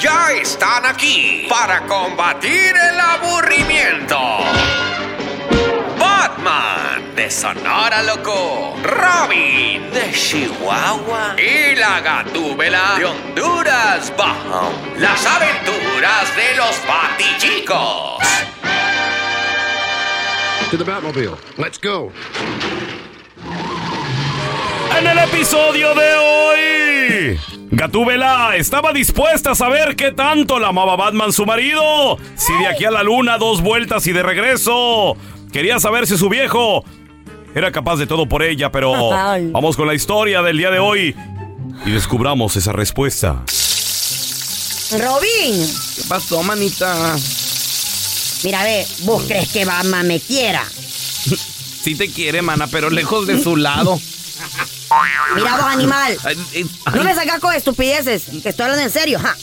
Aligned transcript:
Ya 0.00 0.30
están 0.30 0.86
aquí 0.86 1.48
para 1.50 1.84
combatir 1.86 2.72
el 2.76 3.00
aburrimiento. 3.00 4.16
Batman 5.98 7.16
de 7.16 7.28
Sonora 7.28 8.04
Loco, 8.04 8.76
Robin 8.80 9.90
de 9.90 10.12
Chihuahua 10.12 11.34
y 11.36 11.74
la 11.74 12.00
Gatúbela 12.00 12.94
de 12.96 13.06
Honduras 13.06 14.12
Bajo. 14.16 14.72
Las 14.98 15.26
aventuras 15.26 16.36
de 16.36 16.54
los 16.56 16.76
Batichicos. 16.86 18.22
To 20.70 20.76
the 20.78 20.84
Batmobile. 20.84 21.36
Let's 21.56 21.80
go. 21.80 22.12
En 24.96 25.06
el 25.06 25.18
episodio 25.18 25.92
de 25.94 26.14
hoy, 26.14 27.40
Gatúbela 27.78 28.56
estaba 28.56 28.92
dispuesta 28.92 29.52
a 29.52 29.54
saber 29.54 29.94
qué 29.94 30.10
tanto 30.10 30.58
la 30.58 30.70
amaba 30.70 30.96
Batman 30.96 31.32
su 31.32 31.46
marido. 31.46 32.18
Si 32.34 32.52
de 32.54 32.66
aquí 32.66 32.84
a 32.84 32.90
la 32.90 33.04
luna 33.04 33.38
dos 33.38 33.62
vueltas 33.62 34.04
y 34.08 34.12
de 34.12 34.24
regreso. 34.24 35.16
Quería 35.52 35.78
saber 35.78 36.08
si 36.08 36.18
su 36.18 36.28
viejo 36.28 36.84
era 37.54 37.70
capaz 37.70 37.94
de 37.98 38.08
todo 38.08 38.28
por 38.28 38.42
ella, 38.42 38.72
pero 38.72 39.10
vamos 39.52 39.76
con 39.76 39.86
la 39.86 39.94
historia 39.94 40.42
del 40.42 40.58
día 40.58 40.72
de 40.72 40.80
hoy 40.80 41.14
y 41.86 41.90
descubramos 41.92 42.56
esa 42.56 42.72
respuesta. 42.72 43.44
Robin, 44.90 45.64
¿Qué 45.94 46.02
pasó, 46.08 46.42
manita? 46.42 47.14
mira, 48.42 48.64
ve, 48.64 48.84
¿vos 49.04 49.22
crees 49.28 49.52
que 49.52 49.64
Batman 49.64 50.08
me 50.08 50.18
quiera? 50.18 50.64
Sí 51.80 51.94
te 51.94 52.10
quiere, 52.10 52.42
mana, 52.42 52.66
pero 52.66 52.90
lejos 52.90 53.26
de 53.28 53.40
su 53.40 53.56
lado. 53.56 53.98
Mira 55.34 55.56
vos, 55.56 55.66
animal. 55.66 56.16
Ay, 56.24 56.36
ay, 56.54 56.66
No 56.94 57.04
me 57.04 57.14
sacas 57.14 57.40
con 57.40 57.54
estupideces, 57.54 58.24
que 58.42 58.48
estoy 58.48 58.64
hablando 58.64 58.84
en 58.84 58.90
serio. 58.90 59.18
ja. 59.20 59.36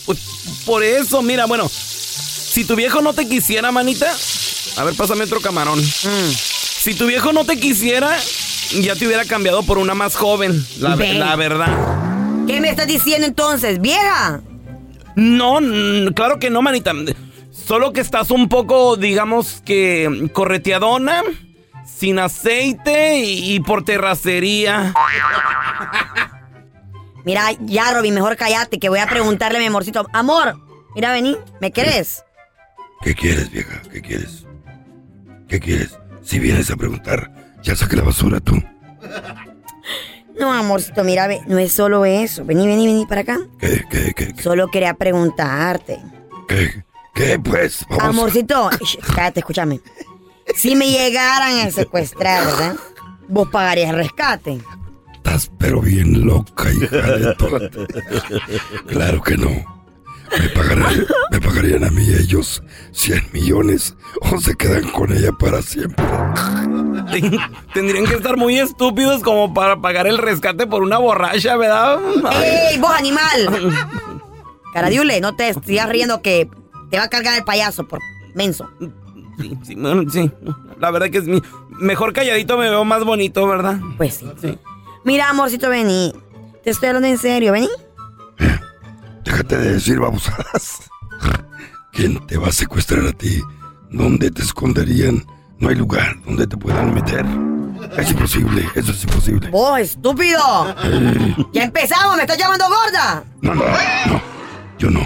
por 0.65 0.83
eso, 0.83 1.21
mira, 1.21 1.45
bueno, 1.45 1.69
si 1.69 2.63
tu 2.65 2.75
viejo 2.75 3.01
no 3.01 3.13
te 3.13 3.27
quisiera, 3.27 3.71
manita, 3.71 4.11
a 4.77 4.83
ver, 4.83 4.95
pásame 4.95 5.23
otro 5.25 5.41
camarón. 5.41 5.79
Mm. 5.79 6.31
Si 6.31 6.93
tu 6.93 7.07
viejo 7.07 7.33
no 7.33 7.45
te 7.45 7.59
quisiera, 7.59 8.15
ya 8.81 8.95
te 8.95 9.05
hubiera 9.07 9.25
cambiado 9.25 9.63
por 9.63 9.77
una 9.77 9.93
más 9.93 10.15
joven, 10.15 10.65
la, 10.79 10.95
Ven. 10.95 11.19
la 11.19 11.35
verdad. 11.35 12.45
¿Qué 12.47 12.61
me 12.61 12.69
estás 12.69 12.87
diciendo 12.87 13.25
entonces, 13.27 13.81
vieja? 13.81 14.41
No, 15.15 15.59
claro 16.13 16.39
que 16.39 16.49
no, 16.49 16.61
manita. 16.61 16.93
Solo 17.67 17.93
que 17.93 18.01
estás 18.01 18.29
un 18.31 18.47
poco, 18.49 18.95
digamos 18.97 19.61
que 19.65 20.29
correteadona, 20.33 21.23
sin 21.95 22.19
aceite 22.19 23.19
y, 23.19 23.55
y 23.55 23.59
por 23.59 23.83
terracería. 23.85 24.93
Mira, 27.23 27.51
ya, 27.61 27.93
Robin, 27.93 28.13
mejor 28.13 28.35
cállate, 28.35 28.77
que 28.79 28.89
voy 28.89 28.99
a 28.99 29.07
preguntarle 29.07 29.57
a 29.57 29.61
mi 29.61 29.67
amorcito. 29.67 30.05
Amor, 30.13 30.59
mira, 30.93 31.11
vení, 31.11 31.37
¿me 31.61 31.71
querés? 31.71 32.23
¿Qué 33.01 33.15
quieres, 33.15 33.49
vieja? 33.51 33.81
¿Qué 33.91 34.01
quieres? 34.01 34.45
¿Qué 35.47 35.59
quieres? 35.59 35.97
Si 36.23 36.39
vienes 36.39 36.69
a 36.71 36.75
preguntar, 36.75 37.31
ya 37.63 37.75
saqué 37.75 37.95
la 37.95 38.03
basura 38.03 38.39
tú. 38.39 38.61
No, 40.39 40.51
amorcito, 40.51 41.03
mira, 41.03 41.27
ve, 41.27 41.41
no 41.47 41.57
es 41.57 41.71
solo 41.71 42.05
eso. 42.05 42.43
Vení, 42.45 42.67
vení, 42.67 42.87
vení 42.87 43.05
para 43.05 43.21
acá. 43.21 43.39
¿Qué, 43.59 43.85
qué, 43.89 44.13
qué, 44.13 44.33
qué? 44.33 44.43
Solo 44.43 44.67
quería 44.67 44.93
preguntarte. 44.95 45.99
¿Qué? 46.47 46.83
¿Qué, 47.13 47.39
pues? 47.39 47.85
Vamos. 47.89 48.03
Amorcito, 48.03 48.69
Shh, 48.71 48.97
cállate, 49.15 49.39
escúchame. 49.39 49.79
Si 50.55 50.75
me 50.75 50.89
llegaran 50.89 51.59
a 51.59 51.71
secuestrar, 51.71 52.45
¿verdad? 52.45 52.75
Vos 53.27 53.47
pagarías 53.51 53.89
el 53.89 53.95
rescate. 53.97 54.61
Estás 55.15 55.51
pero 55.57 55.81
bien 55.81 56.25
loca, 56.25 56.71
hija 56.71 56.95
de 57.17 57.35
toda. 57.35 57.69
Claro 58.87 59.21
que 59.23 59.37
no. 59.37 59.49
Me, 60.39 60.49
pagarán- 60.49 61.05
me 61.31 61.39
pagarían 61.39 61.83
a 61.83 61.89
mí 61.91 62.03
ellos 62.09 62.61
100 62.91 63.29
millones 63.31 63.95
o 64.21 64.39
se 64.39 64.55
quedan 64.55 64.89
con 64.91 65.11
ella 65.15 65.31
para 65.31 65.61
siempre. 65.61 66.03
Tendrían 67.73 68.05
que 68.05 68.15
estar 68.15 68.35
muy 68.37 68.59
estúpidos 68.59 69.21
como 69.23 69.53
para 69.53 69.77
pagar 69.81 70.07
el 70.07 70.17
rescate 70.17 70.67
por 70.67 70.81
una 70.83 70.97
borracha, 70.97 71.55
¿verdad? 71.57 71.99
¡Ey, 72.43 72.77
vos 72.79 72.91
animal! 72.91 73.49
Caradiule, 74.73 75.21
no 75.21 75.35
te 75.35 75.53
sigas 75.65 75.89
riendo 75.89 76.21
que 76.21 76.49
te 76.89 76.97
va 76.97 77.03
a 77.05 77.09
cargar 77.09 77.35
el 77.37 77.43
payaso 77.43 77.87
por 77.87 77.99
menso. 78.33 78.69
Sí, 79.39 79.57
sí, 79.63 79.75
bueno, 79.75 80.09
sí. 80.09 80.31
La 80.79 80.91
verdad 80.91 81.09
que 81.09 81.17
es 81.19 81.25
mi... 81.25 81.41
Mejor 81.79 82.13
calladito 82.13 82.57
me 82.57 82.69
veo 82.69 82.85
más 82.85 83.03
bonito, 83.03 83.45
¿verdad? 83.47 83.77
Pues 83.97 84.15
sí. 84.15 84.31
Sí. 84.41 84.57
Mira, 85.03 85.29
amorcito, 85.29 85.69
vení. 85.69 86.13
Te 86.63 86.69
estoy 86.71 86.87
hablando 86.89 87.07
en 87.09 87.17
serio, 87.17 87.51
vení. 87.51 87.69
Déjate 89.23 89.57
de 89.57 89.73
decir 89.73 89.99
babosadas. 89.99 90.89
¿Quién 91.91 92.25
te 92.27 92.37
va 92.37 92.47
a 92.47 92.51
secuestrar 92.51 93.05
a 93.05 93.11
ti? 93.11 93.41
¿Dónde 93.89 94.31
te 94.31 94.41
esconderían? 94.41 95.23
No 95.59 95.69
hay 95.69 95.75
lugar 95.75 96.15
donde 96.25 96.45
te 96.47 96.57
puedan 96.57 96.93
meter. 96.93 97.25
Es 97.97 98.11
imposible, 98.11 98.67
eso 98.75 98.91
es 98.91 99.03
imposible. 99.03 99.49
¡Vos, 99.49 99.79
estúpido! 99.79 100.39
¡Ya 101.53 101.63
empezamos! 101.63 102.15
¡Me 102.17 102.23
estás 102.23 102.37
llamando 102.37 102.65
gorda! 102.67 103.23
No, 103.41 103.53
no, 103.55 103.63
no, 103.63 104.21
yo 104.77 104.89
no. 104.89 105.01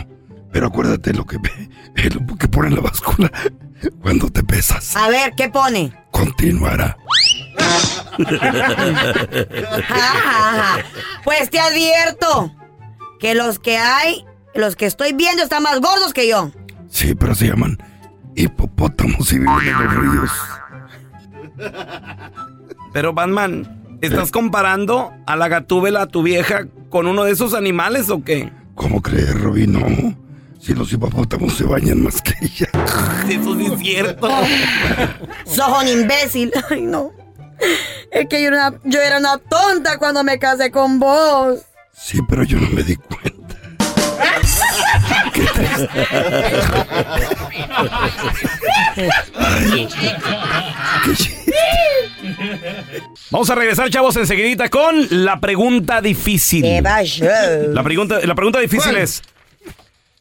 Pero 0.51 0.67
acuérdate 0.67 1.13
lo 1.13 1.25
que, 1.25 1.37
ve- 1.37 2.09
lo 2.27 2.35
que 2.37 2.47
pone 2.47 2.69
en 2.69 2.75
la 2.75 2.81
báscula 2.81 3.31
cuando 4.01 4.29
te 4.29 4.43
pesas. 4.43 4.95
A 4.95 5.09
ver, 5.09 5.33
¿qué 5.35 5.49
pone? 5.49 5.93
Continuará. 6.11 6.97
Pues 11.23 11.49
te 11.49 11.59
advierto 11.59 12.53
que 13.19 13.35
los 13.35 13.59
que 13.59 13.77
hay, 13.77 14.25
los 14.55 14.75
que 14.75 14.85
estoy 14.85 15.13
viendo 15.13 15.43
están 15.43 15.63
más 15.63 15.79
gordos 15.79 16.13
que 16.13 16.27
yo. 16.27 16.51
Sí, 16.89 17.13
pero 17.13 17.35
se 17.35 17.47
llaman 17.47 17.77
hipopótamos 18.35 19.31
y 19.33 19.39
viven 19.39 19.67
en 19.67 19.83
los 19.83 19.95
ríos. 19.95 20.31
Pero 22.93 23.13
Batman, 23.13 23.97
¿estás 24.01 24.31
comparando 24.31 25.13
a 25.27 25.35
la 25.35 25.47
gatúbela, 25.47 26.03
a 26.03 26.07
tu 26.07 26.23
vieja, 26.23 26.67
con 26.89 27.07
uno 27.07 27.23
de 27.25 27.31
esos 27.31 27.53
animales 27.53 28.09
o 28.09 28.23
qué? 28.23 28.51
¿Cómo 28.75 29.01
crees, 29.01 29.39
Robin? 29.39 29.73
No. 29.73 30.17
Si 30.59 30.73
los 30.73 30.91
hipopótamos 30.91 31.55
se 31.55 31.63
bañan 31.63 32.03
más 32.03 32.21
que 32.21 32.33
ella. 32.41 32.69
Eso 33.29 33.55
sí 33.57 33.65
es 33.65 33.79
cierto. 33.79 34.29
Sos 35.45 35.81
un 35.81 35.87
imbécil. 35.87 36.51
Ay, 36.69 36.81
no. 36.81 37.11
Es 38.11 38.27
que 38.27 38.41
yo 38.41 38.49
era, 38.49 38.69
una, 38.69 38.79
yo 38.83 38.99
era 39.01 39.17
una 39.19 39.37
tonta 39.37 39.97
cuando 39.97 40.23
me 40.23 40.37
casé 40.39 40.71
con 40.71 40.99
vos. 40.99 41.61
Sí, 41.93 42.19
pero 42.27 42.43
yo 42.43 42.57
no 42.59 42.69
me 42.69 42.83
di 42.83 42.95
cuenta. 42.95 43.39
Qué 45.33 45.41
triste. 45.53 45.89
Ay, 49.35 49.87
qué 51.05 51.13
chiste. 51.15 51.53
Vamos 53.31 53.49
a 53.49 53.55
regresar, 53.55 53.89
chavos, 53.89 54.15
enseguidita 54.17 54.69
con 54.69 55.07
la 55.09 55.39
pregunta 55.39 56.01
difícil. 56.01 56.65
La 56.83 57.83
pregunta, 57.83 58.19
la 58.23 58.35
pregunta 58.35 58.59
difícil 58.59 58.97
es: 58.97 59.21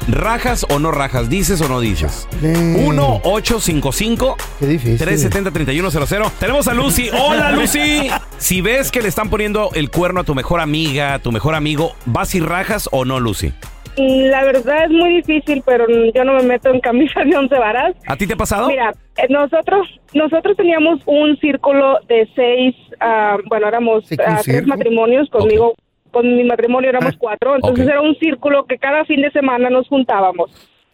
¿Rajas 0.08 0.64
o 0.70 0.78
no 0.78 0.90
rajas? 0.90 1.28
¿Dices 1.28 1.60
o 1.60 1.68
no 1.68 1.80
dices? 1.80 2.26
Mm. 2.40 2.76
1-855 2.88 4.36
Qué 4.58 4.66
difícil. 4.66 5.06
370-3100. 5.06 6.30
Tenemos 6.40 6.66
a 6.66 6.72
Lucy. 6.74 7.10
Hola, 7.10 7.52
Lucy. 7.56 8.08
Si 8.38 8.62
ves 8.62 8.90
que 8.90 9.02
le 9.02 9.08
están 9.08 9.28
poniendo 9.28 9.68
el 9.74 9.90
cuerno 9.90 10.20
a 10.20 10.24
tu 10.24 10.34
mejor 10.34 10.60
amiga, 10.60 11.14
a 11.14 11.18
tu 11.18 11.30
mejor 11.30 11.54
amigo, 11.54 11.92
¿vas 12.06 12.34
y 12.34 12.40
rajas 12.40 12.88
o 12.90 13.04
no, 13.04 13.20
Lucy? 13.20 13.52
La 13.98 14.44
verdad 14.44 14.84
es 14.84 14.90
muy 14.90 15.16
difícil, 15.16 15.62
pero 15.66 15.84
yo 16.14 16.24
no 16.24 16.34
me 16.34 16.42
meto 16.44 16.70
en 16.70 16.80
camisa 16.80 17.20
de 17.24 17.36
once 17.36 17.58
varas. 17.58 17.94
¿A 18.06 18.16
ti 18.16 18.26
te 18.26 18.34
ha 18.34 18.36
pasado? 18.36 18.68
Mira, 18.68 18.94
eh, 19.16 19.26
nosotros 19.28 19.88
nosotros 20.14 20.56
teníamos 20.56 21.00
un 21.04 21.36
círculo 21.38 21.98
de 22.08 22.26
seis, 22.34 22.74
ah, 23.00 23.36
bueno, 23.48 23.66
éramos 23.68 24.06
Sí, 24.06 24.14
¿un 24.14 24.20
ah, 24.24 24.40
tres 24.42 24.56
circo? 24.56 24.68
matrimonios 24.68 25.28
conmigo, 25.30 25.74
con 26.10 26.36
mi 26.36 26.44
matrimonio 26.44 26.90
éramos 26.90 27.14
Ah, 27.14 27.18
cuatro, 27.18 27.54
entonces 27.56 27.86
era 27.86 28.00
un 28.00 28.14
círculo 28.16 28.64
que 28.64 28.78
cada 28.78 29.04
fin 29.04 29.22
de 29.22 29.30
semana 29.30 29.70
nos 29.70 29.88
juntábamos. 29.88 30.50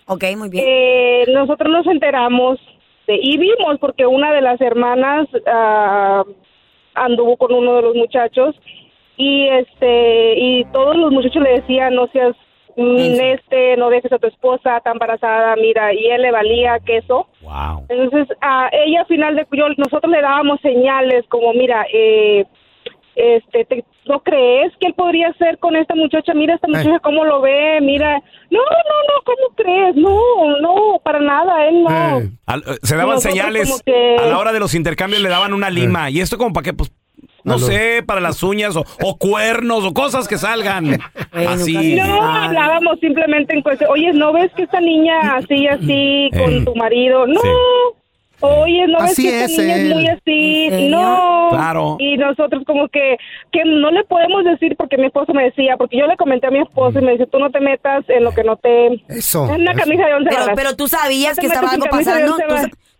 Ok, 0.07 0.25
muy 0.37 0.49
bien. 0.51 0.65
Eh, 0.67 1.25
nosotros 1.33 1.71
nos 1.73 1.87
enteramos 1.87 2.59
de, 3.07 3.19
y 3.23 3.37
vimos 3.39 3.79
porque 3.81 4.07
una 4.07 4.33
de 4.33 4.41
las 4.43 4.61
hermanas 4.61 5.27
ah, 5.47 6.25
anduvo 6.95 7.37
con 7.37 7.53
uno 7.53 7.77
de 7.77 7.83
los 7.83 7.95
muchachos 7.97 8.55
y 9.17 9.47
este 9.49 10.35
y 10.39 10.65
todos 10.73 10.97
los 10.97 11.11
muchachos 11.13 11.43
le 11.43 11.61
decían 11.61 11.95
no 11.95 12.07
seas 12.09 12.35
este 12.77 13.77
no 13.77 13.89
dejes 13.91 14.11
a 14.13 14.19
tu 14.19 14.27
esposa 14.27 14.79
está 14.79 14.91
embarazada 14.91 15.55
mira 15.57 15.93
y 15.95 16.07
él 16.07 16.23
le 16.23 16.33
valía 16.33 16.79
queso 16.81 17.29
Wow. 17.43 17.87
entonces 17.89 18.37
a 18.41 18.69
ella 18.73 19.01
al 19.01 19.07
final 19.07 19.37
de 19.37 19.47
yo 19.53 19.69
nosotros 19.77 20.11
le 20.11 20.21
dábamos 20.21 20.61
señales 20.61 21.25
como 21.29 21.53
mira 21.53 21.87
eh, 21.93 22.45
este 23.17 23.65
te- 23.65 23.85
no 24.07 24.21
crees 24.23 24.73
que 24.81 24.89
él 24.89 24.95
podría 24.95 25.33
ser 25.35 25.59
con 25.59 25.77
esta 25.77 25.95
muchacha 25.95 26.35
mira 26.35 26.55
esta 26.55 26.69
muchacha 26.69 26.99
cómo 27.01 27.25
lo 27.25 27.41
ve 27.41 27.79
mira. 27.81 28.21
No 28.51 28.59
no 28.61 28.97
no 29.09 29.23
cómo 29.25 29.55
crees 29.57 29.97
no 29.97 30.61
no 30.61 30.99
para 31.03 31.21
nada 31.21 31.67
él 31.67 31.83
no. 31.85 32.19
Eh. 32.21 32.31
Al- 32.47 32.61
eh, 32.67 32.77
se 32.83 32.97
daban 32.97 33.15
Nosotros 33.17 33.33
señales 33.35 33.83
que- 33.85 34.17
a 34.19 34.27
la 34.27 34.39
hora 34.39 34.53
de 34.53 34.61
los 34.61 34.75
intercambios 34.75 35.23
le 35.23 35.29
daban 35.29 35.53
una 35.55 35.71
lima. 35.71 36.11
Y 36.11 36.21
esto 36.21 36.37
como 36.39 36.53
para 36.53 36.65
qué 36.65 36.73
pues 36.75 36.93
no 37.45 37.59
sé 37.59 38.03
para 38.07 38.21
las 38.23 38.43
uñas 38.43 38.75
o, 38.75 38.85
o 39.03 39.19
cuernos 39.19 39.85
o 39.85 39.93
cosas 39.93 40.27
que 40.29 40.39
salgan. 40.39 40.99
Bueno, 41.33 41.51
así. 41.51 41.95
No, 41.97 42.23
hablábamos 42.23 42.99
simplemente 43.01 43.55
en 43.55 43.61
cuestión. 43.63 43.91
Oye, 43.91 44.13
¿no 44.15 44.33
ves 44.33 44.51
que 44.57 44.63
esta 44.63 44.81
niña 44.81 45.37
así, 45.37 45.67
así, 45.67 46.31
Eh. 46.33 46.39
con 46.39 46.65
tu 46.65 46.75
marido? 46.75 47.27
No. 47.27 47.41
Sí. 47.41 47.49
Oye, 48.41 48.87
¿no 48.89 48.99
ves 49.01 49.13
Así 49.13 49.23
que 49.23 49.45
esta 49.45 49.63
es 49.63 49.69
es 49.69 49.95
muy 49.95 50.09
así? 50.09 50.89
No. 50.91 51.49
Claro. 51.51 51.97
Y 51.99 52.17
nosotros 52.17 52.63
como 52.67 52.89
que, 52.89 53.17
que 53.53 53.63
no 53.65 53.91
le 53.91 54.05
podemos 54.05 54.45
decir 54.45 54.77
porque 54.77 54.99
mi 54.99 55.07
esposo 55.07 55.33
me 55.33 55.45
decía, 55.45 55.77
porque 55.77 55.97
yo 55.99 56.07
le 56.07 56.17
comenté 56.17 56.49
a 56.49 56.51
mi 56.51 56.61
esposo 56.61 56.99
y 56.99 57.03
me 57.03 57.13
dice, 57.13 57.27
tú 57.27 57.39
no 57.39 57.51
te 57.51 57.61
metas 57.61 58.05
en 58.09 58.25
lo 58.25 58.33
que 58.33 58.45
no 58.45 58.57
te... 58.57 59.03
Eso. 59.09 59.45
En 59.55 59.63
una 59.63 59.73
eso. 59.73 59.81
camisa 59.81 60.07
de 60.07 60.15
once 60.15 60.29
Pero, 60.31 60.41
varas. 60.43 60.57
pero 60.57 60.77
tú 60.77 60.89
sabías 60.89 61.37
No 61.37 61.41
que 61.41 61.47
estaba 61.47 61.71
algo 61.71 61.87
pasando. 61.91 62.37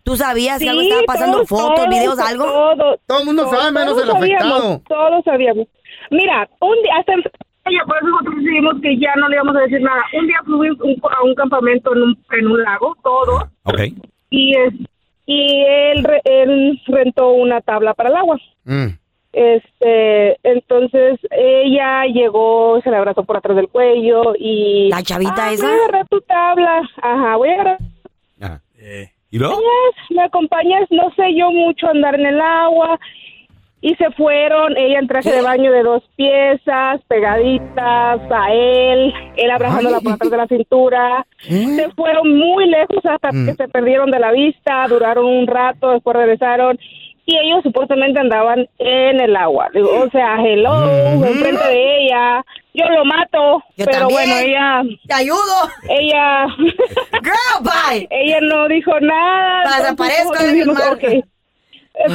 ¿Tú, 0.03 0.15
sabías 0.15 0.59
que 0.59 0.69
algo 0.69 0.81
estaba 0.81 1.01
pasando, 1.05 1.37
todos- 1.37 1.49
fotos, 1.49 1.75
todos- 1.75 1.89
videos, 1.89 2.19
algo. 2.19 2.45
Todo, 2.45 2.99
Todo 3.07 3.19
el 3.19 3.25
mundo 3.25 3.47
sabe, 3.49 3.71
menos 3.71 3.99
el 4.01 4.07
sabíamos, 4.07 4.23
afectado. 4.23 4.81
Todos 4.87 5.23
sabíamos. 5.25 5.67
Mira, 6.11 6.47
un 6.61 6.75
día, 6.83 6.93
hasta 6.99 7.13
por 7.87 7.97
eso 7.97 8.07
nosotros 8.07 8.35
decidimos 8.37 8.75
que 8.81 8.97
ya 8.99 9.13
no 9.15 9.27
le 9.27 9.35
íbamos 9.35 9.55
a 9.55 9.59
decir 9.61 9.81
nada. 9.81 10.03
Un 10.19 10.27
día 10.27 10.37
fuimos 10.45 10.77
a 11.11 11.23
un 11.23 11.33
campamento 11.35 11.95
en 11.95 12.01
un, 12.03 12.17
en 12.37 12.47
un 12.47 12.61
lago, 12.63 12.95
todo, 13.03 13.49
ok 13.63 13.79
y 14.31 14.53
es 14.57 14.73
y 15.25 15.63
él, 15.67 16.03
re- 16.03 16.21
él 16.23 16.81
rentó 16.87 17.31
una 17.31 17.61
tabla 17.61 17.93
para 17.93 18.09
el 18.09 18.15
agua. 18.15 18.37
Mm. 18.65 18.87
Este, 19.33 20.37
entonces 20.43 21.19
ella 21.31 22.05
llegó, 22.05 22.79
se 22.81 22.89
le 22.89 22.95
abrazó 22.97 23.23
por 23.25 23.35
atrás 23.37 23.57
del 23.57 23.67
cuello 23.67 24.33
y 24.39 24.87
La 24.89 25.03
chavita 25.03 25.33
"Ah, 25.49 25.51
esa. 25.53 25.67
Voy 25.67 25.73
a 25.75 25.83
agarrar 25.83 26.07
tu 26.07 26.21
tabla. 26.21 26.81
Ajá, 27.01 27.35
voy 27.35 27.49
a 27.49 27.53
agarrar 27.53 27.77
Ajá. 28.39 28.61
¿y 29.31 29.37
luego? 29.37 29.55
acompañas, 29.55 30.09
me 30.11 30.21
acompañas, 30.23 30.87
no 30.91 31.09
sé 31.15 31.35
yo 31.35 31.51
mucho 31.51 31.87
andar 31.89 32.15
en 32.15 32.25
el 32.27 32.39
agua. 32.39 32.97
Y 33.85 33.93
se 33.97 34.09
fueron, 34.13 34.75
ella 34.77 34.97
en 34.97 35.07
traje 35.07 35.31
de 35.31 35.43
baño 35.43 35.71
de 35.71 35.83
dos 35.83 36.01
piezas, 36.15 36.99
pegaditas 37.07 38.19
a 38.31 38.51
él, 38.51 39.13
él 39.35 39.51
abrazándola 39.51 39.99
por 39.99 40.13
atrás 40.13 40.31
de 40.31 40.37
la 40.37 40.47
cintura. 40.47 41.27
Se 41.39 41.91
fueron 41.95 42.35
muy 42.35 42.67
lejos 42.67 43.05
hasta 43.05 43.29
que 43.29 43.53
se 43.53 43.67
perdieron 43.67 44.09
de 44.09 44.17
la 44.17 44.31
vista, 44.31 44.87
duraron 44.87 45.25
un 45.25 45.45
rato, 45.45 45.91
después 45.91 46.17
regresaron. 46.17 46.79
Y 47.27 47.37
ellos 47.37 47.61
supuestamente 47.61 48.19
andaban 48.19 48.67
en 48.79 49.21
el 49.21 49.35
agua. 49.35 49.69
Digo, 49.71 49.89
o 50.01 50.09
sea, 50.09 50.37
hello, 50.43 51.23
enfrente 51.23 51.67
de 51.67 52.05
ella. 52.05 52.43
Yo 52.73 52.85
lo 52.89 53.05
mato, 53.05 53.63
Yo 53.77 53.85
pero 53.85 53.99
también. 53.99 54.29
bueno, 54.29 54.35
ella, 54.39 54.81
¡Te 55.07 55.13
ayudo! 55.13 55.69
ella, 55.89 56.47
¡Girl, 57.21 57.61
bye! 57.61 58.07
ella 58.09 58.39
no 58.41 58.67
dijo 58.67 58.99
nada. 58.99 59.77
Desaparezco 59.77 60.33
entonces, 60.33 61.13
en 61.13 61.34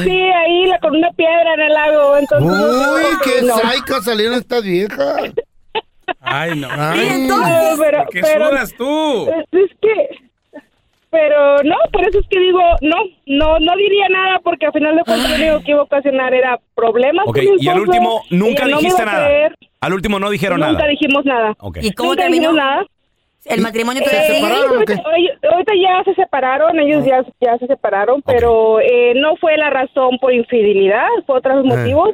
Sí, 0.03 0.09
ahí 0.11 0.65
la, 0.67 0.79
con 0.79 0.95
una 0.95 1.11
piedra 1.11 1.53
en 1.55 1.59
el 1.61 1.73
lago. 1.73 2.17
Entonces, 2.17 2.51
Uy, 2.51 3.03
qué 3.23 3.45
no. 3.45 3.57
saica 3.57 4.01
salieron 4.01 4.35
estas 4.35 4.63
viejas. 4.63 5.31
Ay, 6.19 6.59
no. 6.59 6.67
Ay. 6.71 7.25
No, 7.27 7.37
pero, 7.79 8.05
¿Qué 8.11 8.21
pero 8.21 8.49
sudas 8.49 8.73
tú? 8.77 9.27
es, 9.29 9.45
es 9.63 9.71
que, 9.81 10.09
pero 11.09 11.57
no, 11.63 11.75
por 11.91 12.07
eso 12.07 12.19
es 12.19 12.27
que 12.29 12.39
digo, 12.39 12.59
no, 12.81 12.95
no, 13.25 13.59
no 13.59 13.75
diría 13.75 14.07
nada 14.09 14.39
porque 14.43 14.65
al 14.65 14.71
final 14.73 14.95
de 14.95 15.03
cuentas 15.03 15.29
lo 15.29 15.35
único 15.45 15.63
que 15.65 15.71
iba 15.71 15.79
a 15.81 15.83
ocasionar 15.83 16.33
era 16.33 16.59
problemas. 16.75 17.25
Ok, 17.27 17.35
con 17.37 17.45
mi 17.45 17.51
y 17.63 17.67
al 17.67 17.79
último 17.81 18.23
nunca 18.29 18.65
no 18.65 18.77
dijiste 18.77 19.05
nada. 19.05 19.29
Al 19.81 19.93
último 19.93 20.19
no 20.19 20.29
dijeron 20.29 20.59
Nunca 20.59 20.73
nada. 20.73 20.87
dijimos 20.87 21.25
nada. 21.25 21.55
Ok. 21.59 21.79
¿Y 21.81 21.91
cómo 21.93 22.11
Nunca 22.11 22.21
terminó? 22.23 22.49
dijimos 22.51 22.55
nada. 22.65 22.85
El 23.45 23.61
matrimonio 23.61 24.01
Eh, 24.03 24.05
todavía 24.05 24.29
qué? 24.85 24.93
ahorita, 24.93 25.47
ahorita 25.51 25.73
ya 25.81 26.03
se 26.03 26.13
separaron, 26.15 26.79
ellos 26.79 27.03
ya, 27.05 27.25
ya 27.39 27.57
se 27.57 27.67
separaron, 27.67 28.21
pero 28.21 28.79
eh, 28.79 29.13
no 29.15 29.35
fue 29.37 29.57
la 29.57 29.69
razón 29.71 30.17
por 30.19 30.31
infidelidad, 30.33 31.07
fue 31.25 31.37
otros 31.39 31.65
motivos, 31.65 32.09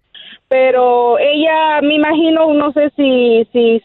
pero 0.47 1.19
ella, 1.19 1.81
me 1.81 1.95
imagino, 1.95 2.53
no 2.53 2.71
sé 2.71 2.91
si, 2.95 3.45
si 3.51 3.81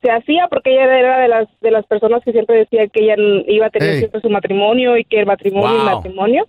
se 0.00 0.10
hacía, 0.12 0.46
porque 0.48 0.70
ella 0.72 0.84
era 0.98 1.18
de 1.20 1.28
las, 1.28 1.48
de 1.60 1.70
las 1.72 1.84
personas 1.86 2.22
que 2.24 2.30
siempre 2.32 2.58
decía 2.58 2.86
que 2.86 3.02
ella 3.04 3.16
iba 3.48 3.66
a 3.66 3.70
tener 3.70 3.98
siempre 3.98 4.20
su 4.20 4.30
matrimonio 4.30 4.96
y 4.96 5.04
que 5.04 5.18
el 5.18 5.26
matrimonio 5.26 5.70
el 5.80 5.84
Wow. 5.84 5.94
matrimonio. 5.96 6.46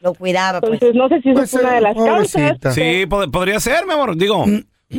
Lo 0.00 0.14
cuidaba, 0.14 0.60
pues. 0.60 0.74
Entonces, 0.74 0.94
no 0.94 1.08
sé 1.08 1.20
si 1.22 1.30
esa 1.30 1.40
Pues, 1.40 1.54
es 1.54 1.60
una 1.60 1.74
de 1.74 1.80
las 1.80 1.94
pobrecita. 1.94 2.48
causas. 2.60 2.74
Sí, 2.74 3.06
pod- 3.08 3.30
podría 3.32 3.58
ser, 3.58 3.86
mi 3.86 3.94
amor. 3.94 4.16
Digo, 4.16 4.44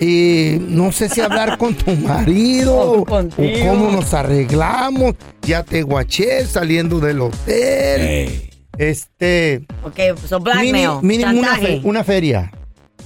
Y 0.00 0.58
no 0.60 0.92
sé 0.92 1.08
si 1.08 1.20
hablar 1.20 1.58
con 1.58 1.74
tu 1.74 1.90
marido 2.06 2.76
o 2.76 3.04
cómo 3.04 3.90
nos 3.90 4.14
arreglamos. 4.14 5.14
Ya 5.42 5.62
te 5.64 5.82
guaché 5.82 6.44
saliendo 6.44 7.00
del 7.00 7.20
hotel. 7.20 8.42
Este. 8.78 9.66
Ok, 9.82 9.98
so 10.26 10.38
blackmail, 10.38 11.02
mínimo 11.02 11.30
una, 11.32 11.48
chantaje. 11.48 11.66
fe- 11.66 11.80
una 11.84 12.04
feria. 12.04 12.52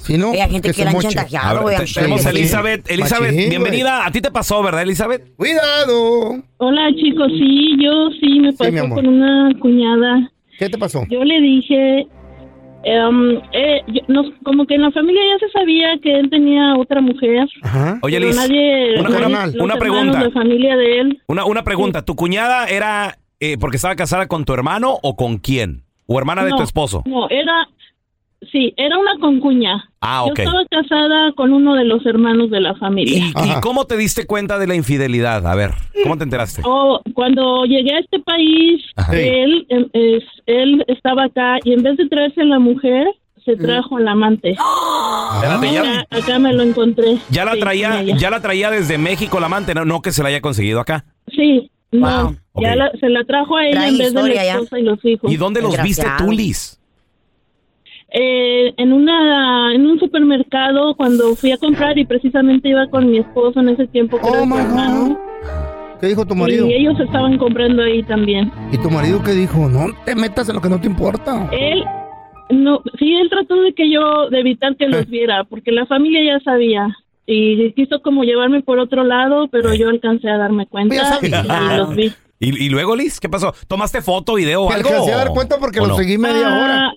Si 0.02 0.18
no, 0.18 0.32
Hay 0.32 0.38
gente 0.50 0.60
que, 0.68 0.72
se 0.74 0.84
la 0.84 0.90
han 0.90 0.98
chantajeado, 0.98 1.64
tenemos 1.94 2.26
a. 2.26 2.30
Elizabeth. 2.30 2.90
Elizabeth, 2.90 3.32
Machín, 3.32 3.48
bienvenida. 3.50 4.04
A 4.04 4.10
ti 4.10 4.20
te 4.20 4.30
pasó, 4.32 4.60
¿verdad, 4.62 4.82
Elizabeth? 4.82 5.34
Cuidado. 5.36 6.42
Hola 6.58 6.88
chicos, 7.00 7.28
sí, 7.38 7.76
yo 7.82 8.08
sí 8.20 8.40
me 8.40 8.80
amor. 8.80 8.96
con 8.98 9.06
una 9.06 9.56
cuñada. 9.60 10.30
¿Qué 10.58 10.68
te 10.68 10.76
pasó? 10.76 11.06
Yo 11.08 11.24
le 11.24 11.40
dije, 11.40 12.06
em, 12.84 13.40
eh, 13.52 13.82
como 14.44 14.66
que 14.66 14.74
en 14.74 14.82
la 14.82 14.90
familia 14.90 15.20
ya 15.32 15.46
se 15.46 15.52
sabía 15.52 15.98
que 16.02 16.12
él 16.18 16.28
tenía 16.30 16.74
otra 16.76 17.00
mujer. 17.00 17.46
Ajá. 17.62 17.98
Oye, 18.02 18.20
Liz, 18.20 18.36
nadie, 18.36 18.98
una, 19.00 19.08
nadie- 19.10 19.26
una- 19.26 19.46
los 19.46 19.54
una 19.54 19.74
hermanos 19.74 19.78
pregunta. 19.78 20.22
de 20.24 20.30
familia 20.30 20.76
de 20.76 21.00
él. 21.00 21.22
Una, 21.28 21.44
una 21.44 21.62
pregunta. 21.64 22.02
¿Tu 22.04 22.14
cuñada 22.16 22.66
era 22.66 23.16
eh, 23.40 23.56
porque 23.58 23.76
estaba 23.76 23.96
casada 23.96 24.26
con 24.28 24.44
tu 24.44 24.52
hermano 24.54 24.96
o 25.02 25.16
con 25.16 25.38
quién? 25.38 25.82
¿O 26.06 26.18
hermana 26.18 26.44
de 26.44 26.50
tu 26.50 26.62
esposo? 26.62 27.02
No, 27.06 27.28
era, 27.30 27.66
sí, 28.50 28.74
era 28.76 28.98
una 28.98 29.18
concuña. 29.20 29.88
Ah, 30.00 30.24
ok. 30.24 30.36
Yo 30.38 30.42
estaba 30.42 30.64
casada 30.70 31.32
con 31.36 31.52
uno 31.52 31.74
de 31.74 31.84
los 31.84 32.04
hermanos 32.06 32.50
de 32.50 32.60
la 32.60 32.74
familia. 32.74 33.24
¿Y, 33.44 33.60
cómo 33.60 33.84
te 33.84 33.96
diste 33.96 34.26
cuenta 34.26 34.58
de 34.58 34.66
la 34.66 34.74
infidelidad? 34.74 35.46
A 35.46 35.54
ver, 35.54 35.70
¿cómo 36.02 36.16
te 36.18 36.24
enteraste? 36.24 36.62
Oh, 36.64 37.00
cuando 37.14 37.64
llegué 37.66 37.94
a 37.94 37.98
este 38.00 38.18
país, 38.20 38.82
Ajá. 38.96 39.14
él, 39.16 39.66
em, 39.68 39.86
es- 39.92 40.24
él 40.46 40.84
estaba 40.88 41.24
acá 41.24 41.58
y 41.64 41.72
en 41.72 41.82
vez 41.82 41.96
de 41.98 42.08
traerse 42.08 42.40
a 42.40 42.44
la 42.44 42.58
mujer, 42.58 43.06
se 43.44 43.56
trajo 43.56 43.96
al 43.96 44.06
amante. 44.08 44.50
Espérate, 44.50 45.72
ya, 45.72 46.00
Acá, 46.00 46.06
acá 46.16 46.38
me 46.38 46.52
lo 46.52 46.62
encontré. 46.62 47.18
ya 47.30 47.44
la 47.44 47.54
Sí, 47.54 47.60
traía, 47.60 48.02
ya 48.02 48.30
la 48.30 48.40
traía 48.40 48.70
desde 48.70 48.98
México 48.98 49.40
la 49.40 49.46
amante, 49.46 49.74
no, 49.74 49.84
no 49.84 50.00
que 50.00 50.12
se 50.12 50.22
la 50.22 50.28
haya 50.28 50.40
conseguido 50.40 50.80
acá. 50.80 51.04
Sí, 51.34 51.70
no, 51.90 52.34
Wow. 52.54 52.62
ya 52.62 52.76
la- 52.76 52.90
se 53.00 53.08
la 53.08 53.24
trajo 53.24 53.56
a 53.56 53.66
ella 53.66 53.74
Trae 53.80 53.88
en 53.88 53.98
vez 53.98 54.14
de 54.14 54.22
la 54.22 54.34
ya. 54.34 54.52
esposa 54.54 54.78
y 54.78 54.82
los 54.82 55.04
hijos. 55.04 55.30
¿Y 55.32 55.36
dónde 55.36 55.60
los 55.62 55.80
viste 55.82 56.06
tú, 56.18 56.30
Liz? 56.32 56.78
Eh, 58.14 58.74
en 58.76 58.92
una 58.92 59.74
en 59.74 59.86
un 59.86 59.98
supermercado 59.98 60.94
cuando 60.94 61.34
fui 61.34 61.50
a 61.52 61.56
comprar 61.56 61.96
y 61.96 62.04
precisamente 62.04 62.68
iba 62.68 62.86
con 62.90 63.10
mi 63.10 63.18
esposo 63.18 63.60
en 63.60 63.70
ese 63.70 63.86
tiempo 63.86 64.18
que 64.18 64.26
Oh, 64.28 64.34
hermano. 64.34 65.18
¿Qué 66.00 66.08
dijo 66.08 66.26
tu 66.26 66.34
marido? 66.34 66.66
y 66.66 66.74
ellos 66.74 66.98
estaban 67.00 67.38
comprando 67.38 67.82
ahí 67.82 68.02
también. 68.02 68.50
¿Y 68.72 68.76
tu 68.78 68.90
marido 68.90 69.22
qué 69.22 69.30
dijo? 69.32 69.68
No 69.68 69.86
te 70.04 70.14
metas 70.14 70.48
en 70.48 70.56
lo 70.56 70.60
que 70.60 70.68
no 70.68 70.80
te 70.80 70.88
importa. 70.88 71.48
Él 71.52 71.84
no, 72.50 72.82
sí, 72.98 73.14
él 73.14 73.30
trató 73.30 73.62
de 73.62 73.72
que 73.72 73.90
yo 73.90 74.28
de 74.28 74.40
evitar 74.40 74.76
que 74.76 74.84
Eh. 74.84 74.88
los 74.90 75.06
viera 75.08 75.44
porque 75.44 75.70
la 75.72 75.86
familia 75.86 76.20
ya 76.34 76.40
sabía 76.44 76.88
y 77.24 77.72
quiso 77.72 78.02
como 78.02 78.24
llevarme 78.24 78.62
por 78.62 78.78
otro 78.78 79.04
lado, 79.04 79.48
pero 79.48 79.72
yo 79.74 79.88
alcancé 79.88 80.28
a 80.28 80.36
darme 80.36 80.66
cuenta 80.66 80.96
Ya 80.96 81.18
y, 81.22 81.30
sabía. 81.30 81.74
y 81.74 81.76
los 81.78 81.96
vi. 81.96 82.12
¿Y, 82.40 82.66
y 82.66 82.68
luego, 82.68 82.96
Liz? 82.96 83.20
¿Qué 83.20 83.28
pasó? 83.28 83.54
¿Tomaste 83.68 84.02
foto, 84.02 84.34
video 84.34 84.64
o 84.64 84.70
algo? 84.72 84.88
alcancé 84.88 85.12
a 85.12 85.16
dar 85.18 85.28
cuenta 85.28 85.58
porque 85.58 85.78
lo 85.78 85.86
no? 85.86 85.96
seguí 85.96 86.18
media 86.18 86.48
hora. 86.48 86.92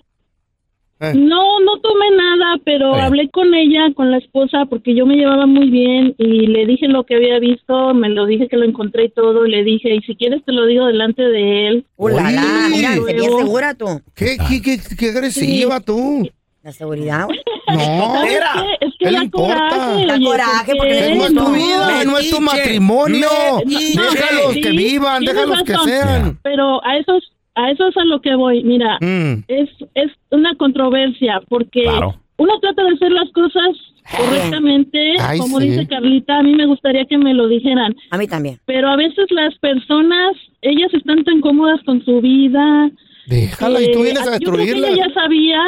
Eh. 0.98 1.12
No, 1.14 1.60
no 1.60 1.78
tomé 1.80 2.10
nada, 2.16 2.56
pero 2.64 2.92
bien. 2.92 3.04
hablé 3.04 3.28
con 3.30 3.52
ella, 3.54 3.92
con 3.94 4.10
la 4.10 4.16
esposa, 4.18 4.64
porque 4.64 4.94
yo 4.94 5.04
me 5.04 5.16
llevaba 5.16 5.44
muy 5.46 5.68
bien 5.68 6.14
y 6.16 6.46
le 6.46 6.64
dije 6.66 6.88
lo 6.88 7.04
que 7.04 7.16
había 7.16 7.38
visto, 7.38 7.92
me 7.92 8.08
lo 8.08 8.24
dije 8.24 8.48
que 8.48 8.56
lo 8.56 8.64
encontré 8.64 9.04
y 9.04 9.10
todo, 9.10 9.44
y 9.46 9.50
le 9.50 9.62
dije, 9.62 9.94
y 9.94 10.00
si 10.00 10.16
quieres 10.16 10.42
te 10.44 10.52
lo 10.52 10.64
digo 10.64 10.86
delante 10.86 11.22
de 11.22 11.68
él. 11.68 11.86
Uh, 11.96 12.08
la, 12.08 12.30
la, 12.30 12.68
mira, 12.70 12.94
segura 12.94 13.74
tú. 13.74 13.86
¿Qué, 14.14 14.36
qué, 14.48 14.62
qué, 14.62 14.78
qué 14.98 15.08
agresiva 15.10 15.80
tú? 15.80 16.26
La 16.62 16.72
seguridad, 16.72 17.26
güey. 17.26 17.38
No. 17.68 17.78
¿Sabes 18.14 18.38
qué? 18.54 18.86
Es 18.86 18.92
¿Qué 18.98 19.04
que 19.04 19.10
le 19.10 19.18
da 19.18 19.24
importa? 19.24 19.68
coraje. 19.68 20.12
Oye, 20.14 20.24
coraje, 20.24 20.72
porque 20.76 21.14
No 21.16 21.26
es 21.26 21.34
tu 21.34 21.52
vida, 21.52 22.04
no 22.04 22.18
es 22.18 22.30
tu 22.30 22.40
matrimonio. 22.40 23.28
Déjalos 23.66 24.52
Sí, 24.54 24.60
que 24.62 24.70
vivan, 24.70 25.24
déjalos 25.24 25.62
que 25.62 25.74
sean. 25.84 26.38
Pero 26.42 26.84
a 26.84 26.96
esos, 26.96 27.22
a 27.56 27.70
eso 27.72 27.88
es 27.88 27.96
a 27.96 28.04
lo 28.04 28.20
que 28.20 28.34
voy. 28.36 28.62
Mira, 28.62 28.98
Mm. 29.00 29.42
es, 29.48 29.68
es 29.94 30.12
una 30.30 30.54
controversia 30.56 31.40
porque 31.48 31.82
Claro. 31.82 32.14
uno 32.36 32.52
trata 32.60 32.84
de 32.84 32.90
hacer 32.94 33.10
las 33.12 33.30
cosas 33.32 33.74
correctamente, 34.16 35.14
Ay, 35.20 35.38
como 35.38 35.60
sí. 35.60 35.68
dice 35.70 35.86
Carlita, 35.86 36.38
a 36.38 36.42
mí 36.42 36.54
me 36.54 36.66
gustaría 36.66 37.04
que 37.06 37.18
me 37.18 37.34
lo 37.34 37.48
dijeran, 37.48 37.94
A 38.10 38.18
mí 38.18 38.26
también. 38.26 38.58
pero 38.66 38.88
a 38.88 38.96
veces 38.96 39.26
las 39.30 39.56
personas, 39.58 40.32
ellas 40.62 40.92
están 40.94 41.24
tan 41.24 41.40
cómodas 41.40 41.80
con 41.84 42.04
su 42.04 42.20
vida. 42.20 42.90
Déjala 43.26 43.80
y 43.80 43.90
tú 43.92 44.00
eh, 44.00 44.02
vienes 44.04 44.26
a 44.28 44.38
Yo 44.38 44.52
creo 44.52 44.52
que 44.52 44.58
destruirla. 44.58 44.88
ella 44.88 45.06
ya 45.08 45.14
sabía, 45.14 45.60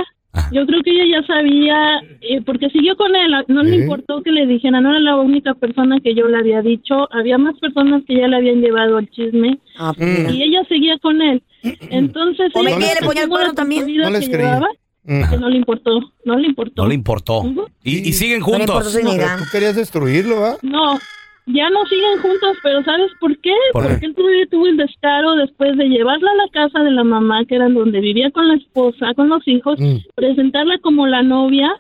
yo 0.53 0.67
creo 0.67 0.83
que 0.83 0.91
ella 0.93 1.21
ya 1.21 1.27
sabía, 1.27 2.01
eh, 2.21 2.41
porque 2.47 2.71
siguió 2.71 2.97
con 2.97 3.17
él, 3.17 3.33
no 3.49 3.63
le 3.63 3.77
¿Eh? 3.77 3.81
importó 3.81 4.23
que 4.23 4.31
le 4.31 4.47
dijeran, 4.47 4.83
no 4.85 4.91
era 4.91 5.01
la 5.01 5.17
única 5.17 5.55
persona 5.55 5.99
que 6.01 6.15
yo 6.15 6.29
le 6.29 6.37
había 6.39 6.63
dicho, 6.63 7.09
había 7.13 7.39
más 7.39 7.59
personas 7.59 8.03
que 8.07 8.15
ya 8.17 8.29
le 8.29 8.37
habían 8.37 8.61
llevado 8.61 8.99
el 8.99 9.11
chisme 9.11 9.59
Ah, 9.79 9.93
pues, 9.97 10.19
mira. 10.19 10.31
y 10.33 10.43
ella 10.45 10.63
seguía 10.69 10.99
con 10.99 11.21
él. 11.23 11.43
Entonces, 11.63 12.51
¿O 12.55 12.63
me 12.63 12.75
quiere 12.77 13.01
poner 13.05 13.29
cuerno 13.29 13.55
también? 13.55 13.87
No 13.97 14.11
les 14.11 14.27
que 14.27 14.33
creía. 14.33 14.55
llevaba, 14.55 14.69
Mm. 15.05 15.31
que 15.31 15.37
no 15.39 15.49
le 15.49 15.57
importó, 15.57 15.91
no 16.25 16.37
le 16.37 16.49
importó. 16.49 16.83
No 16.83 16.89
le 16.89 16.95
importó. 16.95 17.43
Y, 17.83 18.09
y 18.09 18.13
siguen 18.13 18.41
No 18.41 18.47
le 18.59 18.67
juntos. 18.67 18.93
Tú 18.93 19.45
querías 19.51 19.75
destruirlo, 19.77 20.45
¿ah? 20.45 20.57
No, 20.63 20.99
ya 21.47 21.71
no 21.71 21.87
siguen 21.87 22.21
juntos, 22.21 22.59
pero 22.63 22.85
¿sabes 22.85 23.11
por 23.19 23.35
qué? 23.41 23.53
¿Por 23.73 23.85
qué? 23.85 23.89
Porque 23.89 24.07
él 24.07 24.15
tuvo, 24.15 24.29
tuvo 24.51 24.67
el 24.67 24.77
descaro 24.77 25.35
después 25.37 25.79
de 25.79 25.87
llevarla 25.87 26.31
a 26.31 26.35
la 26.35 26.49
casa 26.53 26.85
de 26.85 26.91
la 26.91 27.05
mamá, 27.05 27.45
que 27.47 27.55
era 27.55 27.71
donde 27.71 28.01
vivía 28.01 28.31
con 28.33 28.49
la 28.49 28.57
esposa, 28.57 29.15
con 29.17 29.31
los 29.31 29.47
hijos, 29.49 29.81
Mm. 29.81 29.97
presentarla 30.15 30.79
como 30.83 31.07
la 31.07 31.23
novia. 31.23 31.71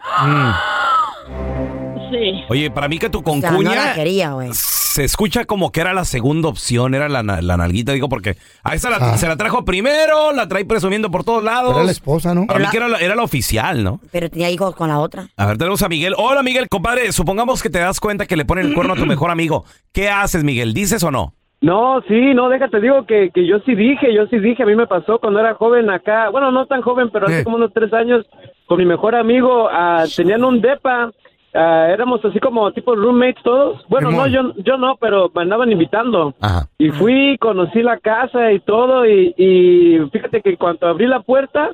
Sí. 2.10 2.44
Oye, 2.48 2.70
para 2.70 2.88
mí 2.88 2.98
que 2.98 3.08
tu 3.10 3.18
O 3.18 3.22
sea, 3.24 3.50
no 3.50 3.56
concuña 3.56 3.74
la 3.86 3.94
quería, 3.94 4.32
güey. 4.32 4.50
se 4.52 5.04
escucha 5.04 5.44
como 5.44 5.70
que 5.70 5.80
era 5.80 5.92
la 5.92 6.04
segunda 6.04 6.48
opción, 6.48 6.94
era 6.94 7.08
la, 7.08 7.22
la 7.22 7.56
nalguita, 7.56 7.92
digo, 7.92 8.08
porque 8.08 8.36
a 8.64 8.74
esa 8.74 8.90
la- 8.90 8.96
Ah. 9.00 9.16
se 9.16 9.28
la 9.28 9.36
trajo 9.36 9.64
primero, 9.64 10.32
la 10.32 10.48
trae 10.48 10.64
presumiendo 10.64 11.10
por 11.10 11.24
todos 11.24 11.44
lados. 11.44 11.74
Era 11.74 11.84
la 11.84 11.90
esposa, 11.92 12.34
¿no? 12.34 12.46
Para 12.46 12.58
mí 12.58 12.64
la- 12.64 12.70
que 12.70 12.76
era 12.78 12.88
la, 12.88 12.98
era 12.98 13.14
la 13.14 13.22
oficial, 13.22 13.84
¿no? 13.84 14.00
Pero 14.10 14.28
tenía 14.30 14.50
hijos 14.50 14.74
con 14.74 14.88
la 14.88 14.98
otra. 14.98 15.28
A 15.36 15.46
ver, 15.46 15.58
tenemos 15.58 15.82
a 15.82 15.88
Miguel. 15.88 16.14
Hola, 16.16 16.42
Miguel, 16.42 16.68
compadre. 16.68 17.12
Supongamos 17.12 17.62
que 17.62 17.70
te 17.70 17.78
das 17.78 18.00
cuenta 18.00 18.26
que 18.26 18.36
le 18.36 18.44
ponen 18.44 18.66
el 18.66 18.74
cuerno 18.74 18.94
a 18.94 18.96
tu 18.96 19.06
mejor 19.06 19.30
amigo. 19.30 19.64
¿Qué 19.92 20.08
haces, 20.08 20.42
Miguel? 20.44 20.74
¿Dices 20.74 21.02
o 21.04 21.10
no? 21.10 21.34
No, 21.60 22.00
sí, 22.06 22.34
no, 22.34 22.48
déjate, 22.48 22.80
digo 22.80 23.04
que, 23.04 23.30
que 23.34 23.44
yo 23.44 23.58
sí 23.66 23.74
dije, 23.74 24.14
yo 24.14 24.26
sí 24.28 24.38
dije, 24.38 24.62
a 24.62 24.66
mí 24.66 24.76
me 24.76 24.86
pasó 24.86 25.18
cuando 25.18 25.40
era 25.40 25.54
joven 25.54 25.90
acá, 25.90 26.28
bueno, 26.30 26.52
no 26.52 26.66
tan 26.66 26.82
joven, 26.82 27.10
pero 27.12 27.26
hace 27.26 27.42
como 27.42 27.56
unos 27.56 27.72
tres 27.74 27.92
años, 27.92 28.24
con 28.66 28.78
mi 28.78 28.84
mejor 28.86 29.16
amigo, 29.16 29.68
ah, 29.68 30.04
tenían 30.16 30.44
un 30.44 30.60
depa, 30.60 31.10
ah, 31.58 31.88
éramos 31.92 32.24
así 32.24 32.38
como 32.40 32.70
tipo 32.72 32.94
roommates 32.94 33.42
todos, 33.42 33.84
bueno, 33.88 34.10
no, 34.10 34.26
yo, 34.28 34.54
yo 34.64 34.76
no, 34.78 34.96
pero 35.00 35.30
me 35.34 35.42
andaban 35.42 35.70
invitando, 35.72 36.34
Ajá. 36.40 36.68
y 36.78 36.90
fui, 36.90 37.36
conocí 37.38 37.82
la 37.82 37.98
casa 37.98 38.52
y 38.52 38.60
todo, 38.60 39.04
y, 39.06 39.34
y 39.36 39.98
fíjate 40.12 40.40
que 40.40 40.56
cuando 40.56 40.86
abrí 40.86 41.06
la 41.06 41.20
puerta, 41.20 41.70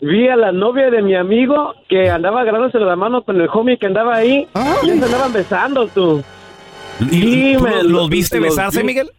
vi 0.00 0.28
a 0.28 0.36
la 0.36 0.52
novia 0.52 0.90
de 0.90 1.02
mi 1.02 1.14
amigo 1.14 1.74
que 1.88 2.10
andaba 2.10 2.40
agarrándose 2.42 2.78
la 2.78 2.96
mano 2.96 3.22
con 3.22 3.40
el 3.40 3.48
homie 3.52 3.78
que 3.78 3.86
andaba 3.86 4.16
ahí, 4.16 4.46
Ah. 4.54 4.76
y 4.82 4.86
se 4.86 5.04
andaban 5.04 5.32
besando, 5.32 5.86
tú. 5.88 6.22
¿Y 7.00 7.04
Sí, 7.04 7.54
tú 7.58 7.64
me- 7.64 7.82
los, 7.82 8.08
viste 8.08 8.36
los 8.40 8.48
besarse. 8.48 8.82
Miguel? 8.82 9.10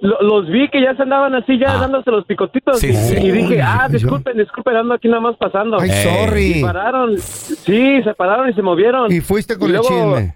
Lo- 0.00 0.20
los 0.22 0.48
vi 0.48 0.68
que 0.68 0.80
ya 0.80 0.94
se 0.94 1.02
andaban 1.02 1.34
así, 1.34 1.58
ya 1.58 1.74
Ah. 1.74 1.78
dándose 1.80 2.10
los 2.10 2.24
picotitos. 2.24 2.78
Sí, 2.78 2.88
y, 2.90 2.92
sí. 2.94 3.16
y 3.20 3.30
dije, 3.32 3.60
ah, 3.62 3.88
disculpen, 3.90 4.36
disculpen, 4.38 4.76
ando 4.76 4.94
aquí 4.94 5.08
nada 5.08 5.20
más 5.20 5.36
pasando. 5.36 5.76
Ay, 5.80 5.90
Ey. 5.90 5.96
Y 5.98 6.02
sorry. 6.02 6.62
pararon, 6.62 7.18
sí, 7.18 8.02
se 8.04 8.14
pararon 8.14 8.48
y 8.48 8.52
se 8.52 8.62
movieron. 8.62 9.10
Y 9.10 9.20
fuiste 9.20 9.58
con 9.58 9.68
Y 9.68 9.72
el 9.74 9.78
luego- 9.78 9.88
chisme. 9.88 10.34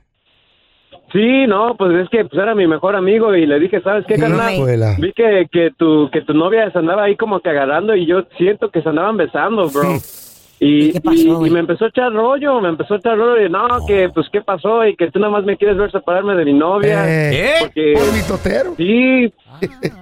Sí, 1.12 1.46
no, 1.46 1.76
pues 1.76 1.92
es 2.04 2.08
que 2.08 2.24
pues, 2.24 2.42
era 2.42 2.54
mi 2.54 2.66
mejor 2.66 2.96
amigo 2.96 3.34
y 3.36 3.44
le 3.44 3.60
dije, 3.60 3.82
¿sabes 3.82 4.06
qué, 4.06 4.14
Sí, 4.14 4.20
carnal? 4.22 4.54
escuela. 4.54 4.96
Vi 4.98 5.12
que, 5.12 5.46
que, 5.52 5.70
tu, 5.76 6.08
que 6.10 6.22
tu 6.22 6.32
novia 6.32 6.70
se 6.72 6.78
andaba 6.78 7.04
ahí 7.04 7.16
como 7.16 7.40
que 7.40 7.50
agarrando 7.50 7.94
y 7.94 8.06
yo 8.06 8.24
siento 8.38 8.70
que 8.70 8.80
se 8.80 8.88
andaban 8.88 9.16
besando, 9.18 9.68
bro. 9.68 9.82
Y, 10.64 10.90
¿Y 10.90 10.92
qué 10.92 11.00
pasó, 11.00 11.16
y- 11.16 11.20
y 11.22 11.32
güey? 11.32 11.50
me 11.50 11.58
empezó 11.60 11.86
a 11.86 11.88
echar 11.88 12.12
rollo, 12.12 12.60
me 12.60 12.68
empezó 12.68 12.94
a 12.94 12.98
echar 12.98 13.16
rollo 13.18 13.44
y 13.44 13.50
no, 13.50 13.66
que 13.84 14.08
pues 14.10 14.28
qué 14.32 14.42
pasó 14.42 14.86
y 14.86 14.94
que 14.94 15.10
tú 15.10 15.18
nada 15.18 15.32
más 15.32 15.42
me 15.44 15.56
quieres 15.56 15.76
ver 15.76 15.90
separarme 15.90 16.36
de 16.36 16.44
mi 16.44 16.52
novia. 16.52 17.02
Eh, 17.04 17.30
¿Qué? 17.32 17.54
Porque 17.62 17.92
por 17.96 18.12
mitotero. 18.12 18.74
Sí, 18.76 19.34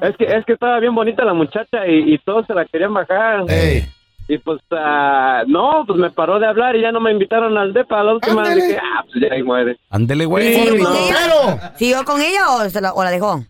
es 0.02 0.16
que 0.18 0.24
es 0.24 0.44
que 0.44 0.52
estaba 0.52 0.78
bien 0.78 0.94
bonita 0.94 1.24
la 1.24 1.32
muchacha 1.32 1.86
y, 1.86 2.12
y 2.12 2.18
todos 2.18 2.46
se 2.46 2.52
la 2.52 2.66
querían 2.66 2.92
bajar. 2.92 3.44
Y 4.28 4.38
pues, 4.38 4.60
ah, 4.72 5.42
no, 5.46 5.82
pues 5.86 5.98
me 5.98 6.10
paró 6.10 6.38
de 6.38 6.46
hablar 6.46 6.76
y 6.76 6.82
ya 6.82 6.92
no 6.92 7.00
me 7.00 7.10
invitaron 7.10 7.56
al 7.58 7.72
depa. 7.72 8.02
La 8.04 8.12
última 8.14 8.42
Ándale. 8.42 8.62
dije, 8.64 8.78
ah, 8.78 9.02
pues 9.10 9.24
ya 9.28 9.34
ahí 9.34 9.42
muere. 9.42 9.76
Ándele, 9.90 10.24
güey. 10.26 10.54
Sí, 10.54 10.60
¿Siguió 10.68 10.88
no. 10.88 11.58
¿Siguió 11.76 12.04
con 12.04 12.20
ella 12.20 12.50
o, 12.50 12.68
se 12.68 12.80
la, 12.80 12.92
o 12.92 13.02
la 13.02 13.10
dejó? 13.10 13.42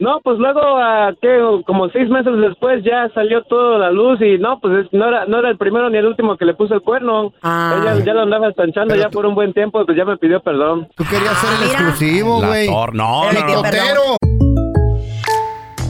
No, 0.00 0.18
pues 0.24 0.38
luego, 0.38 0.60
ah, 0.62 1.12
que 1.20 1.28
como 1.66 1.90
seis 1.90 2.08
meses 2.08 2.32
después 2.40 2.82
ya 2.82 3.10
salió 3.14 3.42
toda 3.44 3.78
la 3.78 3.90
luz 3.90 4.18
y 4.22 4.38
no, 4.38 4.58
pues 4.58 4.86
es- 4.86 4.92
no 4.92 5.06
era 5.08 5.26
no 5.26 5.40
era 5.40 5.50
el 5.50 5.58
primero 5.58 5.90
ni 5.90 5.98
el 5.98 6.06
último 6.06 6.38
que 6.38 6.46
le 6.46 6.54
puso 6.54 6.72
el 6.74 6.80
cuerno. 6.80 7.34
Ah. 7.42 7.76
Ella 7.82 8.02
ya 8.04 8.14
lo 8.14 8.22
andaba 8.22 8.48
estanchando 8.48 8.94
ya 8.96 9.08
tú- 9.10 9.16
por 9.18 9.26
un 9.26 9.34
buen 9.34 9.52
tiempo, 9.52 9.84
pues 9.84 9.96
ya 9.98 10.06
me 10.06 10.16
pidió 10.16 10.40
perdón. 10.40 10.88
Tú 10.96 11.04
querías 11.04 11.36
ser 11.38 11.50
el 11.52 11.68
mira. 11.68 11.72
exclusivo, 11.90 12.40
güey. 12.40 12.66
No, 12.68 12.86
Pero 12.92 12.92
no, 12.94 13.62
no. 13.62 14.16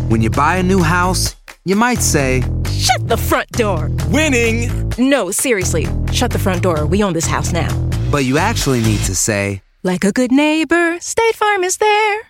When 0.09 0.21
you 0.23 0.31
buy 0.31 0.57
a 0.59 0.63
new 0.63 0.83
house, 0.83 1.37
you 1.65 1.77
might 1.77 2.01
say, 2.01 2.43
Shut 2.69 3.07
the 3.07 3.17
front 3.17 3.47
door. 3.57 3.91
Winning! 4.11 4.71
No, 4.99 5.31
seriously. 5.31 5.87
Shut 6.13 6.31
the 6.33 6.39
front 6.39 6.63
door. 6.63 6.85
We 6.87 7.05
own 7.05 7.13
this 7.13 7.27
house 7.31 7.53
now. 7.53 7.69
But 8.11 8.25
you 8.25 8.39
actually 8.39 8.81
need 8.81 9.05
to 9.07 9.15
say, 9.15 9.61
Like 9.85 10.05
a 10.05 10.11
good 10.11 10.33
neighbor, 10.33 10.99
State 11.01 11.37
Farm 11.37 11.63
is 11.63 11.77
there. 11.79 12.30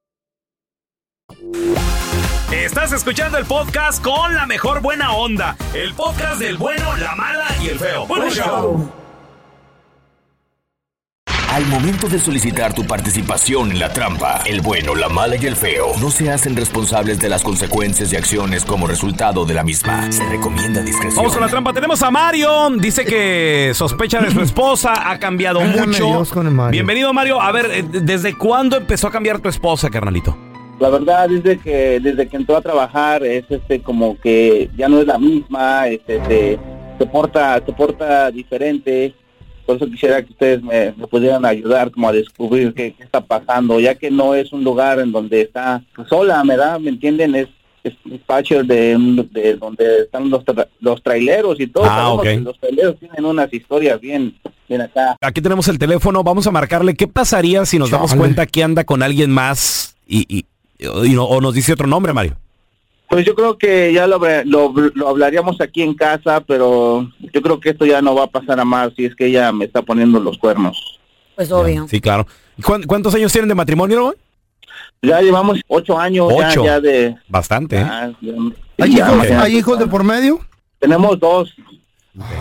Estás 2.51 2.91
escuchando 2.91 3.37
el 3.37 3.45
podcast 3.45 4.03
con 4.03 4.35
la 4.35 4.45
mejor 4.45 4.81
buena 4.81 5.13
onda. 5.13 5.55
El 5.73 5.93
podcast 5.93 6.39
del 6.39 6.57
bueno, 6.57 6.95
la 6.97 7.15
mala 7.15 7.47
y 7.61 7.69
el 7.69 7.79
feo. 7.79 8.05
Bueno, 8.05 8.29
show. 8.29 8.91
Al 11.51 11.65
momento 11.65 12.07
de 12.07 12.17
solicitar 12.17 12.73
tu 12.73 12.85
participación 12.85 13.71
en 13.71 13.79
la 13.79 13.91
trampa, 13.91 14.41
el 14.45 14.61
bueno, 14.61 14.95
la 14.95 15.09
mala 15.09 15.35
y 15.35 15.45
el 15.45 15.57
feo 15.57 15.87
no 15.99 16.09
se 16.09 16.31
hacen 16.31 16.55
responsables 16.55 17.19
de 17.19 17.27
las 17.27 17.43
consecuencias 17.43 18.13
y 18.13 18.15
acciones 18.15 18.63
como 18.63 18.87
resultado 18.87 19.45
de 19.45 19.53
la 19.53 19.63
misma. 19.63 20.09
Se 20.13 20.23
recomienda 20.29 20.81
discreción. 20.81 21.17
Vamos 21.17 21.33
con 21.33 21.41
la 21.41 21.49
trampa. 21.49 21.73
Tenemos 21.73 22.01
a 22.03 22.09
Mario. 22.09 22.69
Dice 22.77 23.03
que 23.03 23.71
sospecha 23.75 24.21
de 24.21 24.31
su 24.31 24.41
esposa. 24.41 25.11
Ha 25.11 25.19
cambiado 25.19 25.59
mucho. 25.59 26.05
Dios 26.05 26.29
con 26.29 26.47
el 26.47 26.53
Mario. 26.53 26.71
Bienvenido, 26.71 27.13
Mario. 27.13 27.41
A 27.41 27.51
ver, 27.51 27.69
eh, 27.71 27.83
¿desde 27.83 28.37
cuándo 28.37 28.77
empezó 28.77 29.07
a 29.07 29.11
cambiar 29.11 29.39
tu 29.39 29.49
esposa, 29.49 29.89
carnalito? 29.89 30.50
La 30.81 30.89
verdad 30.89 31.29
desde 31.29 31.59
que 31.59 31.99
desde 31.99 32.27
que 32.27 32.37
entró 32.37 32.57
a 32.57 32.61
trabajar 32.61 33.23
es 33.23 33.45
este 33.49 33.81
como 33.81 34.19
que 34.19 34.69
ya 34.75 34.89
no 34.89 34.99
es 34.99 35.05
la 35.07 35.17
misma, 35.19 35.87
este 35.87 36.19
se, 36.25 36.59
se 36.97 37.05
porta 37.05 37.61
se 37.65 37.71
porta 37.71 38.31
diferente. 38.31 39.13
Por 39.65 39.75
eso 39.75 39.85
quisiera 39.85 40.21
que 40.23 40.31
ustedes 40.31 40.61
me, 40.63 40.91
me 40.97 41.05
pudieran 41.07 41.45
ayudar 41.45 41.91
como 41.91 42.09
a 42.09 42.11
descubrir 42.11 42.73
qué, 42.73 42.93
qué 42.93 43.03
está 43.03 43.21
pasando, 43.21 43.79
ya 43.79 43.93
que 43.93 44.09
no 44.09 44.33
es 44.33 44.51
un 44.51 44.63
lugar 44.63 44.99
en 44.99 45.11
donde 45.11 45.41
está 45.41 45.83
sola, 46.09 46.43
¿me 46.43 46.57
da? 46.57 46.79
¿Me 46.79 46.89
entienden? 46.89 47.35
Es 47.35 47.47
es 47.83 47.93
un 48.05 48.13
espacio 48.13 48.63
de, 48.63 48.95
de 49.31 49.55
donde 49.55 50.01
están 50.03 50.29
los, 50.29 50.45
tra- 50.45 50.67
los 50.81 51.01
traileros 51.01 51.59
y 51.59 51.65
todo. 51.65 51.83
Ah, 51.85 51.87
Sabemos 51.87 52.19
ok. 52.19 52.23
que 52.25 52.37
Los 52.41 52.59
traileros 52.59 52.95
tienen 52.99 53.25
unas 53.25 53.51
historias 53.51 53.99
bien, 53.99 54.35
bien 54.69 54.81
acá. 54.81 55.15
Aquí 55.19 55.41
tenemos 55.41 55.67
el 55.67 55.79
teléfono. 55.79 56.23
Vamos 56.23 56.45
a 56.45 56.51
marcarle. 56.51 56.93
¿Qué 56.93 57.07
pasaría 57.07 57.65
si 57.65 57.79
nos 57.79 57.89
damos 57.89 58.13
cuenta 58.13 58.45
que 58.45 58.63
anda 58.63 58.83
con 58.83 59.01
alguien 59.01 59.31
más 59.31 59.95
y, 60.07 60.25
y- 60.29 60.45
y 60.81 61.09
no- 61.13 61.25
o 61.25 61.39
nos 61.41 61.53
dice 61.53 61.73
otro 61.73 61.87
nombre, 61.87 62.13
Mario? 62.13 62.35
Pues 63.09 63.25
yo 63.25 63.35
creo 63.35 63.57
que 63.57 63.91
ya 63.93 64.07
lo, 64.07 64.19
lo, 64.45 64.73
lo 64.95 65.09
hablaríamos 65.09 65.59
aquí 65.59 65.81
en 65.81 65.93
casa, 65.93 66.41
pero 66.41 67.09
yo 67.19 67.41
creo 67.41 67.59
que 67.59 67.69
esto 67.71 67.85
ya 67.85 68.01
no 68.01 68.15
va 68.15 68.23
a 68.23 68.27
pasar 68.27 68.59
a 68.59 68.65
más 68.65 68.93
si 68.95 69.05
es 69.05 69.15
que 69.15 69.25
ella 69.25 69.51
me 69.51 69.65
está 69.65 69.81
poniendo 69.81 70.19
los 70.19 70.37
cuernos. 70.37 70.99
Pues 71.35 71.51
obvio. 71.51 71.87
Sí, 71.89 71.99
claro. 71.99 72.25
¿Cuán- 72.63 72.83
¿Cuántos 72.83 73.13
años 73.13 73.31
tienen 73.31 73.49
de 73.49 73.55
matrimonio? 73.55 74.15
Ya 75.01 75.19
llevamos 75.21 75.59
ocho 75.67 75.97
años 75.99 76.29
ya- 76.37 76.49
Ocho. 76.49 76.63
Ya, 76.63 76.79
de... 76.79 77.15
Bastante. 77.27 77.81
¿eh? 77.81 77.85
ya- 77.85 78.11
ya- 78.21 78.33
¿Hay, 78.85 78.95
ya, 78.95 79.07
hijos, 79.11 79.27
ya. 79.27 79.41
hay 79.41 79.57
hijos 79.57 79.77
de 79.79 79.87
por 79.87 80.03
medio? 80.03 80.39
Tenemos 80.79 81.19
dos. 81.19 81.53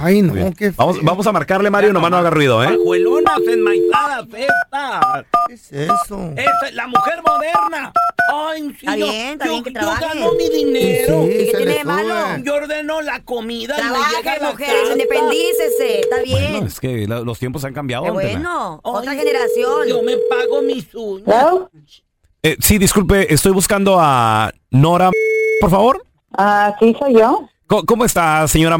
Ay, 0.01 0.21
no, 0.23 0.35
qué 0.55 0.73
Vamos, 0.77 0.99
vamos 1.03 1.27
a 1.29 1.33
marcarle, 1.33 1.71
Mario, 1.71 1.93
nomás 1.93 2.11
no 2.11 2.17
haga 2.17 2.31
ruido, 2.31 2.63
¿eh? 2.65 2.69
Pajuelonas 2.69 3.39
enmaizadas, 3.49 4.27
esta. 4.35 5.25
¿Qué 5.47 5.55
es 5.55 5.73
eso? 5.73 6.31
Esta 6.37 6.69
es 6.69 6.75
la 6.75 6.87
mujer 6.89 7.21
moderna. 7.25 7.93
Ay, 8.33 8.63
sí, 8.63 8.77
Está 8.81 8.97
yo- 8.97 9.07
bien, 9.07 9.27
está 9.33 9.45
yo- 9.47 9.51
bien 9.53 9.65
que 9.65 9.73
yo 9.73 9.81
gano 10.01 10.33
mi 10.35 10.49
dinero. 10.49 11.25
Sí, 11.27 11.33
¿Y 11.33 11.47
qué 11.51 11.57
tiene 11.57 11.75
de 11.75 11.85
malo? 11.85 12.09
sube. 12.09 12.43
Yo 12.45 12.55
ordeno 12.55 13.01
la 13.03 13.23
comida 13.25 13.77
Trabaje, 13.77 14.41
mujeres, 14.43 14.91
independícese. 14.93 16.01
Está 16.01 16.23
bien. 16.23 16.53
Bueno, 16.53 16.67
es 16.67 16.81
que 16.81 17.07
la- 17.07 17.21
los 17.21 17.39
tiempos 17.39 17.65
han 17.65 17.73
cambiado. 17.75 18.05
Qué 18.05 18.11
bueno. 18.11 18.81
Otra 18.83 19.15
generación. 19.15 19.87
Yo 19.89 20.03
me 20.03 20.17
pago 20.17 20.63
mis 20.63 20.95
uñas. 20.95 21.47
Eh, 22.43 22.57
sí, 22.61 22.79
disculpe, 22.79 23.33
estoy 23.33 23.53
buscando 23.53 23.99
a 24.01 24.53
Nora, 24.71 25.11
por 25.61 25.71
favor. 25.71 26.07
Ah, 26.37 26.75
sí, 26.81 26.97
soy 26.99 27.15
yo. 27.15 27.49
¿Cómo, 27.67 27.85
cómo 27.85 28.05
está, 28.05 28.47
señora? 28.49 28.79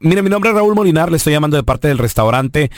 Mire, 0.00 0.22
mi 0.22 0.30
nombre 0.30 0.50
es 0.50 0.56
Raúl 0.56 0.74
Molinar, 0.74 1.10
le 1.10 1.16
estoy 1.16 1.32
llamando 1.32 1.56
de 1.56 1.62
parte 1.62 1.88
del 1.88 1.98
restaurante. 1.98 2.70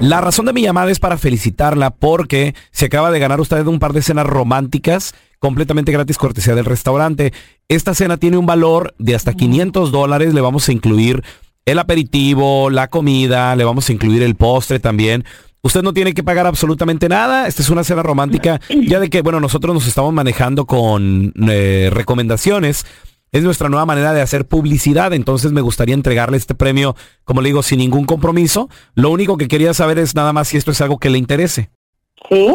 La 0.00 0.20
razón 0.20 0.46
de 0.46 0.52
mi 0.52 0.62
llamada 0.62 0.90
es 0.90 0.98
para 0.98 1.18
felicitarla 1.18 1.90
porque 1.90 2.54
se 2.70 2.86
acaba 2.86 3.10
de 3.10 3.18
ganar 3.18 3.40
usted 3.40 3.66
un 3.66 3.78
par 3.78 3.92
de 3.92 4.02
cenas 4.02 4.26
románticas 4.26 5.14
completamente 5.38 5.92
gratis 5.92 6.18
cortesía 6.18 6.54
del 6.54 6.64
restaurante. 6.64 7.32
Esta 7.68 7.94
cena 7.94 8.16
tiene 8.16 8.36
un 8.36 8.46
valor 8.46 8.94
de 8.98 9.14
hasta 9.14 9.34
500 9.34 9.90
dólares, 9.90 10.34
le 10.34 10.40
vamos 10.40 10.68
a 10.68 10.72
incluir 10.72 11.22
el 11.66 11.78
aperitivo, 11.78 12.70
la 12.70 12.88
comida, 12.88 13.54
le 13.56 13.64
vamos 13.64 13.88
a 13.88 13.92
incluir 13.92 14.22
el 14.22 14.36
postre 14.36 14.80
también. 14.80 15.24
Usted 15.62 15.82
no 15.82 15.92
tiene 15.92 16.14
que 16.14 16.22
pagar 16.22 16.46
absolutamente 16.46 17.08
nada. 17.08 17.46
Esta 17.46 17.62
es 17.62 17.68
una 17.68 17.84
cena 17.84 18.02
romántica. 18.02 18.60
Ya 18.70 18.98
de 18.98 19.10
que, 19.10 19.20
bueno, 19.20 19.40
nosotros 19.40 19.74
nos 19.74 19.86
estamos 19.86 20.12
manejando 20.12 20.64
con 20.64 21.34
eh, 21.48 21.90
recomendaciones. 21.92 22.86
Es 23.32 23.42
nuestra 23.42 23.68
nueva 23.68 23.86
manera 23.86 24.12
de 24.12 24.22
hacer 24.22 24.46
publicidad. 24.46 25.12
Entonces 25.12 25.52
me 25.52 25.60
gustaría 25.60 25.94
entregarle 25.94 26.36
este 26.36 26.54
premio, 26.54 26.96
como 27.24 27.42
le 27.42 27.50
digo, 27.50 27.62
sin 27.62 27.78
ningún 27.78 28.04
compromiso. 28.04 28.68
Lo 28.94 29.10
único 29.10 29.36
que 29.36 29.48
quería 29.48 29.72
saber 29.74 29.98
es 29.98 30.14
nada 30.14 30.32
más 30.32 30.48
si 30.48 30.56
esto 30.56 30.70
es 30.70 30.80
algo 30.80 30.98
que 30.98 31.10
le 31.10 31.18
interese. 31.18 31.70
Sí. 32.28 32.48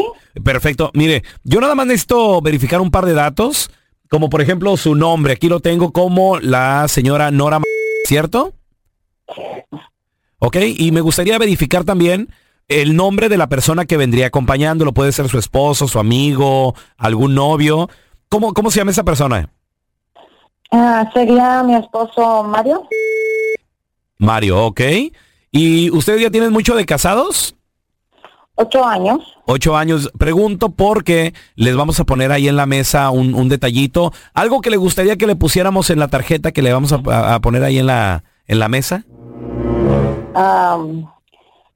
Perfecto. 0.44 0.90
Mire, 0.94 1.22
yo 1.44 1.60
nada 1.60 1.74
más 1.74 1.86
necesito 1.86 2.40
verificar 2.42 2.80
un 2.80 2.90
par 2.90 3.06
de 3.06 3.14
datos. 3.14 3.70
Como 4.08 4.30
por 4.30 4.40
ejemplo 4.40 4.76
su 4.76 4.94
nombre. 4.94 5.32
Aquí 5.32 5.48
lo 5.48 5.60
tengo 5.60 5.92
como 5.92 6.38
la 6.38 6.86
señora 6.88 7.30
Nora, 7.30 7.60
¿cierto? 8.04 8.54
Ok, 10.38 10.56
y 10.76 10.92
me 10.92 11.00
gustaría 11.00 11.38
verificar 11.38 11.84
también 11.84 12.28
el 12.68 12.94
nombre 12.94 13.28
de 13.28 13.36
la 13.36 13.48
persona 13.48 13.84
que 13.84 13.96
vendría 13.96 14.26
acompañándolo. 14.26 14.92
Puede 14.92 15.12
ser 15.12 15.28
su 15.28 15.38
esposo, 15.38 15.88
su 15.88 15.98
amigo, 15.98 16.74
algún 16.96 17.34
novio. 17.34 17.88
¿Cómo, 18.28 18.52
cómo 18.52 18.70
se 18.70 18.78
llama 18.78 18.90
esa 18.92 19.04
persona? 19.04 19.50
Ah, 20.72 21.08
sería 21.14 21.62
mi 21.62 21.74
esposo 21.74 22.42
Mario. 22.44 22.88
Mario, 24.18 24.66
ok. 24.66 24.80
¿Y 25.50 25.90
ustedes 25.90 26.20
ya 26.22 26.30
tienen 26.30 26.52
mucho 26.52 26.74
de 26.74 26.84
casados? 26.86 27.54
Ocho 28.56 28.84
años. 28.84 29.18
Ocho 29.46 29.76
años. 29.76 30.10
Pregunto 30.18 30.70
porque 30.70 31.34
les 31.56 31.76
vamos 31.76 32.00
a 32.00 32.04
poner 32.04 32.32
ahí 32.32 32.48
en 32.48 32.56
la 32.56 32.64
mesa 32.66 33.10
un, 33.10 33.34
un 33.34 33.48
detallito. 33.48 34.12
Algo 34.34 34.60
que 34.62 34.70
le 34.70 34.76
gustaría 34.78 35.16
que 35.16 35.26
le 35.26 35.36
pusiéramos 35.36 35.90
en 35.90 35.98
la 35.98 36.08
tarjeta 36.08 36.52
que 36.52 36.62
le 36.62 36.72
vamos 36.72 36.92
a, 36.92 37.34
a- 37.34 37.40
poner 37.40 37.62
ahí 37.62 37.78
en 37.78 37.86
la, 37.86 38.24
en 38.46 38.58
la 38.58 38.68
mesa. 38.68 39.04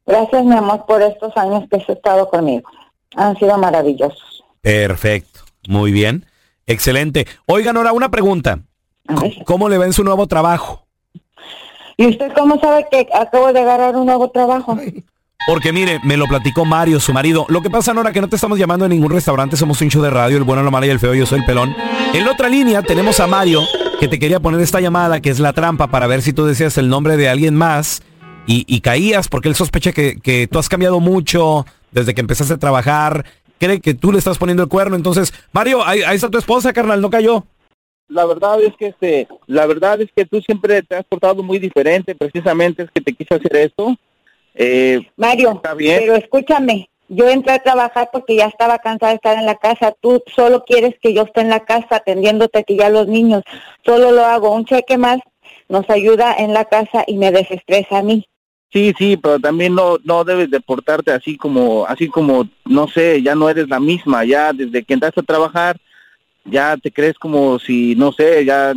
Gracias, 0.07 0.44
mi 0.44 0.55
amor, 0.57 0.85
por 0.87 1.00
estos 1.03 1.37
años 1.37 1.64
que 1.70 1.76
has 1.76 1.88
estado 1.88 2.29
conmigo. 2.29 2.68
Han 3.16 3.37
sido 3.38 3.57
maravillosos. 3.59 4.42
Perfecto. 4.62 5.40
Muy 5.68 5.92
bien. 5.92 6.26
Excelente. 6.66 7.26
Oigan, 7.46 7.76
ahora 7.76 7.92
una 7.92 8.11
pregunta. 8.11 8.61
¿Cómo 9.44 9.68
le 9.68 9.79
va 9.79 9.87
en 9.87 9.92
su 9.92 10.05
nuevo 10.05 10.27
trabajo? 10.27 10.87
¿Y 11.96 12.07
usted 12.07 12.33
cómo 12.35 12.59
sabe 12.61 12.87
que 12.90 13.07
acabo 13.14 13.53
de 13.53 13.61
agarrar 13.61 13.96
un 13.96 14.07
nuevo 14.07 14.31
trabajo? 14.31 14.79
Porque 15.46 15.73
mire, 15.73 16.01
me 16.05 16.16
lo 16.16 16.27
platicó 16.27 16.64
Mario, 16.64 17.01
su 17.01 17.12
marido. 17.12 17.46
Lo 17.49 17.62
que 17.62 17.70
pasa, 17.70 17.92
Nora, 17.94 18.12
que 18.12 18.20
no 18.20 18.29
te 18.29 18.37
estamos 18.37 18.59
llamando 18.59 18.85
en 18.85 18.92
ningún 18.92 19.11
restaurante, 19.11 19.57
somos 19.57 19.81
un 19.81 19.90
show 19.90 20.03
de 20.03 20.11
radio, 20.11 20.37
el 20.37 20.44
bueno, 20.44 20.62
la 20.62 20.70
mala 20.70 20.87
y 20.87 20.90
el 20.90 20.99
feo, 20.99 21.14
yo 21.14 21.27
soy 21.27 21.40
el 21.40 21.44
pelón. 21.44 21.75
En 22.12 22.25
la 22.25 22.33
otra 22.33 22.49
línea 22.49 22.83
tenemos 22.83 23.20
a 23.20 23.27
Mario, 23.27 23.62
que 23.99 24.09
te 24.09 24.18
quería 24.18 24.40
poner 24.40 24.61
esta 24.61 24.81
llamada, 24.81 25.20
que 25.20 25.31
es 25.31 25.40
la 25.40 25.53
trampa, 25.53 25.88
para 25.88 26.07
ver 26.07 26.23
si 26.23 26.33
tú 26.33 26.44
decías 26.44 26.79
el 26.79 26.88
nombre 26.88 27.16
de 27.16 27.29
alguien 27.29 27.55
más 27.55 28.03
y, 28.46 28.64
y 28.66 28.81
caías, 28.81 29.29
porque 29.29 29.49
él 29.49 29.55
sospecha 29.55 29.92
que, 29.92 30.20
que 30.20 30.46
tú 30.46 30.59
has 30.59 30.68
cambiado 30.68 31.01
mucho 31.01 31.66
desde 31.90 32.14
que 32.14 32.20
empezaste 32.20 32.55
a 32.55 32.59
trabajar, 32.59 33.25
cree 33.59 33.81
que 33.81 33.94
tú 33.94 34.12
le 34.12 34.18
estás 34.18 34.38
poniendo 34.38 34.62
el 34.62 34.68
cuerno. 34.68 34.96
Entonces, 34.96 35.33
Mario, 35.53 35.85
ahí, 35.87 36.03
ahí 36.03 36.16
está 36.16 36.31
tu 36.31 36.38
esposa, 36.38 36.73
carnal, 36.73 37.01
no 37.01 37.11
cayó. 37.11 37.44
La 38.11 38.27
verdad 38.27 38.61
es 38.61 38.77
que 38.77 38.88
este, 38.88 39.29
la 39.46 39.66
verdad 39.66 40.01
es 40.01 40.11
que 40.14 40.25
tú 40.27 40.40
siempre 40.40 40.83
te 40.83 40.96
has 40.96 41.05
portado 41.05 41.42
muy 41.42 41.59
diferente, 41.59 42.14
precisamente 42.14 42.83
es 42.83 42.90
que 42.90 43.01
te 43.01 43.12
quise 43.12 43.35
hacer 43.35 43.57
esto. 43.57 43.96
Eh, 44.55 45.01
Mario, 45.16 45.53
Está 45.53 45.75
bien. 45.75 46.01
pero 46.01 46.16
escúchame, 46.16 46.90
yo 47.09 47.29
entré 47.29 47.53
a 47.53 47.62
trabajar 47.62 48.11
porque 48.12 48.37
ya 48.37 48.46
estaba 48.46 48.79
cansada 48.79 49.12
de 49.12 49.16
estar 49.16 49.38
en 49.38 49.46
la 49.46 49.57
casa. 49.57 49.94
Tú 50.01 50.23
solo 50.35 50.64
quieres 50.64 50.94
que 51.01 51.14
yo 51.14 51.23
esté 51.23 51.40
en 51.40 51.51
la 51.51 51.61
casa 51.61 51.96
atendiéndote 51.96 52.59
aquí 52.59 52.77
ya 52.77 52.88
los 52.88 53.07
niños. 53.07 53.42
Solo 53.85 54.11
lo 54.11 54.25
hago. 54.25 54.55
Un 54.55 54.64
cheque 54.64 54.99
más 54.99 55.18
nos 55.68 55.88
ayuda 55.88 56.35
en 56.37 56.53
la 56.53 56.64
casa 56.64 57.05
y 57.07 57.16
me 57.16 57.31
desestresa 57.31 57.99
a 57.99 58.03
mí. 58.03 58.27
Sí, 58.73 58.92
sí, 58.96 59.16
pero 59.16 59.40
también 59.40 59.75
no 59.75 59.99
no 60.05 60.23
debes 60.25 60.51
de 60.51 60.61
portarte 60.61 61.11
así 61.11 61.37
como 61.37 61.85
así 61.87 62.09
como 62.09 62.49
no 62.64 62.87
sé, 62.87 63.20
ya 63.23 63.35
no 63.35 63.49
eres 63.49 63.68
la 63.68 63.81
misma, 63.81 64.25
ya 64.25 64.53
desde 64.53 64.85
que 64.85 64.94
entraste 64.94 65.20
a 65.20 65.25
trabajar 65.25 65.77
ya 66.44 66.76
te 66.76 66.90
crees 66.90 67.18
como 67.18 67.59
si 67.59 67.94
no 67.96 68.12
sé, 68.12 68.44
ya 68.44 68.74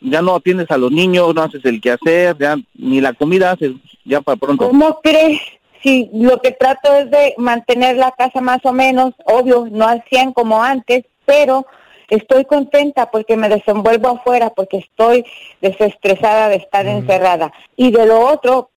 ya 0.00 0.22
no 0.22 0.36
atiendes 0.36 0.70
a 0.70 0.76
los 0.76 0.92
niños, 0.92 1.34
no 1.34 1.42
haces 1.42 1.64
el 1.64 1.80
quehacer, 1.80 2.36
ya 2.38 2.56
ni 2.74 3.00
la 3.00 3.12
comida 3.12 3.52
haces, 3.52 3.72
ya 4.04 4.20
para 4.20 4.36
pronto. 4.36 4.68
¿Cómo 4.68 5.00
crees? 5.00 5.40
Si 5.82 6.10
lo 6.12 6.40
que 6.40 6.52
trato 6.52 6.92
es 6.94 7.10
de 7.10 7.34
mantener 7.38 7.96
la 7.96 8.12
casa 8.12 8.40
más 8.40 8.64
o 8.64 8.72
menos, 8.72 9.14
obvio, 9.24 9.66
no 9.70 9.86
al 9.86 10.04
100 10.08 10.32
como 10.32 10.62
antes, 10.62 11.04
pero 11.24 11.66
estoy 12.08 12.44
contenta 12.44 13.10
porque 13.10 13.36
me 13.36 13.48
desenvuelvo 13.48 14.08
afuera, 14.08 14.50
porque 14.50 14.78
estoy 14.78 15.24
desestresada 15.60 16.48
de 16.48 16.56
estar 16.56 16.86
encerrada. 16.86 17.52
Y 17.76 17.90
de 17.90 18.06
lo 18.06 18.20
otro, 18.20 18.70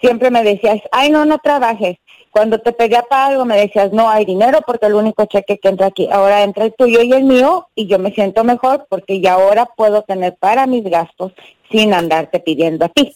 siempre 0.00 0.30
me 0.30 0.42
decías, 0.42 0.80
ay, 0.92 1.10
no, 1.10 1.24
no 1.24 1.38
trabajes. 1.38 1.98
Cuando 2.30 2.58
te 2.60 2.72
pedía 2.72 3.02
para 3.02 3.26
algo 3.26 3.44
me 3.44 3.56
decías, 3.56 3.92
no 3.92 4.08
hay 4.08 4.24
dinero 4.24 4.60
porque 4.64 4.86
el 4.86 4.94
único 4.94 5.24
cheque 5.26 5.58
que 5.58 5.68
entra 5.68 5.86
aquí. 5.86 6.08
Ahora 6.12 6.44
entra 6.44 6.64
el 6.64 6.74
tuyo 6.74 7.02
y 7.02 7.12
el 7.12 7.24
mío 7.24 7.68
y 7.74 7.86
yo 7.86 7.98
me 7.98 8.12
siento 8.12 8.44
mejor 8.44 8.86
porque 8.88 9.20
ya 9.20 9.34
ahora 9.34 9.66
puedo 9.66 10.02
tener 10.02 10.36
para 10.38 10.66
mis 10.66 10.84
gastos 10.84 11.32
sin 11.70 11.92
andarte 11.92 12.38
pidiendo 12.38 12.84
a 12.84 12.88
ti. 12.88 13.12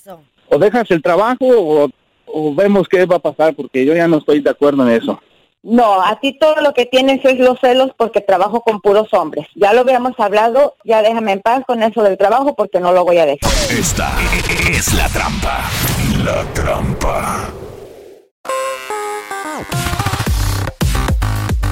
O 0.49 0.59
dejas 0.59 0.91
el 0.91 1.01
trabajo 1.01 1.39
o, 1.43 1.89
o 2.27 2.55
vemos 2.55 2.89
qué 2.89 3.07
va 3.07 3.17
a 3.17 3.21
pasar 3.21 3.55
porque 3.55 3.85
yo 3.85 3.95
ya 3.95 4.09
no 4.09 4.19
estoy 4.19 4.41
de 4.41 4.51
acuerdo 4.51 4.83
en 4.89 5.01
eso. 5.01 5.21
No, 5.65 6.03
a 6.03 6.21
ti 6.21 6.39
todo 6.39 6.61
lo 6.61 6.75
que 6.75 6.85
tienes 6.85 7.25
es 7.25 7.39
los 7.39 7.59
celos 7.59 7.93
porque 7.97 8.21
trabajo 8.21 8.61
con 8.61 8.83
puros 8.83 9.09
hombres. 9.15 9.47
Ya 9.55 9.73
lo 9.73 9.81
habíamos 9.81 10.13
hablado, 10.19 10.77
ya 10.85 11.01
déjame 11.01 11.33
en 11.33 11.41
paz 11.41 11.63
con 11.67 11.83
eso 11.83 12.03
del 12.03 12.19
trabajo 12.19 12.55
porque 12.55 12.81
no 12.81 12.93
lo 12.93 13.03
voy 13.03 13.17
a 13.17 13.25
dejar. 13.25 13.51
Esta 13.71 14.13
es 14.71 14.93
la 14.93 15.09
trampa. 15.09 15.65
La 16.25 16.43
trampa. 16.55 17.49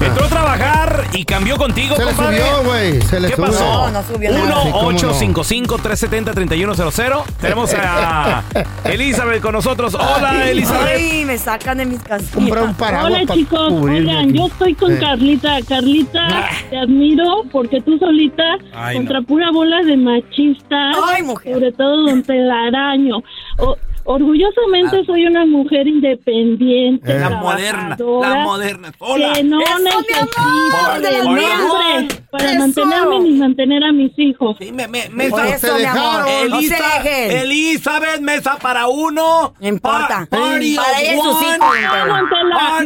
Entró 0.01 0.25
a 0.25 0.27
trabajar 0.27 1.05
y 1.13 1.23
cambió 1.23 1.55
contigo, 1.55 1.95
Se 1.95 2.03
le 2.03 2.11
compadre. 2.11 2.39
subió, 2.41 2.63
güey. 2.69 3.01
Se 3.03 3.19
le 3.21 3.29
¿Qué 3.29 3.37
pasó? 3.37 3.63
No, 3.63 3.89
no 3.91 4.03
subió 4.03 4.31
nada. 4.33 4.63
Sí, 4.63 4.71
cómo 4.71 4.91
no. 4.91 4.97
1-855-370-3100. 4.99 7.23
Tenemos 7.39 7.73
a 7.73 8.43
Elizabeth 8.83 9.41
con 9.41 9.53
nosotros. 9.53 9.95
Hola, 9.95 10.49
Elizabeth. 10.49 10.97
Ay, 10.97 11.23
me 11.25 11.37
sacan 11.37 11.77
de 11.77 11.85
mis 11.85 12.01
casillas. 12.03 12.33
Compra 12.33 12.63
un 12.63 12.73
paraguas 12.75 13.13
Hola 13.13 13.25
pa' 13.25 13.33
chicos, 13.33 13.71
oigan, 13.71 14.29
aquí. 14.29 14.37
yo 14.37 14.47
estoy 14.47 14.75
con 14.75 14.91
Eh. 14.91 14.99
Carlita. 14.99 15.57
Carlita, 15.67 16.49
te 16.69 16.77
admiro 16.77 17.43
porque 17.51 17.79
tú 17.81 17.97
solita, 17.97 18.43
Ay, 18.75 18.97
contra 18.97 19.21
pura 19.21 19.51
bola 19.51 19.81
de 19.83 19.95
machistas, 19.95 20.97
sobre 21.43 21.71
todo 21.71 22.07
don 22.07 22.21
Telaraño. 22.23 23.23
O- 23.59 23.77
orgullosamente 24.05 25.05
soy 25.05 25.25
una 25.25 25.45
mujer 25.45 25.87
independiente, 25.87 27.19
La 27.19 27.29
moderna, 27.31 27.97
la 27.99 28.35
moderna, 28.43 28.91
sola. 28.97 29.33
que 29.33 29.43
no 29.43 29.59
Eso, 29.61 29.77
mi 29.77 29.83
necesito 29.83 30.39
amor, 30.41 30.95
hombre 30.95 31.45
amor. 31.45 32.07
para 32.31 32.49
Eso. 32.51 32.59
mantenerme 32.59 33.19
ni 33.19 33.31
mantener 33.31 33.83
a 33.83 33.91
mis 33.91 34.11
hijos. 34.17 34.57
me, 34.59 34.87
me, 34.87 35.29
Por 35.29 35.45
eso, 35.45 35.77
mi 35.77 35.83
amor, 35.85 36.19
no 36.49 36.57
Elisa- 36.57 36.75
dejen. 37.03 37.37
Elizabeth, 37.39 38.21
mesa 38.21 38.57
para 38.61 38.87
uno. 38.87 39.53
No 39.59 39.67
importa. 39.67 40.27
party 40.29 40.75
Para 40.75 41.01
ella 41.01 41.21
sus 41.23 41.41
hijos, 41.41 41.59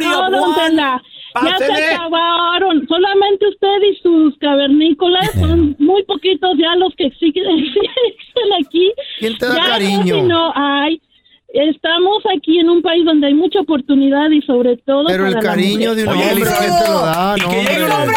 No, 0.00 0.28
no. 0.30 0.54
Tela. 0.54 1.02
Ya 1.44 1.58
se 1.58 1.72
acabaron. 1.94 2.86
Solamente 2.88 3.46
usted 3.48 3.82
y 3.92 3.96
sus 4.02 4.36
cavernícolas 4.38 5.30
son 5.38 5.76
muy 5.78 6.02
poquitos 6.04 6.50
ya 6.58 6.74
los 6.76 6.94
que 6.96 7.06
existen 7.06 7.44
aquí. 8.64 8.92
¿Quién 9.20 9.36
te 9.38 9.46
da 9.46 9.54
Ya 9.56 9.66
cariño? 9.66 10.22
no 10.24 10.52
hay. 10.54 11.00
Estamos 11.48 12.22
aquí 12.36 12.58
en 12.58 12.68
un 12.68 12.82
país 12.82 13.04
donde 13.06 13.28
hay 13.28 13.34
mucha 13.34 13.60
oportunidad 13.60 14.30
y 14.30 14.42
sobre 14.42 14.76
todo 14.76 15.04
Pero 15.06 15.26
el 15.26 15.32
para 15.34 15.46
cariño 15.46 15.94
de 15.94 16.02
un 16.02 16.08
hombre, 16.10 16.26
¿quién 16.34 16.78
te 16.84 16.90
lo 16.90 17.00
da? 17.00 17.34
Y 17.36 17.40
que 17.40 17.56
llegue 17.56 17.84
un 17.84 17.92
hombre. 17.92 18.16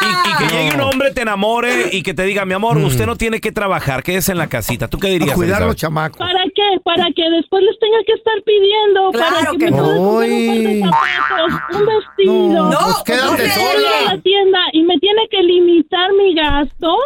Y, 0.00 0.30
y 0.30 0.36
que 0.48 0.56
llegue 0.56 0.74
un 0.74 0.80
hombre, 0.80 1.10
te 1.12 1.22
enamore 1.22 1.90
y 1.92 2.02
que 2.02 2.14
te 2.14 2.22
diga, 2.24 2.46
mi 2.46 2.54
amor, 2.54 2.78
usted 2.78 3.04
no 3.06 3.16
tiene 3.16 3.40
que 3.40 3.52
trabajar, 3.52 4.02
quédese 4.02 4.32
en 4.32 4.38
la 4.38 4.46
casita. 4.46 4.88
¿Tú 4.88 4.98
qué 4.98 5.08
dirías? 5.08 5.32
A 5.32 5.34
cuidar 5.34 5.56
Elizabeth? 5.58 5.68
los 5.68 5.76
chamacos. 5.76 6.18
¿Para 6.18 6.42
qué? 6.72 6.80
Para 6.80 7.06
que 7.14 7.22
después 7.30 7.62
les 7.62 7.78
tenga 7.78 7.98
que 8.06 8.12
estar 8.12 8.34
pidiendo. 8.44 9.10
Claro 9.12 9.34
para 9.36 9.50
que, 9.52 9.58
que 9.58 9.64
me 9.64 9.76
no. 9.76 9.82
pueda 9.82 9.96
comprar 9.96 10.30
un 10.30 10.48
par 10.48 10.58
de 10.58 10.80
zapatos, 10.80 11.78
un 11.80 11.86
vestido. 11.86 12.70
No, 12.70 12.78
pues 12.78 13.02
quédate 13.04 13.50
sola. 13.50 13.88
a 14.10 14.14
la 14.14 14.22
tienda 14.22 14.58
y 14.72 14.82
me 14.82 14.98
tiene 14.98 15.22
que 15.30 15.42
limitar 15.42 16.10
mi 16.12 16.34
gasto. 16.34 16.96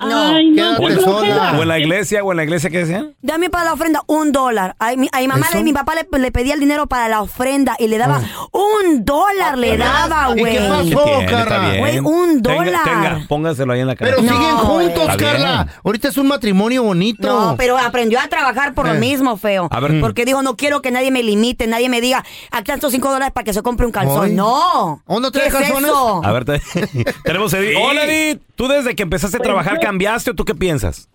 no. 0.00 0.28
Ay, 0.28 0.50
no, 0.50 0.76
O 0.76 0.86
qué 0.86 0.92
en, 0.92 1.00
flojera. 1.00 1.52
o 1.58 1.62
en 1.62 1.68
la 1.68 1.78
iglesia, 1.78 2.24
o 2.24 2.30
en 2.32 2.36
la 2.36 2.44
iglesia, 2.44 2.70
¿qué 2.70 2.78
decían? 2.78 3.14
Dame 3.22 3.50
para 3.50 3.64
la 3.66 3.72
ofrenda 3.74 4.02
un 4.06 4.32
dólar. 4.32 4.74
A 4.78 4.94
mi, 4.96 5.08
a 5.12 5.20
mi 5.20 5.28
mamá, 5.28 5.46
le, 5.52 5.62
mi 5.62 5.72
papá 5.72 5.94
le, 5.94 6.18
le 6.18 6.32
pedía 6.32 6.54
el 6.54 6.60
dinero 6.60 6.86
para 6.86 7.08
la 7.08 7.20
ofrenda 7.22 7.76
y 7.78 7.88
le 7.88 7.98
daba 7.98 8.20
un 8.52 9.04
dólar, 9.04 9.58
le 9.58 9.76
daba, 9.76 10.30
¿Y 10.36 10.40
güey. 10.40 10.52
qué 10.56 10.60
pasó, 10.68 11.04
Carla? 11.28 11.78
Güey, 11.78 11.98
un 12.00 12.42
dólar. 12.42 12.82
Tenga, 12.84 13.24
póngaselo 13.28 13.72
ahí 13.72 13.80
en 13.80 13.86
la 13.86 13.96
cara. 13.96 14.10
Pero 14.16 14.22
siguen 14.22 14.56
juntos. 14.58 15.16
Carla. 15.16 15.66
Ahorita 15.84 16.08
es 16.08 16.16
un 16.16 16.28
matrimonio 16.28 16.82
bonito. 16.82 17.28
No, 17.28 17.54
pero 17.56 17.76
aprendió 17.78 18.20
a 18.20 18.28
trabajar 18.28 18.74
por 18.74 18.86
lo. 18.86 18.97
Mismo, 19.00 19.36
feo. 19.36 19.68
A 19.70 19.80
ver. 19.80 20.00
Porque 20.00 20.24
dijo, 20.24 20.42
no 20.42 20.56
quiero 20.56 20.82
que 20.82 20.90
nadie 20.90 21.10
me 21.10 21.22
limite, 21.22 21.66
nadie 21.66 21.88
me 21.88 22.00
diga, 22.00 22.18
aquí 22.50 22.58
están 22.62 22.76
estos 22.76 22.92
cinco 22.92 23.10
dólares 23.10 23.32
para 23.32 23.44
que 23.44 23.52
se 23.52 23.62
compre 23.62 23.86
un 23.86 23.92
calzón. 23.92 24.24
Ay. 24.26 24.32
No. 24.34 25.02
¿Oh, 25.06 25.20
no 25.20 25.30
¿Qué 25.30 25.38
trae 25.38 25.48
es 25.48 25.54
calzones? 25.54 25.90
eso? 25.90 26.24
A 26.24 26.32
ver, 26.32 26.44
te- 26.44 26.60
tenemos 27.24 27.52
Edith. 27.54 27.76
Hola, 27.80 28.04
Edith. 28.04 28.40
¿Tú 28.54 28.68
desde 28.68 28.94
que 28.94 29.02
empezaste 29.04 29.36
a 29.36 29.40
Pues 29.40 29.46
trabajar 29.46 29.80
cambiaste 29.80 30.30
o 30.30 30.34
tú 30.34 30.44
qué 30.44 30.54
piensas? 30.54 31.08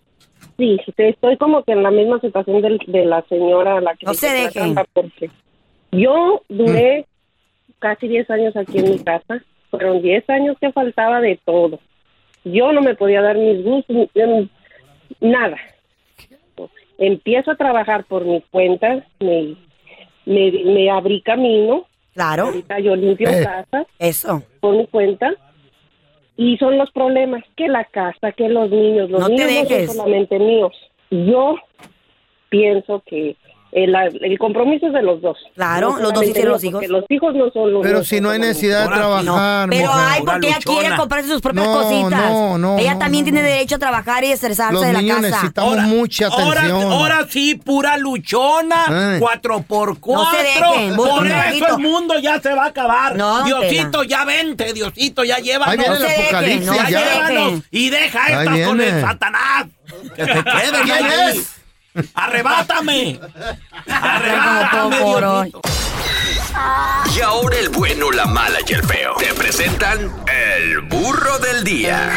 Sí, 0.57 0.77
te- 0.95 1.09
estoy 1.09 1.37
como 1.37 1.63
que 1.63 1.71
en 1.71 1.83
la 1.83 1.91
misma 1.91 2.19
situación 2.19 2.61
del- 2.61 2.79
de, 2.87 3.05
la 3.05 3.23
señora 3.27 3.77
a 3.77 3.81
la 3.81 3.95
que 3.95 4.05
No 4.05 4.13
se 4.13 4.29
dejen. 4.31 4.75
porque 4.93 5.29
yo 5.91 6.41
duré 6.49 7.01
Mm. 7.01 7.71
casi 7.79 8.07
10 8.07 8.29
años 8.29 8.55
aquí 8.55 8.79
en 8.79 8.91
mi 8.91 8.99
casa. 8.99 9.41
Fueron 9.71 10.01
10 10.03 10.29
años 10.29 10.55
que 10.61 10.71
faltaba 10.71 11.19
de 11.19 11.39
todo. 11.43 11.79
Yo 12.45 12.71
no 12.73 12.81
me 12.81 12.93
podía 12.93 13.21
dar 13.21 13.35
mis 13.37 13.63
gustos, 13.63 13.95
ni- 13.95 14.09
ni- 14.15 14.49
nada. 15.31 15.57
Empiezo 17.05 17.51
a 17.51 17.55
trabajar 17.55 18.05
por 18.05 18.25
mi 18.25 18.41
cuenta, 18.51 19.05
me, 19.19 19.55
me, 20.25 20.51
me 20.51 20.89
abrí 20.89 21.21
camino. 21.21 21.85
Claro. 22.13 22.45
Ahorita 22.45 22.79
yo 22.79 22.95
limpio 22.95 23.29
Eh, 23.29 23.43
casa. 23.43 23.85
Eso. 23.99 24.43
Por 24.59 24.75
mi 24.75 24.87
cuenta. 24.87 25.33
Y 26.37 26.57
son 26.57 26.77
los 26.77 26.91
problemas, 26.91 27.43
que 27.55 27.67
la 27.67 27.83
casa, 27.85 28.31
que 28.31 28.49
los 28.49 28.69
niños, 28.69 29.09
los 29.09 29.21
No 29.21 29.27
te 29.27 29.45
niños 29.45 29.69
no 29.69 29.77
son 29.77 29.95
solamente 29.97 30.39
míos. 30.39 30.71
Yo 31.11 31.55
pienso 32.49 33.03
que 33.05 33.35
el, 33.75 33.95
el 34.21 34.37
compromiso 34.39 34.87
es 34.87 34.93
de 34.93 35.01
los 35.01 35.21
dos. 35.21 35.37
Claro, 35.55 35.93
No 35.93 35.99
los 35.99 36.13
dos 36.13 36.23
tienen 36.23 36.49
los 36.49 36.63
hijos. 36.63 36.73
porque 36.73 36.87
los 36.87 37.05
hijos 37.09 37.33
no 37.35 37.49
son 37.51 37.73
los 37.73 37.81
Pero 37.83 38.03
si 38.03 38.21
no 38.21 38.29
hay 38.29 38.39
necesidad 38.39 38.83
de 38.89 38.95
trabajar, 38.95 39.69
Pero 39.69 39.87
mujer. 39.91 40.05
ay, 40.09 40.21
porque 40.25 40.47
ella 40.47 40.57
quiere 40.63 40.95
comprarse 40.95 41.27
sus 41.29 41.41
propias 41.41 41.65
No, 41.65 41.73
cositas. 41.73 42.31
no, 42.31 42.57
no, 42.57 42.77
ella 42.77 42.93
no, 42.93 42.99
también 42.99 43.25
no, 43.25 43.31
tiene 43.31 43.43
derecho 43.47 43.75
a 43.75 43.79
trabajar 43.79 44.23
y 44.23 44.31
estresarse 44.31 44.73
Los 44.73 44.83
de 44.85 44.93
la 44.93 45.01
niños 45.01 45.17
casa. 45.17 45.29
necesitamos 45.29 45.77
mucha 45.83 46.27
Ahora, 46.27 46.61
atención. 46.61 46.91
ahora 46.91 47.27
sí, 47.29 47.55
pura 47.55 47.97
luchona, 47.97 49.13
Ay. 49.13 49.19
cuatro 49.19 49.61
por 49.63 49.99
cuatro. 49.99 50.23
No 50.23 50.37
se 50.37 50.43
dejen, 50.43 50.95
por 50.95 51.25
eso 51.27 51.67
el 51.75 51.77
mundo 51.83 52.19
ya 52.19 52.39
se 52.39 52.53
va 52.53 52.65
a 52.65 52.67
acabar. 52.67 53.15
Diosito, 53.45 54.03
ya 54.03 54.25
vente, 54.25 54.73
Diosito, 54.73 55.23
ya 55.23 55.37
llévanos. 55.39 55.73
Ahí 55.73 55.77
viene 55.79 55.95
el 55.95 56.21
apocalipsis, 56.21 56.65
ya, 56.75 56.89
ya. 56.89 56.99
llévanos 56.99 57.61
y 57.71 57.89
deja 57.89 58.23
Ahí 58.25 58.47
estas 58.47 58.67
con 58.67 58.81
el 58.81 59.01
Satanás. 59.01 59.65
Que 60.15 60.25
se 60.25 60.31
queden 60.31 60.83
¿Quién 60.83 61.05
es? 61.29 61.62
Arrebátame. 62.13 63.19
Arrebátame. 63.87 65.51
Y 67.15 67.21
ahora 67.21 67.57
el 67.57 67.69
bueno, 67.69 68.11
la 68.11 68.25
mala 68.25 68.59
y 68.67 68.73
el 68.73 68.83
feo. 68.83 69.15
Te 69.17 69.33
presentan 69.33 70.11
el 70.27 70.81
burro 70.81 71.39
del 71.39 71.63
día. 71.63 72.11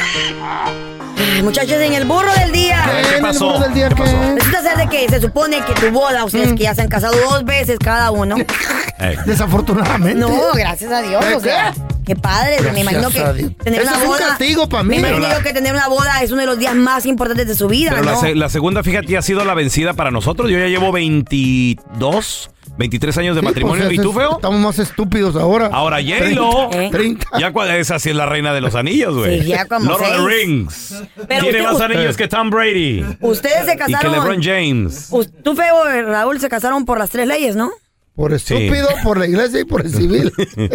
Ay, 1.16 1.42
Muchachos, 1.42 1.72
en 1.80 1.94
el 1.94 2.04
burro 2.04 2.32
del 2.40 2.52
día. 2.52 2.84
¿Qué 3.14 3.20
pasó? 3.22 3.58
del 3.58 3.74
día 3.74 3.88
qué? 3.88 4.02
Resulta 4.34 4.62
ser 4.62 4.76
de 4.76 4.88
que 4.88 5.08
se 5.08 5.20
supone 5.20 5.60
que 5.64 5.72
tu 5.74 5.90
boda, 5.90 6.24
ustedes 6.24 6.52
que 6.54 6.64
ya 6.64 6.74
se 6.74 6.82
han 6.82 6.88
casado 6.88 7.16
dos 7.30 7.44
veces 7.44 7.78
cada 7.78 8.10
uno. 8.10 8.36
Desafortunadamente. 9.26 10.18
No, 10.18 10.30
gracias 10.54 10.90
a 10.92 11.02
Dios. 11.02 11.24
O 11.34 11.40
sea, 11.40 11.74
qué 12.04 12.16
padre. 12.16 12.56
me 12.72 12.80
imagino 12.80 13.10
que 13.10 13.50
tener 13.62 13.80
Eso 13.82 13.90
una 13.90 13.96
es 13.98 14.02
un 14.02 14.08
boda. 14.08 14.26
castigo 14.28 14.68
pa' 14.68 14.82
mí. 14.82 14.98
Me 14.98 15.08
imagino 15.08 15.28
la- 15.28 15.42
que 15.42 15.52
tener 15.52 15.72
una 15.74 15.88
boda 15.88 16.22
es 16.22 16.30
uno 16.32 16.40
de 16.42 16.46
los 16.46 16.58
días 16.58 16.74
más 16.74 17.06
importantes 17.06 17.46
de 17.46 17.54
su 17.54 17.68
vida, 17.68 17.90
Pero 17.90 18.02
la, 18.04 18.16
se- 18.16 18.34
la 18.34 18.48
segunda, 18.48 18.82
fíjate, 18.82 19.08
ya 19.08 19.18
ha 19.18 19.22
sido 19.22 19.44
la 19.44 19.54
vencida 19.54 19.94
para 19.94 20.10
nosotros. 20.10 20.50
Yo 20.50 20.58
ya 20.58 20.66
llevo 20.66 20.92
22, 20.92 22.50
23 22.78 23.18
años 23.18 23.34
de 23.36 23.40
Sí, 23.40 23.46
matrimonio. 23.46 23.84
pues, 23.84 23.94
¿Y 23.98 24.02
tú, 24.02 24.10
es- 24.10 24.16
feo? 24.16 24.32
Estamos 24.36 24.60
más 24.60 24.78
estúpidos 24.78 25.36
ahora. 25.36 25.66
Ahora 25.72 25.98
J-Lo. 26.02 26.68
30, 26.70 26.96
30. 26.96 27.26
Ya 27.38 27.52
cua- 27.52 27.70
esa 27.76 27.98
sí 27.98 28.10
es 28.10 28.16
la 28.16 28.26
reina 28.26 28.52
de 28.52 28.60
los 28.60 28.74
anillos, 28.74 29.14
güey. 29.16 29.40
Sí, 29.42 29.48
ya 29.48 29.66
como 29.66 29.86
Lord 29.90 30.02
of 30.02 30.08
the 30.08 30.14
seis. 30.14 30.26
Rings. 30.26 30.94
Pero 31.28 31.42
Tiene 31.44 31.62
usted- 31.62 31.72
más 31.72 31.80
anillos 31.80 32.16
que 32.16 32.28
Tom 32.28 32.50
Brady. 32.50 33.04
Ustedes 33.20 33.64
se 33.66 33.72
Y 33.74 33.76
que 33.76 33.92
casaron. 33.92 34.12
LeBron 34.12 34.42
James. 34.42 35.08
Us- 35.10 35.30
Tú, 35.42 35.54
Feo, 35.54 35.74
y 35.96 36.02
Raúl 36.02 36.38
se 36.40 36.48
casaron 36.48 36.84
por 36.84 36.98
las 36.98 37.10
tres 37.10 37.26
leyes, 37.26 37.56
¿no? 37.56 37.70
Por 38.16 38.32
estúpido, 38.32 38.88
por 39.04 39.18
la 39.18 39.26
iglesia 39.26 39.60
y 39.60 39.64
por 39.64 39.82
el 39.84 39.92
civil. 39.94 40.32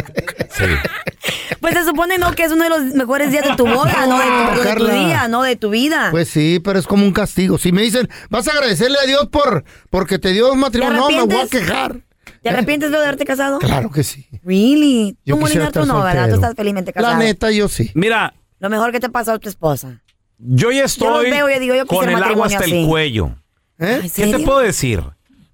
Pues 1.60 1.76
se 1.76 1.86
supone, 1.86 2.18
¿no? 2.18 2.32
Que 2.34 2.44
es 2.46 2.52
uno 2.52 2.64
de 2.64 2.70
los 2.72 2.82
mejores 2.96 3.32
días 3.32 3.48
de 3.48 3.56
tu 3.56 3.66
boda, 3.68 4.06
no 4.08 4.18
de 4.18 4.26
tu, 4.26 4.52
de 4.52 4.58
tu 4.58 4.64
Carla. 4.64 4.94
día, 4.94 5.28
no 5.28 5.44
de 5.44 5.56
tu 5.56 5.70
vida. 5.70 6.08
Pues 6.10 6.28
sí, 6.28 6.60
pero 6.64 6.80
es 6.80 6.88
como 6.88 7.06
un 7.06 7.12
castigo. 7.14 7.60
Si 7.60 7.72
me 7.72 7.84
dicen, 7.84 8.10
vas 8.32 8.48
a 8.48 8.52
agradecerle 8.54 8.98
a 8.98 9.06
Dios 9.06 9.28
por 9.32 9.64
porque 9.92 10.18
te 10.18 10.32
dio 10.34 10.52
un 10.52 10.60
matrimonio, 10.60 11.00
no, 11.00 11.10
me 11.10 11.22
voy 11.24 11.46
a 11.46 11.48
quejar. 11.48 11.98
¿Te 12.42 12.50
arrepientes 12.50 12.90
de 12.90 12.98
haberte 12.98 13.26
casado? 13.26 13.60
Claro 13.60 13.92
que 13.92 14.04
sí. 14.04 14.28
Really? 14.44 15.18
Yo 15.24 15.36
tú, 15.36 15.42
Molina, 15.42 15.72
tú 15.72 15.86
no, 15.86 16.02
¿verdad? 16.04 16.30
Tú 16.30 16.36
estás 16.36 16.56
felizmente 16.56 16.92
casado. 16.94 17.14
La 17.14 17.20
neta, 17.20 17.52
yo 17.52 17.68
sí. 17.68 17.92
Mira, 17.94 18.34
Lo 18.60 18.70
mejor 18.72 18.92
que 18.92 19.00
te 19.00 19.10
pasó 19.10 19.34
a 19.34 19.40
tu 19.40 19.48
esposa. 19.48 20.02
yo 20.40 20.72
ya 20.72 20.78
Yo 20.78 20.82
los 20.82 20.92
estoy 21.26 21.30
veo 21.30 21.48
y 21.50 21.60
digo, 21.60 21.76
yo 21.76 21.86
con 21.86 22.10
el 22.10 22.24
agua 22.24 22.48
hasta 22.48 22.60
así. 22.60 22.82
el 22.82 22.88
cuello. 22.88 23.36
¿Eh? 23.78 24.10
¿Qué 24.16 24.28
te 24.28 24.40
puedo 24.40 24.60
decir? 24.60 25.04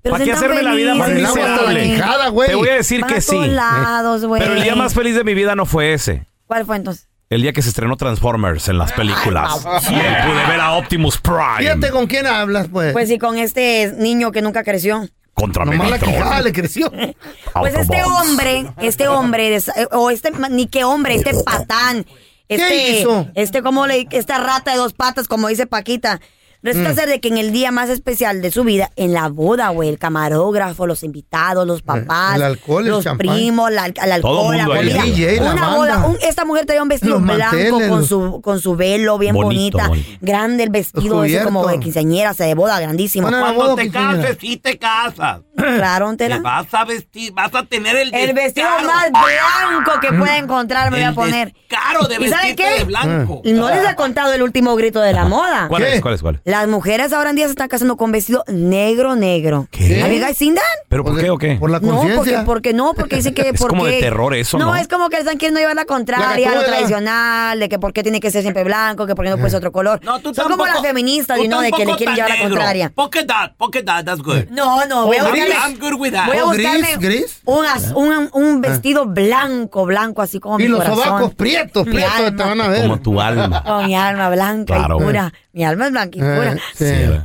Pero 0.08 0.12
¿Para 0.14 0.26
qué 0.26 0.32
hacerme 0.32 0.64
la 0.64 0.74
vida 0.74 0.96
más 0.96 1.10
miserable? 1.10 2.02
Te 2.48 2.56
voy 2.56 2.70
a 2.70 2.74
decir 2.76 3.04
que 3.06 3.22
sí. 3.22 3.38
Pero 3.38 4.54
el 4.54 4.64
día 4.64 4.76
más 4.76 4.94
feliz 4.94 5.16
de 5.16 5.24
mi 5.24 5.34
vida 5.34 5.56
no 5.56 5.66
fue 5.66 5.94
ese. 5.94 6.26
¿Cuál 6.46 6.66
fue 6.66 6.78
entonces? 6.78 7.08
El 7.30 7.42
día 7.42 7.52
que 7.52 7.62
se 7.62 7.68
estrenó 7.68 7.98
Transformers 7.98 8.70
en 8.70 8.78
las 8.78 8.94
películas. 8.94 9.58
Y 9.82 9.90
pude 9.90 10.46
ver 10.48 10.62
a 10.62 10.74
Optimus 10.74 11.18
Prime. 11.18 11.58
Fíjate 11.58 11.90
con 11.90 12.08
quién 12.08 12.26
hablas, 12.26 12.70
pues. 12.72 12.94
Pues 12.94 13.10
sí, 13.10 13.18
con 13.18 13.38
este 13.38 13.94
niño 13.98 14.32
que 14.32 14.42
nunca 14.42 14.64
creció. 14.64 15.06
Contra 15.34 15.66
Nomás 15.66 15.80
la 15.80 15.86
Megatron. 15.98 16.14
quijada 16.14 16.42
le 16.42 16.54
creció. 16.54 16.92
Pues 17.54 17.76
este 17.76 18.04
hombre, 18.04 18.68
este 18.82 19.08
hombre, 19.08 19.56
eh, 19.58 19.62
o 19.92 20.10
este, 20.10 20.32
ni 20.50 20.68
qué 20.68 20.84
hombre, 20.84 21.16
este 21.16 21.34
patán, 21.44 22.06
este, 22.48 23.00
hizo? 23.00 23.28
este 23.36 23.62
como 23.62 23.88
le, 23.88 24.08
esta 24.12 24.38
rata 24.38 24.72
de 24.72 24.78
dos 24.78 24.94
patas, 24.94 25.28
como 25.28 25.48
dice 25.48 25.68
Paquita. 25.68 26.22
Resulta 26.68 26.92
Mm. 26.92 26.96
ser 26.96 27.10
de 27.10 27.20
que 27.22 27.30
en 27.30 27.38
el 27.38 27.52
día 27.52 27.72
más 27.72 27.90
especial 27.90 28.42
de 28.42 28.52
su 28.52 28.64
vida, 28.64 28.92
en 28.96 29.14
la 29.14 29.30
boda, 29.30 29.70
güey, 29.70 29.90
el 29.90 29.98
camarógrafo, 29.98 30.86
los 30.86 31.02
invitados, 31.04 31.66
los 31.66 31.82
papás, 31.82 32.34
Eh, 32.34 32.36
el 32.38 32.44
alcohol, 32.44 32.84
el 32.86 32.92
los 32.92 33.06
primos, 33.18 33.72
la, 33.72 33.86
el 33.86 33.94
Todo 33.94 34.50
alcohol, 34.52 34.58
la 34.58 34.66
comida. 34.66 35.04
DJ, 35.04 35.40
la 35.40 35.52
Una 35.54 35.76
boda, 35.76 36.06
un- 36.06 36.18
esta 36.22 36.44
mujer 36.46 36.66
traía 36.66 36.84
un 36.84 36.90
vestido 36.90 37.14
Los 37.16 37.24
blanco 37.24 37.56
manteles, 37.56 37.90
con 37.90 38.06
su, 38.06 38.42
con 38.42 38.60
su 38.60 38.76
velo 38.76 39.18
bien 39.18 39.34
Bonito, 39.34 39.78
bonita, 39.78 39.88
bonito. 39.88 40.10
grande 40.22 40.64
el 40.64 40.70
vestido, 40.70 41.24
ese 41.24 41.44
como 41.44 41.66
de 41.68 41.80
quinceañera, 41.80 42.34
se 42.34 42.44
de 42.44 42.54
boda, 42.56 42.80
grandísimo. 42.80 43.28
Bueno, 43.30 43.44
Cuando 43.44 43.64
boda, 43.64 43.76
te 43.84 43.90
cases, 43.92 44.38
sí 44.42 44.58
te 44.58 44.78
casas. 44.78 45.40
Claro, 45.56 46.16
Te 46.18 46.30
vas 46.40 46.72
a 46.74 46.86
vestir, 46.86 47.32
vas 47.34 47.54
a 47.56 47.64
tener 47.64 47.96
el 47.96 48.14
El 48.14 48.34
vestido 48.34 48.68
descaro. 48.78 48.88
más 48.88 49.10
blanco 49.12 50.00
que 50.02 50.14
pueda 50.14 50.38
encontrar 50.38 50.92
me 50.92 50.98
voy 50.98 51.06
a 51.08 51.14
poner. 51.14 51.54
descaro 51.54 52.08
de 52.08 52.16
¿Y 52.16 52.30
saben 52.30 52.56
vestirte 52.56 52.56
qué? 52.56 52.80
de 52.80 52.84
blanco. 52.86 53.42
Y 53.44 53.54
no 53.54 53.70
les 53.70 53.90
he 53.90 53.96
contado 53.96 54.34
el 54.34 54.42
último 54.44 54.76
grito 54.76 55.00
de 55.02 55.14
la 55.14 55.26
moda. 55.26 55.68
¿Cuál 55.68 55.84
¿Qué? 55.84 55.96
es? 55.96 56.02
¿Cuál 56.02 56.14
es? 56.14 56.22
¿Cuál? 56.22 56.42
Las 56.58 56.68
mujeres 56.68 57.14
ahora 57.14 57.30
en 57.30 57.36
día 57.36 57.46
se 57.46 57.52
están 57.52 57.68
casando 57.68 57.98
con 57.98 58.12
vestido 58.12 58.44
negro, 58.48 59.16
negro. 59.16 59.68
¿Qué? 59.70 60.02
¿Have 60.02 60.18
you 60.18 60.26
guys 60.26 60.36
seen 60.38 60.56
that? 60.56 60.64
¿Pero 60.90 61.04
por 61.04 61.20
qué 61.20 61.30
o 61.30 61.38
qué? 61.38 61.56
Por 61.56 61.70
la 61.70 61.80
No, 61.80 61.88
porque, 61.98 62.16
conciencia. 62.16 62.46
porque 62.46 62.74
no, 62.74 62.94
porque 62.96 63.18
dicen 63.18 63.36
que 63.36 63.42
Es 63.50 63.60
porque... 63.60 63.68
como 63.68 63.86
de 63.86 64.00
terror 64.00 64.34
eso, 64.34 64.58
¿no? 64.58 64.76
es 64.76 64.88
como 64.88 65.10
que 65.10 65.18
están 65.18 65.38
queriendo 65.38 65.60
llevar 65.60 65.76
la 65.76 65.86
contraria, 65.86 66.50
La 66.50 66.56
lo 66.62 66.66
tradicional, 66.66 67.60
de 67.60 67.70
que 67.70 67.78
por 67.78 67.94
qué 67.94 68.02
tiene 68.02 68.20
que 68.20 68.32
ser 68.32 68.42
siempre 68.42 68.64
blanco, 68.64 69.06
que 69.06 69.14
por 69.14 69.24
qué 69.26 69.30
no 69.30 69.38
puede 69.38 69.52
ser 69.52 69.58
otro 69.60 69.72
color. 69.72 70.00
No, 70.04 70.20
tú 70.20 70.34
Son 70.34 70.46
como 70.46 70.58
tampoco- 70.64 70.74
las 70.74 70.82
feministas, 70.82 71.38
no, 71.48 71.62
de 71.62 71.72
que 71.72 71.86
le 71.86 71.96
quieren 71.96 72.16
llevar 72.16 72.32
la 72.32 72.40
contraria. 72.50 72.92
Polka 72.96 73.20
dot, 73.24 73.56
polka 73.56 73.80
dot, 73.84 74.04
that's 74.06 74.22
good. 74.24 74.46
No, 74.50 74.84
no, 74.88 75.06
voy 75.06 75.18
a 75.18 75.26
Oh, 75.26 75.30
buscarme... 75.30 75.54
I'm 75.56 75.78
good 75.80 75.94
with 76.00 76.12
that. 76.14 76.26
Voy 76.26 76.38
a 76.38 76.44
Oh, 76.44 76.48
buscarme 76.48 76.96
gris, 76.98 77.00
gris. 77.00 77.42
Un, 77.46 77.66
un, 77.96 78.30
un 78.34 78.62
vestido 78.62 79.06
blanco, 79.06 79.86
blanco, 79.86 80.24
así 80.24 80.40
como 80.40 80.60
Y 80.60 80.64
mi 80.64 80.70
los 80.70 80.84
sobacos 80.84 81.36
prietos, 81.36 81.86
prietos, 81.86 82.36
te 82.36 82.44
van 82.44 82.62
a 82.62 82.68
ver. 82.68 82.82
Como 82.82 83.00
tu 83.00 83.22
alma. 83.22 83.64
Oh, 83.68 83.84
mi 83.84 83.96
alma 83.96 84.30
blanca 84.32 84.76
Claro. 84.76 84.98
y 85.00 85.04
pura. 85.04 85.34
Mi 85.58 85.66
alma 85.66 85.86
es 85.88 85.92
blanca 85.92 86.16
y 86.18 86.20
pura. 86.20 86.54
Eh, 86.54 86.60
sí. 86.76 87.20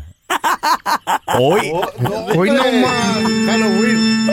Hoy. 1.38 1.70
Hoy 2.38 2.50
no 2.50 2.62
más. 2.62 3.22
Halloween. 3.46 4.26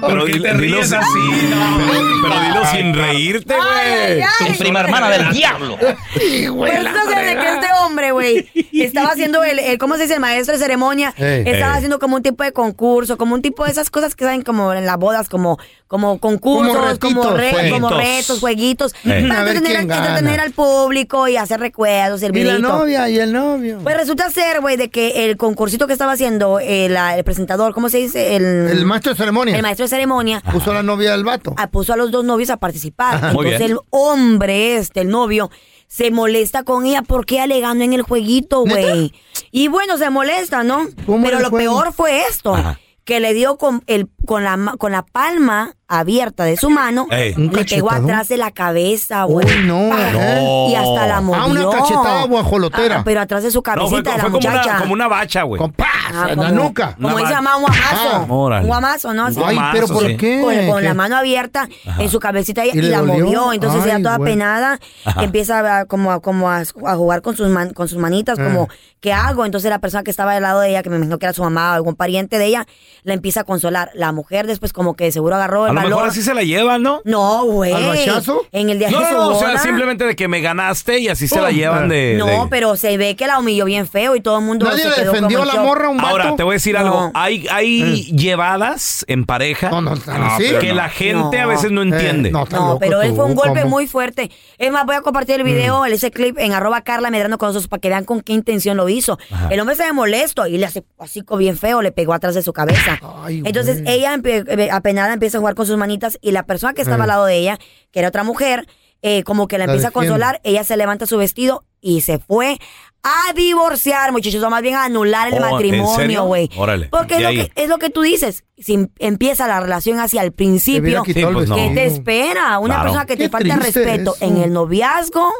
Pero 0.00 0.24
dilo, 0.26 0.54
dilo 0.54 0.84
sin- 0.84 0.98
Pero, 1.00 2.20
pero 2.22 2.40
dilo 2.40 2.66
sin 2.66 2.94
reírte, 2.94 3.54
güey. 3.56 4.22
ay, 4.22 4.54
prima 4.56 4.80
hermana 4.80 5.10
del 5.10 5.30
diablo. 5.32 5.76
Sí, 6.16 6.46
güey, 6.46 6.72
Pues 6.72 7.08
de 7.26 7.36
que 7.36 7.48
este 7.54 7.66
hombre, 7.82 8.12
güey, 8.12 8.48
estaba 8.72 9.08
haciendo 9.08 9.42
el, 9.42 9.58
el- 9.58 9.78
¿cómo 9.78 9.96
se 9.96 10.02
dice? 10.02 10.14
El 10.14 10.20
maestro 10.20 10.52
de 10.54 10.60
ceremonia. 10.62 11.12
Estaba 11.16 11.74
haciendo 11.74 11.98
como 11.98 12.14
un 12.16 12.22
tipo 12.22 12.44
de 12.44 12.52
concurso, 12.52 13.16
como 13.18 13.34
un 13.34 13.42
tipo 13.42 13.64
de 13.64 13.72
esas 13.72 13.90
cosas 13.90 14.14
que 14.14 14.24
saben 14.24 14.42
como 14.42 14.72
en 14.74 14.86
las 14.86 14.96
bodas, 14.98 15.28
como, 15.28 15.58
como 15.90 16.20
concursos, 16.20 16.72
Como 17.00 17.20
como, 17.22 17.30
retitos, 17.32 17.36
re- 17.36 17.50
jueguitos. 17.50 17.80
como 17.80 17.88
retos, 17.98 18.38
jueguitos, 18.38 18.94
Ey. 19.04 19.26
para 19.28 19.40
entretener, 19.50 20.38
al 20.40 20.52
público 20.52 21.26
y 21.26 21.36
hacer 21.36 21.58
recuerdos, 21.58 22.22
el 22.22 22.36
Y 22.36 22.44
la 22.44 22.60
novia 22.60 23.08
y 23.10 23.18
el 23.18 23.32
novio. 23.32 23.80
Pues 23.82 23.96
resulta 23.96 24.30
ser, 24.30 24.60
güey, 24.60 24.76
de 24.76 24.88
que 24.88 25.24
el 25.24 25.36
concursito 25.36 25.88
que 25.88 25.92
estaba 25.92 26.12
haciendo 26.12 26.60
el, 26.60 26.96
el 26.96 27.24
presentador, 27.24 27.74
¿cómo 27.74 27.88
se 27.88 27.98
dice? 27.98 28.36
El, 28.36 28.44
El 28.70 28.84
maestro 28.86 29.10
de 29.14 29.18
ceremonia. 29.18 29.56
el 29.56 29.62
maestro 29.62 29.84
de 29.86 29.88
ceremonia 29.88 30.40
Puso 30.52 30.70
a 30.70 30.74
la 30.74 30.84
novia 30.84 31.10
del 31.10 31.24
vato. 31.24 31.54
ah, 31.56 31.66
puso 31.68 31.92
a 31.92 31.96
los 31.96 32.12
dos 32.12 32.24
novios 32.24 32.50
a 32.50 32.58
participar. 32.58 33.16
Ajá. 33.16 33.32
Muy 33.32 33.46
Entonces 33.46 33.58
bien. 33.66 33.72
el 33.72 33.78
hombre, 33.90 34.76
este, 34.76 35.00
el 35.00 35.08
novio, 35.08 35.50
se 35.88 36.12
molesta 36.12 36.62
con 36.62 36.86
ella 36.86 37.02
porque 37.02 37.34
ella 37.34 37.48
le 37.48 37.58
ganó 37.58 37.82
en 37.82 37.94
el 37.94 38.02
jueguito, 38.02 38.60
güey. 38.64 39.12
Y 39.50 39.66
bueno, 39.66 39.98
se 39.98 40.08
molesta, 40.10 40.62
¿no? 40.62 40.86
¿Cómo 41.04 41.24
Pero 41.24 41.40
lo 41.40 41.50
juego? 41.50 41.80
peor 41.80 41.92
fue 41.92 42.22
esto. 42.30 42.54
Ajá. 42.54 42.78
Que 43.02 43.18
le 43.18 43.34
dio 43.34 43.56
con, 43.56 43.82
el, 43.88 44.08
con, 44.26 44.44
la, 44.44 44.74
con 44.78 44.92
la 44.92 45.02
palma 45.02 45.72
abierta 45.88 46.44
de 46.44 46.56
su 46.56 46.70
mano, 46.70 47.08
Ey. 47.10 47.34
Le 47.34 47.64
pegó 47.64 47.90
atrás 47.90 48.28
de 48.28 48.36
la 48.36 48.52
cabeza, 48.52 49.24
güey. 49.24 49.44
Uy, 49.44 49.64
no. 49.66 49.90
¡Pah! 49.90 50.12
No. 50.12 50.68
Y 50.68 50.74
hasta 50.76 51.06
la 51.08 51.20
movió. 51.20 51.42
Ah, 51.42 51.46
una 51.46 51.68
cachetada 51.68 52.24
guajolotera. 52.26 52.98
Ah, 52.98 53.02
pero 53.04 53.20
atrás 53.20 53.42
de 53.42 53.50
su 53.50 53.58
No, 53.58 53.62
fue, 53.64 53.74
cabecita 53.74 54.10
de 54.12 54.16
la 54.18 54.22
fue 54.22 54.30
como, 54.30 54.48
muchacha. 54.50 54.70
una, 54.70 54.80
como 54.80 54.92
una 54.92 55.08
bacha, 55.08 55.42
güey. 55.42 55.58
Con 55.58 55.72
paz, 55.72 55.88
Ah, 56.14 56.26
en 56.30 56.38
la 56.40 56.48
como- 56.50 56.62
nuca. 56.62 56.96
Como 57.00 57.18
dice 57.18 57.32
mamá, 57.34 57.56
un 57.56 57.62
guamazo. 57.62 58.08
Ah, 58.12 58.60
un 58.60 58.66
guamazo, 58.66 59.14
¿no? 59.14 59.26
Así. 59.26 59.40
Ay, 59.44 59.58
pero 59.72 59.88
¿por 59.88 60.06
sí. 60.06 60.16
qué? 60.16 60.40
Con, 60.40 60.66
con 60.74 60.84
la 60.84 60.90
¿Qué? 60.90 60.94
mano 60.94 61.16
abierta 61.16 61.68
en 61.98 62.08
su 62.08 62.20
cabecita 62.20 62.64
y, 62.66 62.70
¿Y 62.70 62.82
la 62.82 62.98
dolió? 62.98 63.24
movió. 63.24 63.52
Entonces 63.52 63.82
Ay, 63.82 63.90
ella 63.90 64.02
toda 64.02 64.16
güey. 64.18 64.32
penada 64.32 64.78
Ajá. 65.04 65.24
empieza 65.24 65.78
a, 65.80 65.84
como, 65.86 66.12
a, 66.12 66.20
como 66.20 66.48
a, 66.50 66.58
a 66.60 66.94
jugar 66.96 67.20
con 67.22 67.36
sus, 67.36 67.48
man- 67.48 67.72
con 67.72 67.88
sus 67.88 67.98
manitas, 67.98 68.38
como, 68.38 68.68
Ah. 68.70 68.74
¿qué 69.00 69.12
hago? 69.12 69.44
Entonces 69.44 69.70
la 69.70 69.80
persona 69.80 70.04
que 70.04 70.10
estaba 70.12 70.34
al 70.34 70.42
lado 70.42 70.60
de 70.60 70.70
ella, 70.70 70.84
que 70.84 70.90
me 70.90 70.96
imagino 70.96 71.18
que 71.18 71.26
era 71.26 71.32
su 71.32 71.42
mamá 71.42 71.72
o 71.72 71.74
algún 71.74 71.96
pariente 71.96 72.38
de 72.38 72.46
ella, 72.46 72.66
la 73.02 73.14
empieza 73.14 73.40
a 73.40 73.44
consolar. 73.44 73.90
La 73.94 74.09
mujer 74.12 74.46
después 74.46 74.72
como 74.72 74.94
que 74.94 75.10
seguro 75.12 75.36
agarró 75.36 75.64
el 75.66 75.70
A 75.70 75.72
lo 75.74 75.76
valor. 75.80 75.90
mejor 75.90 76.08
así 76.08 76.22
se 76.22 76.34
la 76.34 76.42
llevan, 76.42 76.82
¿no? 76.82 77.00
No, 77.04 77.44
güey. 77.44 77.72
¿Al 77.72 77.86
bachazo? 77.86 78.42
En 78.52 78.70
el 78.70 78.78
día 78.78 78.90
No, 78.90 79.00
de 79.00 79.06
su 79.06 79.12
no, 79.14 79.28
o 79.28 79.38
sea, 79.38 79.48
boda. 79.50 79.58
simplemente 79.58 80.04
de 80.04 80.16
que 80.16 80.28
me 80.28 80.40
ganaste 80.40 80.98
y 80.98 81.08
así 81.08 81.28
se 81.28 81.40
la 81.40 81.48
Oh, 81.48 81.50
llevan 81.50 81.88
de. 81.88 82.16
No, 82.18 82.26
de- 82.26 82.46
pero 82.50 82.76
se 82.76 82.96
ve 82.96 83.16
que 83.16 83.26
la 83.26 83.38
humilló 83.38 83.64
bien 83.64 83.86
feo 83.86 84.16
y 84.16 84.20
todo 84.20 84.38
el 84.38 84.44
mundo 84.44 84.66
Nadie 84.66 84.82
se 84.82 84.88
le 84.90 84.94
quedó 84.96 85.12
defendió 85.12 85.38
como 85.38 85.50
a 85.50 85.54
la 85.54 85.58
shock. 85.60 85.66
morra 85.66 85.86
a 85.86 85.90
un 85.90 85.96
vato. 85.96 86.08
Ahora, 86.08 86.36
te 86.36 86.42
voy 86.42 86.52
a 86.52 86.54
decir 86.54 86.74
No. 86.74 86.80
algo. 86.80 87.10
Hay, 87.14 87.46
hay 87.50 88.04
llevadas 88.34 89.04
en 89.08 89.24
pareja 89.24 89.70
No, 89.70 89.80
no, 89.80 89.96
tan 89.96 90.22
así. 90.22 90.44
que 90.60 90.72
la 90.72 90.84
no. 90.86 90.92
gente 90.92 91.40
a 91.40 91.46
veces 91.46 91.70
no 91.70 91.82
entiende. 91.82 92.28
Eh, 92.28 92.32
no, 92.32 92.46
tan 92.46 92.60
No, 92.60 92.66
loco 92.68 92.78
pero 92.80 93.02
él 93.02 93.10
tú, 93.10 93.16
fue 93.16 93.24
un 93.26 93.34
golpe 93.34 93.60
¿cómo? 93.60 93.66
Mm. 93.66 93.70
muy 93.70 93.86
fuerte. 93.86 94.30
Es 94.58 94.70
más, 94.72 94.86
voy 94.86 94.96
a 94.96 95.00
compartir 95.02 95.36
el 95.36 95.42
video, 95.44 95.84
ese 95.84 96.10
clip 96.10 96.38
en 96.38 96.52
arroba 96.52 96.82
Carla 96.82 97.10
Medrano 97.10 97.38
con 97.38 97.48
nosotros 97.48 97.68
para 97.68 97.80
que 97.80 97.88
vean 97.88 98.04
con 98.04 98.20
qué 98.20 98.32
intención 98.32 98.76
lo 98.76 98.88
hizo. 98.88 99.18
El 99.50 99.60
hombre 99.60 99.74
se 99.76 99.84
ve 99.84 99.92
molesto 99.92 100.46
y 100.46 100.58
le 100.58 100.66
hace 100.66 100.84
así 100.98 101.22
como 101.22 101.38
bien 101.38 101.56
feo, 101.56 101.82
le 101.82 101.92
pegó 101.92 102.12
atrás 102.14 102.34
de 102.34 102.42
su 102.42 102.52
cabeza. 102.52 102.98
Ay, 103.24 103.42
Entonces 103.44 103.82
güey. 103.82 103.99
Ella 104.00 104.18
eh, 104.24 104.68
apenada 104.72 105.12
empieza 105.12 105.38
a 105.38 105.40
jugar 105.40 105.54
con 105.54 105.66
sus 105.66 105.76
manitas 105.76 106.18
y 106.20 106.32
la 106.32 106.44
persona 106.44 106.74
que 106.74 106.82
estaba 106.82 107.04
al 107.04 107.08
lado 107.08 107.24
de 107.24 107.36
ella, 107.38 107.58
que 107.92 108.00
era 108.00 108.08
otra 108.08 108.24
mujer, 108.24 108.66
eh, 109.02 109.22
como 109.22 109.48
que 109.48 109.56
la 109.56 109.66
La 109.66 109.72
empieza 109.72 109.88
a 109.88 109.92
consolar, 109.92 110.40
ella 110.44 110.62
se 110.64 110.76
levanta 110.76 111.06
su 111.06 111.16
vestido 111.16 111.64
y 111.80 112.02
se 112.02 112.18
fue 112.18 112.58
a 113.02 113.32
divorciar, 113.32 114.12
muchachos, 114.12 114.42
o 114.42 114.50
más 114.50 114.60
bien 114.60 114.74
a 114.74 114.84
anular 114.84 115.28
el 115.32 115.42
Oh, 115.42 115.50
matrimonio, 115.52 116.24
güey. 116.24 116.50
Porque 116.90 117.14
es 117.16 117.22
lo, 117.22 117.30
que, 117.30 117.50
es 117.54 117.68
lo 117.70 117.78
que 117.78 117.88
tú 117.88 118.02
dices. 118.02 118.44
Si 118.58 118.74
em- 118.74 118.88
empieza 118.98 119.46
la 119.48 119.58
relación 119.58 119.98
hacia 120.00 120.22
el 120.22 120.32
principio, 120.32 121.02
pues 121.04 121.48
no. 121.48 121.56
¿Qué 121.56 121.70
te 121.74 121.86
espera? 121.86 122.58
Una 122.58 122.74
Claro. 122.74 122.82
persona 122.82 123.06
que 123.06 123.16
te 123.16 123.30
falta 123.30 123.56
respeto 123.56 124.14
eso. 124.16 124.24
en 124.26 124.36
el 124.36 124.52
noviazgo, 124.52 125.30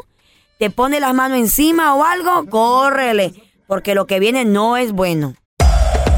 te 0.57 0.71
pone 0.71 0.99
las 0.99 1.13
manos 1.13 1.37
encima 1.37 1.93
o 1.93 2.03
algo, 2.03 2.47
córrele, 2.49 3.31
porque 3.67 3.93
lo 3.93 4.07
que 4.07 4.19
viene 4.19 4.43
no 4.43 4.75
es 4.77 4.91
bueno. 4.91 5.35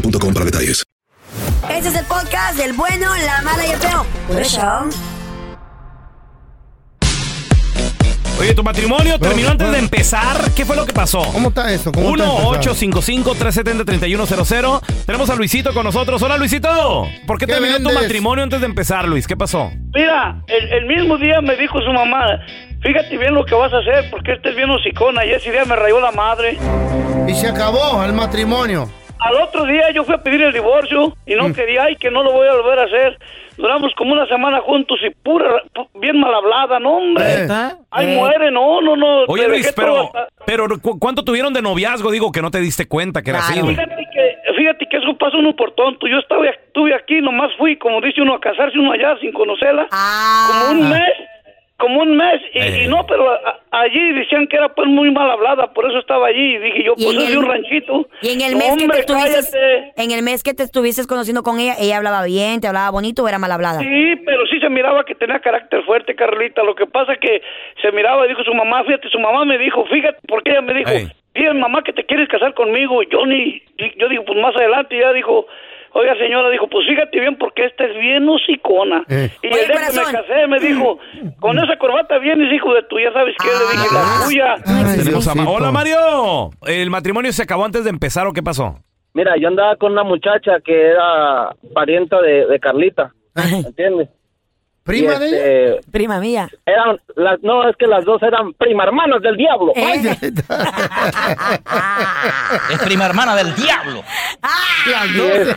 boostmobile.com 0.00 0.34
para 0.34 0.44
detalles. 0.46 0.84
Este 1.70 1.88
es 1.88 1.96
el 1.96 2.04
podcast 2.06 2.56
del 2.56 2.72
bueno, 2.74 3.08
la 3.24 3.42
mala 3.42 3.66
y 3.66 3.70
el 3.70 3.76
feo. 3.78 4.06
Por 4.28 4.40
eso. 4.40 4.60
Oye, 8.38 8.52
tu 8.54 8.62
matrimonio 8.62 9.18
terminó 9.18 9.48
antes 9.50 9.70
de 9.72 9.78
empezar. 9.78 10.50
¿Qué 10.54 10.66
fue 10.66 10.76
lo 10.76 10.84
que 10.84 10.92
pasó? 10.92 11.22
¿Cómo 11.32 11.48
está 11.48 11.72
eso? 11.72 11.90
¿Cómo 11.90 12.10
está 12.14 12.24
empezado? 12.24 12.60
1-855-370-3100. 12.60 14.82
Tenemos 15.06 15.30
a 15.30 15.34
Luisito 15.36 15.72
con 15.72 15.84
nosotros. 15.84 16.20
Hola, 16.22 16.36
Luisito. 16.36 17.08
¿Por 17.26 17.38
qué, 17.38 17.46
¿Qué 17.46 17.52
terminó 17.54 17.78
tu 17.78 17.84
vendes? 17.84 18.02
matrimonio 18.02 18.44
antes 18.44 18.60
de 18.60 18.66
empezar, 18.66 19.08
Luis? 19.08 19.26
¿Qué 19.26 19.36
pasó? 19.38 19.70
Mira, 19.94 20.42
el, 20.48 20.68
el 20.70 20.84
mismo 20.86 21.16
día 21.16 21.40
me 21.40 21.56
dijo 21.56 21.78
su 21.80 21.90
mamá, 21.90 22.26
fíjate 22.82 23.16
bien 23.16 23.32
lo 23.34 23.42
que 23.46 23.54
vas 23.54 23.72
a 23.72 23.78
hacer 23.78 24.10
porque 24.10 24.34
este 24.34 24.50
es 24.50 24.56
bien 24.56 24.68
hocicona 24.70 25.24
y 25.24 25.30
ese 25.30 25.50
día 25.50 25.64
me 25.64 25.74
rayó 25.74 25.98
la 25.98 26.12
madre. 26.12 26.58
Y 27.26 27.34
se 27.34 27.48
acabó 27.48 28.04
el 28.04 28.12
matrimonio. 28.12 28.90
Al 29.18 29.34
otro 29.42 29.64
día 29.64 29.90
yo 29.92 30.04
fui 30.04 30.14
a 30.14 30.18
pedir 30.22 30.42
el 30.42 30.52
divorcio 30.52 31.16
y 31.26 31.34
no 31.34 31.52
quería, 31.52 31.84
ay, 31.84 31.96
que 31.96 32.10
no 32.10 32.22
lo 32.22 32.32
voy 32.32 32.46
a 32.48 32.54
volver 32.54 32.78
a 32.80 32.82
hacer. 32.84 33.18
Duramos 33.56 33.92
como 33.96 34.12
una 34.12 34.26
semana 34.26 34.60
juntos 34.60 34.98
y 35.02 35.08
pura, 35.10 35.62
pu- 35.74 35.88
bien 35.94 36.20
mal 36.20 36.34
hablada, 36.34 36.78
no, 36.78 36.98
hombre. 36.98 37.24
¿Neta? 37.24 37.78
Ay, 37.90 38.12
Eh. 38.12 38.16
muere, 38.16 38.50
no, 38.50 38.82
no, 38.82 38.94
no. 38.96 39.22
Oye, 39.28 39.48
Luis, 39.48 39.72
pero, 39.74 40.02
hasta- 40.02 40.28
pero 40.44 40.66
¿cu- 40.82 40.98
¿cuánto 40.98 41.24
tuvieron 41.24 41.54
de 41.54 41.62
noviazgo? 41.62 42.10
Digo 42.10 42.30
que 42.30 42.42
no 42.42 42.50
te 42.50 42.60
diste 42.60 42.86
cuenta 42.86 43.22
que 43.22 43.30
era 43.30 43.38
así. 43.38 43.54
Fíjate 43.58 44.06
que, 44.12 44.52
fíjate 44.54 44.86
que 44.90 44.96
eso 44.98 45.16
pasa 45.18 45.38
uno 45.38 45.56
por 45.56 45.72
tonto. 45.72 46.06
Yo 46.06 46.18
estaba, 46.18 46.46
estuve 46.48 46.94
aquí, 46.94 47.22
nomás 47.22 47.50
fui, 47.56 47.76
como 47.78 48.02
dice 48.02 48.20
uno, 48.20 48.34
a 48.34 48.40
casarse 48.40 48.78
uno 48.78 48.92
allá 48.92 49.16
sin 49.20 49.32
conocerla. 49.32 49.86
Como 49.88 50.72
un 50.82 50.90
mes, 50.90 51.12
como 51.78 52.00
un 52.00 52.16
mes. 52.16 52.40
Y, 52.54 52.58
Eh. 52.58 52.84
y 52.84 52.88
no, 52.88 53.04
pero 53.06 53.28
a- 53.30 53.60
allí 53.70 54.12
decían 54.12 54.46
que 54.46 54.56
era 54.56 54.68
pues 54.74 54.88
muy 54.88 55.10
mal 55.10 55.30
hablada, 55.30 55.72
por 55.72 55.88
eso 55.88 55.98
estaba 55.98 56.28
allí. 56.28 56.54
Y 56.54 56.58
dije 56.58 56.84
yo, 56.84 56.94
pues 56.94 57.16
es 57.16 57.30
de 57.30 57.38
un 57.38 57.46
ranchito. 57.46 58.08
Y 58.22 58.30
en 58.30 58.40
el 58.40 58.56
mes 58.56 58.70
que 58.70 58.76
te 58.76 58.82
hombre, 58.84 58.98
estuviste, 59.00 59.30
cállate. 59.58 59.92
en 60.02 60.10
el 60.10 60.22
mes 60.22 60.42
que 60.42 60.54
te 60.54 60.62
estuviste 60.62 61.06
conociendo 61.06 61.42
con 61.42 61.60
ella, 61.60 61.74
ella 61.78 61.98
hablaba 61.98 62.24
bien, 62.24 62.60
te 62.60 62.68
hablaba 62.68 62.90
bonito 62.90 63.22
o 63.24 63.28
era 63.28 63.38
mal 63.38 63.52
hablada. 63.52 63.80
Sí, 63.80 64.16
pero 64.24 64.46
sí 64.46 64.58
se 64.60 64.70
miraba 64.70 65.04
que 65.04 65.14
tenía 65.14 65.38
carácter 65.40 65.82
fuerte, 65.84 66.14
Carlita. 66.14 66.62
Lo 66.62 66.74
que 66.74 66.86
pasa 66.86 67.16
que 67.16 67.42
se 67.82 67.92
miraba 67.92 68.24
y 68.24 68.28
dijo 68.28 68.42
su 68.42 68.54
mamá, 68.54 68.82
fíjate, 68.84 69.08
su 69.10 69.18
mamá 69.18 69.44
me 69.44 69.58
dijo, 69.58 69.84
fíjate, 69.86 70.18
porque 70.28 70.50
ella 70.52 70.62
me 70.62 70.72
dijo, 70.74 70.90
Ey. 70.90 71.08
dile 71.34 71.52
mamá 71.54 71.82
que 71.82 71.92
te 71.92 72.04
quieres 72.06 72.28
casar 72.28 72.54
conmigo. 72.54 73.02
Yo 73.02 73.26
ni, 73.26 73.62
yo 73.98 74.08
digo, 74.08 74.24
pues 74.24 74.38
más 74.40 74.56
adelante 74.56 74.98
ya 74.98 75.12
dijo, 75.12 75.46
oiga 75.98 76.14
señora, 76.16 76.50
dijo, 76.50 76.68
pues 76.68 76.86
fíjate 76.86 77.18
bien 77.20 77.36
porque 77.38 77.64
esta 77.66 77.84
es 77.84 77.98
bien 77.98 78.28
hocicona. 78.28 79.02
Eh. 79.08 79.30
Y 79.42 79.46
Oye, 79.48 79.60
el 79.62 79.66
día 79.68 79.76
que 79.90 79.96
me 80.06 80.12
casé 80.12 80.46
me 80.46 80.60
dijo, 80.60 80.98
con 81.40 81.58
esa 81.58 81.76
corbata 81.78 82.18
vienes, 82.18 82.52
hijo 82.52 82.72
de 82.74 82.82
tu, 82.84 82.98
ya 83.00 83.12
sabes 83.12 83.34
que 83.40 83.48
le 83.48 83.72
dije, 83.72 83.94
la 83.94 84.26
tuya. 84.26 84.54
Ay, 84.66 84.98
Tenemos 84.98 85.26
a 85.28 85.34
Ma- 85.34 85.42
Diosito. 85.42 85.56
Hola, 85.56 85.72
Mario. 85.72 86.50
¿El 86.66 86.90
matrimonio 86.90 87.32
se 87.32 87.42
acabó 87.42 87.64
antes 87.64 87.84
de 87.84 87.90
empezar 87.90 88.26
o 88.26 88.32
qué 88.32 88.42
pasó? 88.42 88.76
Mira, 89.14 89.34
yo 89.40 89.48
andaba 89.48 89.76
con 89.76 89.92
una 89.92 90.04
muchacha 90.04 90.60
que 90.62 90.88
era 90.90 91.48
parienta 91.74 92.20
de, 92.20 92.46
de 92.46 92.60
Carlita, 92.60 93.12
¿entiendes? 93.34 94.08
¿Prima 94.86 95.18
de 95.18 95.26
ella? 95.28 95.36
este, 95.76 95.90
Prima 95.90 96.18
mía. 96.20 96.48
Eran, 96.64 96.98
las, 97.16 97.42
no, 97.42 97.68
es 97.68 97.76
que 97.76 97.86
las 97.86 98.04
dos 98.04 98.22
eran 98.22 98.54
prima 98.54 98.84
hermanas 98.84 99.20
del 99.20 99.36
diablo. 99.36 99.72
Eh. 99.74 100.00
Es 102.72 102.78
prima 102.84 103.06
hermana 103.06 103.36
del 103.36 103.54
diablo. 103.54 104.02
las 104.90 105.06
Y, 105.10 105.18
dos. 105.18 105.56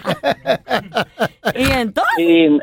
¿Y 1.55 1.71
entonces? 1.71 2.19
y- 2.19 2.59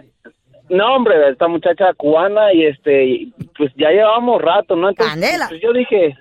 no, 0.68 0.96
hombre, 0.96 1.14
esta 1.30 1.46
muchacha 1.46 1.94
cubana 1.96 2.52
y 2.52 2.64
este, 2.66 3.28
pues 3.56 3.70
ya 3.76 3.90
llevamos 3.90 4.42
rato, 4.42 4.74
¿no? 4.74 4.88
Entonces, 4.88 5.12
Candela. 5.14 5.46
pues 5.48 5.60
yo 5.62 5.72
dije, 5.72 6.16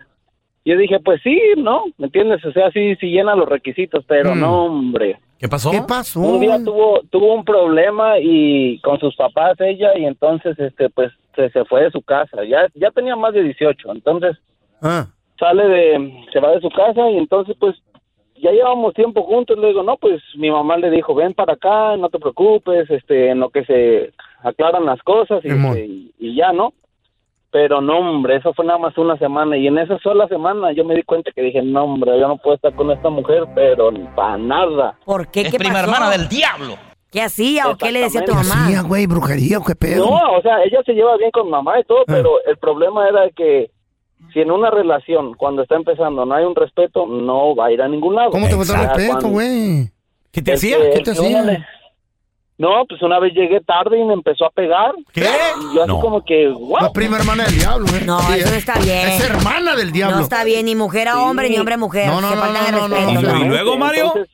yo 0.66 0.78
dije, 0.78 1.00
pues 1.04 1.20
sí, 1.24 1.42
¿no? 1.58 1.86
¿Me 1.98 2.06
entiendes? 2.06 2.46
O 2.46 2.52
sea, 2.52 2.70
sí, 2.70 2.96
sí 3.00 3.08
llena 3.08 3.34
los 3.36 3.50
requisitos, 3.50 4.06
pero 4.08 4.36
Mm. 4.36 4.40
no, 4.40 4.66
hombre. 4.66 5.18
¿Qué 5.40 5.48
pasó? 5.50 5.72
¿Qué 5.72 5.82
pasó? 5.88 6.22
Un 6.22 6.40
día 6.40 6.58
tuvo 6.64 7.02
tuvo 7.10 7.34
un 7.34 7.44
problema 7.44 8.20
y 8.20 8.80
con 8.80 9.00
sus 9.00 9.16
papás 9.16 9.60
ella 9.60 9.98
y 9.98 10.06
entonces 10.06 10.58
este 10.60 10.90
pues 10.90 11.12
se, 11.36 11.50
se 11.50 11.66
fue 11.66 11.84
de 11.84 11.92
su 11.92 12.02
casa. 12.02 12.44
Ya 12.46 12.68
ya 12.74 12.92
tenía 12.92 13.16
más 13.16 13.34
de 13.34 13.44
18, 13.44 13.92
entonces 13.92 14.38
Ah. 14.82 15.08
sale 15.40 15.68
de 15.68 16.24
se 16.32 16.40
va 16.40 16.52
de 16.52 16.62
su 16.62 16.70
casa 16.70 17.10
y 17.10 17.18
entonces 17.18 17.56
pues 17.60 17.76
ya 18.38 18.52
llevamos 18.52 18.94
tiempo 18.94 19.24
juntos, 19.24 19.58
le 19.58 19.68
digo, 19.70 19.82
"No, 19.84 19.98
pues 19.98 20.22
mi 20.38 20.52
mamá 20.52 20.78
le 20.78 20.90
dijo, 20.92 21.16
"Ven 21.16 21.34
para 21.34 21.54
acá, 21.54 21.96
no 21.98 22.10
te 22.10 22.20
preocupes, 22.20 22.90
este 22.90 23.30
en 23.30 23.40
lo 23.40 23.50
que 23.50 23.64
se 23.66 24.12
aclaran 24.44 24.86
las 24.86 25.02
cosas 25.04 25.44
y, 25.44 25.50
este, 25.50 25.86
y, 25.86 26.12
y 26.20 26.36
ya, 26.36 26.52
¿no?" 26.52 26.74
Pero 27.56 27.80
no, 27.80 28.00
hombre, 28.00 28.36
eso 28.36 28.54
fue 28.54 28.66
nada 28.66 28.78
más 28.80 28.98
una 28.98 29.18
semana 29.18 29.56
y 29.56 29.66
en 29.68 29.78
esa 29.78 29.98
sola 30.00 30.28
semana 30.28 30.74
yo 30.74 30.84
me 30.84 30.94
di 30.94 31.04
cuenta 31.04 31.32
que 31.34 31.42
dije, 31.42 31.62
"No, 31.62 31.86
hombre, 31.86 32.20
yo 32.20 32.28
no 32.28 32.36
puedo 32.36 32.58
estar 32.58 32.76
con 32.76 32.92
esta 32.92 33.08
mujer, 33.10 33.46
pero 33.56 33.92
ni 33.94 34.00
para 34.14 34.38
nada." 34.38 34.98
¿Por 35.06 35.30
qué? 35.30 35.44
Es 35.44 35.52
¿Qué 35.52 35.58
prima 35.58 35.76
pasó? 35.76 35.86
hermana 35.86 36.10
del 36.12 36.28
diablo. 36.28 36.76
¿Qué 37.10 37.22
hacía 37.22 37.70
o 37.70 37.78
qué 37.78 37.94
le 37.94 38.02
decía 38.02 38.20
a 38.20 38.26
tu 38.26 38.34
¿Qué 38.34 38.38
mamá? 38.40 38.66
hacía, 38.66 38.82
güey? 38.82 39.06
¿Brujería 39.08 39.60
o 39.60 39.64
qué 39.64 39.74
pedo? 39.74 40.06
No, 40.06 40.34
o 40.38 40.42
sea, 40.42 40.62
ella 40.66 40.82
se 40.86 40.92
lleva 40.92 41.16
bien 41.16 41.32
con 41.32 41.50
mamá 41.50 41.80
y 41.80 41.86
todo, 41.86 42.00
Ah. 42.02 42.04
pero 42.08 42.44
el 42.46 42.58
problema 42.58 43.08
era 43.08 43.30
que 43.34 43.72
si 44.34 44.42
en 44.42 44.52
una 44.52 44.70
relación, 44.70 45.34
cuando 45.36 45.62
está 45.62 45.76
empezando, 45.78 46.26
no 46.26 46.36
hay 46.36 46.44
un 46.44 46.56
respeto, 46.56 47.06
no 47.08 47.56
va 47.56 47.68
a 47.68 47.72
ir 47.72 47.82
a 47.82 47.88
ningún 47.88 48.16
lado. 48.16 48.32
¿Cómo 48.32 48.48
te 48.50 48.56
falta 48.58 48.74
Ya 48.74 48.82
respeto, 48.96 49.12
cuando- 49.12 49.30
güey? 49.30 49.90
¿Qué 50.30 50.42
te 50.42 50.52
hacía? 50.56 50.78
que- 50.78 50.90
¿Qué 50.90 51.00
te 51.04 51.12
hacía? 51.12 51.66
No, 52.58 52.86
pues 52.88 53.02
una 53.02 53.20
vez 53.20 53.34
llegué 53.34 53.60
tarde 53.62 54.00
y 54.00 54.04
me 54.06 54.14
empezó 54.14 54.46
a 54.46 54.50
pegar. 54.50 54.94
¿Qué? 55.12 55.22
Y 55.22 55.76
yo 55.76 55.82
así 55.84 55.92
No. 55.92 56.00
como 56.00 56.24
que, 56.24 56.46
La 56.46 56.54
wow. 56.54 56.94
prima 56.94 57.18
hermana 57.18 57.44
del 57.46 57.56
diablo, 57.58 57.86
¿eh? 57.88 58.04
No, 58.06 58.20
Sí, 58.22 58.34
eso 58.40 58.50
no 58.50 58.56
¿eh? 58.56 58.58
está 58.60 58.80
bien. 58.80 59.08
Es 59.10 59.30
hermana 59.30 59.76
del 59.76 59.92
diablo. 59.92 60.16
No 60.18 60.22
está 60.24 60.44
bien, 60.46 60.66
ni 60.66 60.76
mujer 60.76 61.10
a 61.10 61.20
hombre, 61.20 61.50
ni 61.50 61.58
hombre 61.58 61.74
a 61.76 61.78
mujer. 61.78 62.08
No, 62.08 62.22
no, 62.22 62.30
Se 62.30 62.36
no, 62.38 62.42
de 62.42 62.48
no, 62.72 62.88
no, 62.88 62.96
respeto. 62.96 63.12
no, 63.14 63.22
no. 63.22 63.40
no. 63.40 63.46
¿Y 63.46 63.50
luego, 63.50 63.78
Mario? 63.78 64.06
Entonces, 64.06 64.34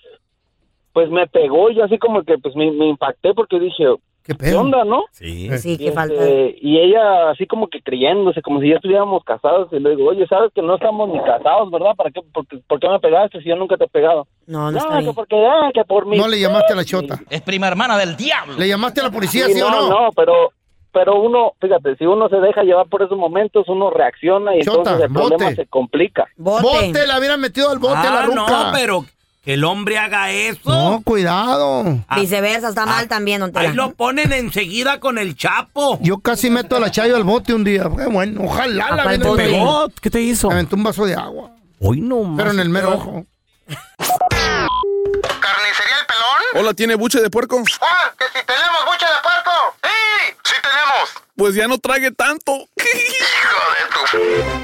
pues 0.93 1.09
me 1.09 1.25
pegó 1.27 1.71
y 1.71 1.75
yo 1.77 1.83
así 1.85 1.97
como 1.97 2.21
que 2.23 2.37
pues 2.37 2.55
me, 2.55 2.69
me 2.71 2.87
impacté 2.89 3.33
porque 3.33 3.59
dije, 3.59 3.85
¿Qué 4.23 4.33
¿qué 4.33 4.35
pedo? 4.35 4.61
onda, 4.61 4.83
no? 4.83 5.03
Sí. 5.11 5.49
Sí, 5.57 5.73
Y, 5.73 5.77
que 5.77 5.91
falta. 5.91 6.13
este, 6.13 6.55
y 6.61 6.77
ella 6.79 7.31
así 7.31 7.47
como 7.47 7.67
que 7.67 7.81
creyéndose, 7.81 8.41
como 8.41 8.59
si 8.61 8.69
ya 8.69 8.75
estuviéramos 8.75 9.23
casados. 9.23 9.67
Y 9.71 9.79
le 9.79 9.91
digo, 9.95 10.09
oye, 10.09 10.27
sabes 10.27 10.51
que 10.53 10.61
no 10.61 10.75
estamos 10.75 11.09
ni 11.09 11.19
casados, 11.23 11.71
¿verdad? 11.71 11.95
¿Para 11.95 12.11
qué, 12.11 12.21
por, 12.33 12.45
qué- 12.47 12.59
por 12.67 12.79
qué 12.79 12.87
me 12.87 12.99
pegaste 12.99 13.39
si 13.41 13.49
yo 13.49 13.55
nunca 13.55 13.77
te 13.77 13.85
he 13.85 13.89
pegado? 13.89 14.27
No, 14.45 14.65
no 14.65 14.71
No, 14.71 14.77
está 14.77 14.95
que 14.97 15.01
bien. 15.03 15.15
porque, 15.15 15.35
ah, 15.47 15.71
que 15.73 15.83
por 15.85 16.05
mí. 16.05 16.17
No 16.17 16.27
le 16.27 16.39
llamaste 16.39 16.73
a 16.73 16.75
la 16.75 16.85
chota. 16.85 17.19
Es 17.29 17.41
prima 17.41 17.67
hermana 17.67 17.97
del 17.97 18.15
diablo. 18.15 18.55
¿Le 18.57 18.67
llamaste 18.67 19.01
a 19.01 19.05
la 19.05 19.11
policía, 19.11 19.45
Sí, 19.47 19.53
sí, 19.53 19.61
o 19.61 19.69
no, 19.71 19.89
no? 19.89 19.89
no, 19.89 20.09
pero, 20.15 20.51
pero 20.91 21.19
uno, 21.19 21.53
fíjate, 21.59 21.95
si 21.95 22.05
uno 22.05 22.29
se 22.29 22.35
deja 22.37 22.63
llevar 22.63 22.87
por 22.87 23.01
esos 23.01 23.17
momentos, 23.17 23.67
uno 23.69 23.89
reacciona 23.89 24.55
y 24.55 24.61
Chota, 24.61 24.77
entonces 24.91 25.05
el 25.07 25.13
problema 25.13 25.43
bote. 25.45 25.55
se 25.55 25.65
complica. 25.67 26.27
Bote. 26.37 26.63
Bote, 26.63 27.07
la 27.07 27.17
hubieran 27.17 27.41
metido 27.41 27.69
al 27.71 27.79
bote 27.79 27.95
a 27.95 28.03
la 28.13 28.19
Ah, 28.21 28.25
ruca. 28.27 28.45
no, 28.65 28.71
pero 28.73 29.05
que 29.43 29.53
el 29.55 29.63
hombre 29.63 29.97
haga 29.97 30.29
eso. 30.31 30.59
No, 30.69 31.01
cuidado. 31.03 31.83
Viceversa, 32.15 32.69
está 32.69 32.85
mal 32.85 33.05
Ah, 33.05 33.07
también, 33.07 33.39
don 33.41 33.51
Tela. 33.51 33.69
Ahí 33.69 33.75
lo 33.75 33.91
ponen 33.93 34.31
enseguida 34.33 34.99
con 34.99 35.17
el 35.17 35.35
chapo. 35.35 35.97
Yo 36.01 36.19
casi 36.19 36.49
meto 36.51 36.75
a 36.75 36.79
la 36.79 36.91
chayo 36.91 37.15
al 37.15 37.23
bote 37.23 37.51
un 37.53 37.63
día. 37.63 37.83
Qué 37.97 38.05
bueno, 38.05 38.41
ojalá 38.43 38.91
la 38.95 39.03
pegó. 39.05 39.35
¿Pegó? 39.35 39.89
¿Qué 40.01 40.09
te 40.11 40.21
hizo? 40.21 40.47
Me 40.49 40.53
aventó 40.55 40.75
un 40.75 40.83
vaso 40.83 41.05
de 41.05 41.15
agua. 41.15 41.51
Hoy 41.79 42.01
no 42.01 42.23
más. 42.23 42.37
Pero 42.37 42.51
en 42.51 42.59
el 42.59 42.69
mero 42.69 42.93
ojo. 42.95 43.25
¿Carnicería 43.67 45.97
El 45.99 46.05
Pelón? 46.05 46.43
Hola, 46.55 46.73
¿tiene 46.73 46.95
buche 46.95 47.21
de 47.21 47.29
puerco? 47.29 47.61
¡Ah! 47.81 48.11
¡Que 48.17 48.25
si 48.39 48.45
tenemos 48.45 48.85
buche 48.85 49.05
de 49.05 49.21
puerco! 49.23 49.51
¡Sí! 49.83 50.35
¡Sí 50.43 50.53
tenemos! 50.61 51.09
Pues 51.41 51.55
ya 51.55 51.67
no 51.67 51.79
trague 51.79 52.11
tanto. 52.11 52.51
¡Hijo 52.77 53.57
de 53.73 54.19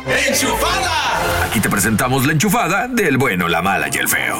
tu... 0.05 0.11
¡Enchufada! 0.29 1.45
Aquí 1.45 1.59
te 1.59 1.71
presentamos 1.71 2.23
la 2.27 2.33
enchufada 2.33 2.87
del 2.87 3.17
bueno, 3.17 3.47
la 3.47 3.63
mala 3.63 3.87
y 3.91 3.97
el 3.97 4.07
feo. 4.07 4.37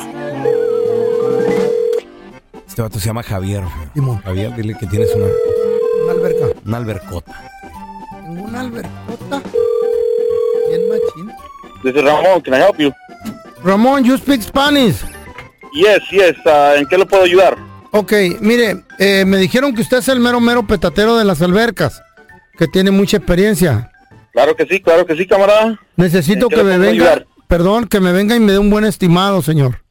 Este 2.67 2.83
vato 2.83 2.99
se 2.99 3.07
llama 3.07 3.23
Javier. 3.23 3.63
feo. 3.95 4.21
Javier, 4.23 4.55
dile 4.55 4.75
que 4.79 4.85
tienes 4.85 5.09
una, 5.15 5.25
Una 6.03 6.11
alberca. 6.11 6.45
una 6.63 6.77
albercota. 6.77 7.51
Tengo 8.11 8.43
una 8.43 8.59
albercota. 8.59 9.41
Bien 10.69 10.81
machín. 10.89 11.31
This 11.81 11.95
is 11.95 12.03
Ramón, 12.03 12.41
can 12.41 12.53
I 12.53 12.57
help 12.57 12.77
you? 12.77 12.93
Ramón, 13.63 14.03
you 14.03 14.15
speak 14.15 14.43
Spanish. 14.43 14.97
Yes, 15.73 16.03
yes, 16.11 16.35
uh, 16.45 16.75
¿en 16.77 16.85
qué 16.85 16.99
le 16.99 17.05
puedo 17.07 17.23
ayudar? 17.23 17.57
Ok, 17.89 18.13
mire, 18.41 18.83
eh, 18.99 19.25
me 19.25 19.37
dijeron 19.37 19.73
que 19.73 19.81
usted 19.81 19.97
es 19.97 20.07
el 20.09 20.19
mero 20.19 20.39
mero 20.39 20.67
petatero 20.67 21.17
de 21.17 21.25
las 21.25 21.41
albercas, 21.41 22.03
que 22.57 22.67
tiene 22.67 22.91
mucha 22.91 23.17
experiencia. 23.17 23.91
Claro 24.33 24.55
que 24.55 24.65
sí, 24.65 24.81
claro 24.81 25.05
que 25.05 25.15
sí, 25.15 25.25
camarada. 25.25 25.79
Necesito 25.95 26.45
¿En 26.45 26.49
qué 26.49 26.55
que 26.55 26.63
me 26.63 26.77
venga, 26.77 26.91
ayudar? 26.91 27.27
perdón, 27.47 27.87
que 27.87 27.99
me 27.99 28.11
venga 28.11 28.35
y 28.35 28.39
me 28.39 28.51
dé 28.51 28.59
un 28.59 28.69
buen 28.69 28.85
estimado, 28.85 29.41
señor. 29.41 29.83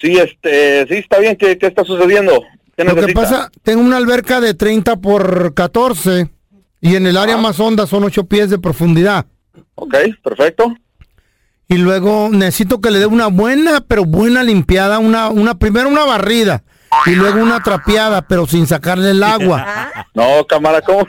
Sí, 0.00 0.16
este, 0.18 0.86
sí, 0.88 0.94
está 0.94 1.18
bien. 1.18 1.36
¿Qué, 1.36 1.58
qué 1.58 1.66
está 1.66 1.84
sucediendo? 1.84 2.42
¿Qué 2.76 2.84
Lo 2.84 2.94
que 2.94 3.12
pasa, 3.12 3.50
tengo 3.62 3.82
una 3.82 3.96
alberca 3.96 4.40
de 4.40 4.54
30 4.54 4.96
por 4.96 5.54
14 5.54 6.30
y 6.80 6.96
en 6.96 7.06
el 7.06 7.16
área 7.16 7.36
más 7.36 7.60
honda 7.60 7.86
son 7.86 8.04
8 8.04 8.24
pies 8.24 8.48
de 8.50 8.58
profundidad. 8.58 9.26
Ok, 9.74 9.94
perfecto. 10.22 10.74
Y 11.68 11.76
luego 11.76 12.30
necesito 12.30 12.80
que 12.80 12.90
le 12.90 12.98
dé 12.98 13.06
una 13.06 13.28
buena, 13.28 13.80
pero 13.86 14.04
buena 14.04 14.42
limpiada, 14.42 14.98
una, 14.98 15.28
una, 15.28 15.58
primero 15.58 15.88
una 15.88 16.04
barrida 16.04 16.64
y 17.06 17.10
luego 17.10 17.40
una 17.40 17.62
trapeada, 17.62 18.22
pero 18.22 18.46
sin 18.46 18.66
sacarle 18.66 19.10
el 19.10 19.22
agua. 19.22 19.90
No, 20.14 20.44
cámara, 20.48 20.80
¿cómo, 20.82 21.06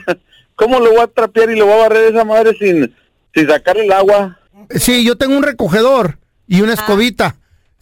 ¿cómo 0.62 0.80
le 0.80 0.90
voy 0.90 1.00
a 1.00 1.08
trapear 1.08 1.50
y 1.50 1.56
le 1.56 1.62
voy 1.62 1.72
a 1.72 1.88
barrer 1.88 2.12
esa 2.12 2.24
madre 2.24 2.56
sin, 2.58 2.94
sin 3.34 3.48
sacarle 3.48 3.84
el 3.84 3.92
agua? 3.92 4.38
Sí, 4.70 5.04
yo 5.04 5.16
tengo 5.16 5.36
un 5.36 5.42
recogedor 5.42 6.18
y 6.46 6.60
una 6.60 6.74
escobita. 6.74 7.36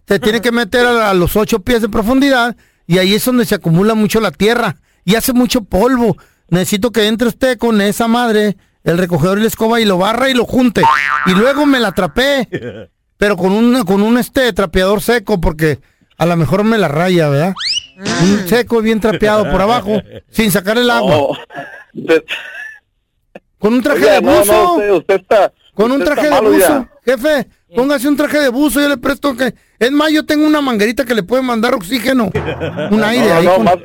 Te 0.07 0.19
tiene 0.19 0.41
que 0.43 0.51
meter 0.51 0.87
a, 0.87 1.11
a 1.11 1.15
los 1.15 1.37
8 1.37 1.61
pies 1.61 1.83
de 1.83 1.89
profundidad 1.89 2.57
y 2.87 2.99
ahí 2.99 3.15
es 3.15 3.25
donde 3.25 3.45
se 3.45 3.55
acumula 3.55 3.95
mucho 3.95 4.21
la 4.21 4.31
tierra 4.31 4.77
y 5.05 5.15
hace 5.15 5.33
mucho 5.33 5.63
polvo. 5.63 6.17
Necesito 6.49 6.91
que 6.91 7.07
entre 7.07 7.29
usted 7.29 7.59
con 7.59 7.81
esa 7.81 8.09
madre, 8.09 8.57
el 8.83 8.99
recogedor 8.99 9.39
y 9.39 9.43
la 9.43 9.49
escoba 9.49 9.81
y 9.81 9.85
lo 9.85 9.99
barra 9.99 10.31
y 10.31 10.35
lo 10.35 10.45
junte. 10.45 10.83
Y 11.27 11.33
luego 11.33 11.67
me 11.67 11.81
la 11.81 11.93
trapé, 11.93 12.49
pero 13.19 13.37
con 13.37 13.53
un, 13.53 13.85
con 13.85 14.03
un 14.03 14.17
este 14.17 14.53
trapeador 14.53 15.03
seco 15.03 15.41
porque 15.41 15.81
a 16.17 16.27
lo 16.27 16.37
mejor 16.37 16.65
me 16.65 16.79
la 16.79 16.89
raya, 16.89 17.29
¿verdad? 17.29 17.55
Un 17.99 18.49
seco 18.49 18.81
bien 18.81 19.01
trapeado 19.01 19.51
por 19.51 19.61
abajo, 19.61 20.03
sin 20.31 20.51
sacar 20.51 20.79
el 20.79 20.91
agua. 20.91 21.39
Con 23.61 23.75
un 23.75 23.83
traje 23.83 24.01
Oiga, 24.03 24.15
de 24.15 24.23
no, 24.23 24.33
no, 24.33 24.39
buzo. 24.41 24.73
usted, 24.75 24.91
usted 24.93 25.15
está... 25.21 25.53
Con 25.75 25.93
un 25.93 26.03
traje 26.03 26.25
de 26.25 26.31
malo 26.31 26.59
ya. 26.59 26.69
buzo. 26.79 26.89
Jefe, 27.05 27.47
póngase 27.77 28.09
un 28.09 28.17
traje 28.17 28.39
de 28.41 28.49
buzo, 28.49 28.81
yo 28.81 28.89
le 28.89 28.97
presto 28.97 29.37
que... 29.37 29.55
Es 29.79 29.93
más, 29.93 30.11
yo 30.11 30.27
tengo 30.27 30.47
una 30.47 30.61
manguerita 30.61 31.05
que 31.05 31.15
le 31.15 31.23
puede 31.23 31.43
mandar 31.43 31.75
oxígeno. 31.75 32.31
Un 32.91 33.05
aire 33.05 33.29
No, 33.29 33.35
ahí. 33.37 33.45
no, 33.47 33.55
con- 33.55 33.65
más- 33.65 33.77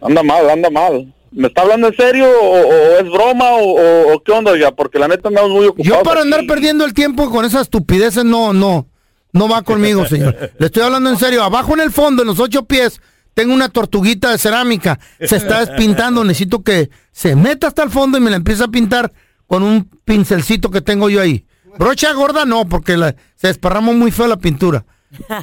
anda 0.00 0.22
mal, 0.22 0.48
anda 0.50 0.70
mal. 0.70 1.12
¿Me 1.30 1.48
está 1.48 1.62
hablando 1.62 1.88
en 1.88 1.96
serio 1.96 2.26
o, 2.26 2.58
o 2.60 2.98
es 2.98 3.04
broma 3.10 3.46
o, 3.58 4.22
qué 4.24 4.32
onda, 4.32 4.52
oiga? 4.52 4.70
Porque 4.70 4.98
la 4.98 5.08
neta 5.08 5.28
andamos 5.28 5.50
muy 5.50 5.66
ocupados. 5.66 5.86
Yo 5.98 6.02
para 6.02 6.20
aquí. 6.20 6.28
andar 6.30 6.46
perdiendo 6.46 6.84
el 6.84 6.92
tiempo 6.94 7.30
con 7.30 7.44
esas 7.46 7.62
estupideces, 7.62 8.24
no, 8.24 8.52
no. 8.52 8.86
No 9.32 9.48
va 9.48 9.62
conmigo, 9.62 10.04
señor. 10.06 10.36
Le 10.58 10.66
estoy 10.66 10.82
hablando 10.82 11.08
en 11.08 11.16
serio. 11.16 11.42
Abajo 11.42 11.72
en 11.72 11.80
el 11.80 11.90
fondo, 11.90 12.20
en 12.22 12.28
los 12.28 12.38
ocho 12.38 12.64
pies, 12.64 13.00
tengo 13.34 13.54
una 13.54 13.68
tortuguita 13.68 14.30
de 14.30 14.38
cerámica. 14.38 14.98
Se 15.20 15.36
está 15.36 15.64
despintando. 15.64 16.22
Necesito 16.24 16.62
que 16.62 16.90
se 17.12 17.34
meta 17.36 17.66
hasta 17.68 17.82
el 17.82 17.90
fondo 17.90 18.18
y 18.18 18.20
me 18.20 18.30
la 18.30 18.36
empiece 18.36 18.64
a 18.64 18.68
pintar 18.68 19.12
con 19.46 19.62
un 19.62 19.84
pincelcito 20.04 20.70
que 20.70 20.80
tengo 20.80 21.08
yo 21.10 21.20
ahí. 21.20 21.44
Brocha 21.78 22.12
gorda 22.12 22.44
no, 22.44 22.68
porque 22.68 22.96
la- 22.96 23.14
se 23.34 23.48
desparramó 23.48 23.94
muy 23.94 24.10
feo 24.10 24.26
la 24.26 24.36
pintura. 24.36 24.84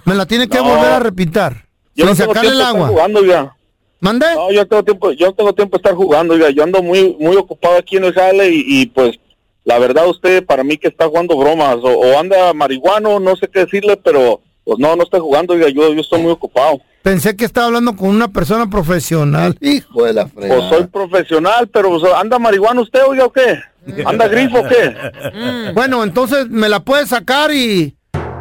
Me 0.05 0.15
la 0.15 0.25
tiene 0.25 0.47
que 0.47 0.57
No. 0.59 0.63
volver 0.65 0.91
a 0.91 0.99
repintar. 0.99 1.65
Yo 1.95 2.05
sin 2.05 2.11
no 2.11 2.15
tengo 2.15 2.33
sacarle 2.33 2.49
tiempo 2.51 2.51
el 2.51 2.57
de 2.57 2.63
estar 2.63 2.75
agua. 2.75 2.87
jugando, 2.87 3.19
oiga. 3.19 3.55
¿Mande? 4.01 4.25
No, 4.33 4.51
yo 4.51 4.65
tengo 4.67 4.83
tiempo, 4.83 5.11
yo 5.11 5.33
tengo 5.33 5.53
tiempo 5.53 5.77
de 5.77 5.81
estar 5.81 5.93
jugando, 5.95 6.33
oiga. 6.35 6.49
Yo 6.51 6.63
ando 6.63 6.81
muy, 6.81 7.17
muy 7.19 7.35
ocupado 7.35 7.77
aquí 7.77 7.97
en 7.97 8.05
el 8.05 8.13
jale 8.13 8.49
y, 8.49 8.63
y, 8.65 8.85
pues 8.85 9.19
la 9.65 9.77
verdad 9.77 10.07
usted 10.07 10.45
para 10.45 10.63
mí 10.63 10.77
que 10.77 10.87
está 10.87 11.07
jugando 11.07 11.37
bromas 11.37 11.75
o, 11.83 11.87
o 11.89 12.17
anda 12.17 12.53
marihuano, 12.53 13.19
no 13.19 13.35
sé 13.35 13.47
qué 13.49 13.59
decirle, 13.65 13.97
pero 13.97 14.41
pues 14.69 14.77
no, 14.77 14.95
no 14.95 15.01
estoy 15.01 15.19
jugando, 15.19 15.55
oiga. 15.55 15.67
Yo, 15.69 15.91
yo 15.91 16.01
estoy 16.01 16.21
muy 16.21 16.31
ocupado. 16.31 16.79
Pensé 17.01 17.35
que 17.35 17.43
estaba 17.43 17.65
hablando 17.65 17.95
con 17.95 18.09
una 18.09 18.27
persona 18.27 18.69
profesional. 18.69 19.57
Hijo 19.61 20.05
de 20.05 20.13
la 20.13 20.27
fregada. 20.27 20.59
Pues 20.59 20.69
soy 20.69 20.87
profesional, 20.87 21.67
pero 21.69 21.89
pues, 21.89 22.13
anda 22.13 22.37
marihuano 22.37 22.83
usted, 22.83 22.99
oiga, 23.07 23.25
o 23.25 23.31
qué? 23.31 23.59
¿Anda 24.05 24.27
grifo 24.27 24.59
o 24.59 24.67
qué? 24.67 25.71
Bueno, 25.73 26.03
entonces 26.03 26.47
me 26.49 26.69
la 26.69 26.81
puede 26.81 27.07
sacar 27.07 27.51
y. 27.51 27.95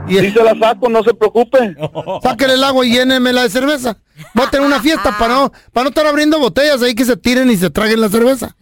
y 0.07 0.18
Sí 0.18 0.31
se 0.33 0.45
la 0.45 0.55
saco, 0.59 0.91
no 0.91 1.03
se 1.03 1.14
preocupe. 1.14 1.74
Sáquele 2.22 2.55
el 2.55 2.64
agua 2.64 2.85
y 2.85 2.93
llénemela 2.93 3.45
de 3.45 3.49
cerveza. 3.49 3.97
Voy 4.35 4.45
a 4.45 4.51
tener 4.51 4.66
una 4.66 4.83
fiesta 4.83 5.16
para 5.18 5.33
no, 5.33 5.53
para 5.72 5.85
no 5.85 5.89
estar 5.89 6.07
abriendo 6.07 6.39
botellas 6.39 6.83
ahí 6.83 6.95
que 6.95 7.07
se 7.07 7.16
tiren 7.16 7.51
y 7.51 7.57
se 7.57 7.70
traguen 7.70 8.03
la 8.03 8.11
cerveza. 8.11 8.55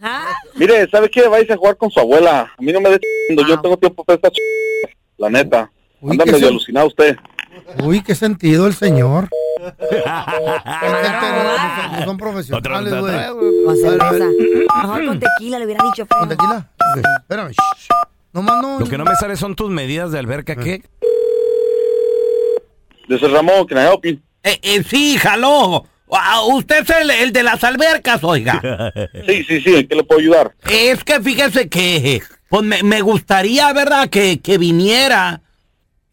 Mire, 0.55 0.87
¿sabe 0.89 1.09
qué? 1.09 1.27
Vais 1.27 1.51
a 1.51 1.57
jugar 1.57 1.75
con 1.75 1.91
su 1.91 1.99
abuela. 1.99 2.49
A 2.57 2.61
mí 2.61 2.71
no 2.71 2.79
me 2.79 2.91
dé 2.91 2.99
ch***ndo, 2.99 3.41
yo 3.41 3.57
no 3.57 3.61
tengo 3.61 3.75
tiempo 3.75 4.05
para 4.05 4.15
esta 4.15 4.29
ch***, 4.29 4.37
la 5.17 5.29
neta. 5.29 5.69
Anda 6.01 6.23
¿qué 6.23 6.31
medio 6.31 6.47
alucinado 6.47 6.87
usted. 6.87 7.17
Uy, 7.83 8.01
qué 8.01 8.15
sentido 8.15 8.67
el 8.67 8.73
señor. 8.73 9.29
No, 10.05 11.99
no 11.99 12.05
son 12.05 12.17
profesionales, 12.17 12.93
güey. 12.99 13.15
Mejor 14.81 15.05
con 15.05 15.19
tequila 15.19 15.59
le 15.59 15.65
hubiera 15.65 15.83
dicho 15.83 16.05
feo. 16.05 16.19
¿Con 16.19 16.29
tequila? 16.29 16.69
Espérame. 17.19 17.51
No 18.33 18.41
mando. 18.41 18.79
Lo 18.79 18.87
que 18.87 18.97
no 18.97 19.05
me 19.05 19.15
sale 19.15 19.35
son 19.35 19.55
tus 19.55 19.69
medidas 19.69 20.11
de 20.11 20.19
alberca, 20.19 20.55
¿qué? 20.55 20.83
This 23.07 23.21
is 23.21 23.31
Ramón, 23.31 23.65
can 23.67 23.77
I 23.77 23.81
help 23.89 24.05
you? 24.05 24.19
Eh, 24.43 24.59
eh, 24.61 24.83
sí, 24.83 25.17
jaló. 25.17 25.85
Ah, 26.11 26.41
usted 26.45 26.83
es 26.83 26.89
el, 26.89 27.11
el 27.11 27.33
de 27.33 27.43
las 27.43 27.63
albercas, 27.63 28.23
oiga. 28.23 28.61
Sí, 29.27 29.43
sí, 29.43 29.61
sí, 29.61 29.75
¿en 29.75 29.87
qué 29.87 29.95
le 29.95 30.03
puedo 30.03 30.19
ayudar? 30.21 30.53
Es 30.69 31.03
que 31.03 31.19
fíjese 31.21 31.69
que 31.69 32.21
pues 32.49 32.63
me, 32.63 32.83
me 32.83 33.01
gustaría, 33.01 33.71
¿verdad? 33.73 34.09
Que, 34.09 34.39
que 34.39 34.57
viniera 34.57 35.41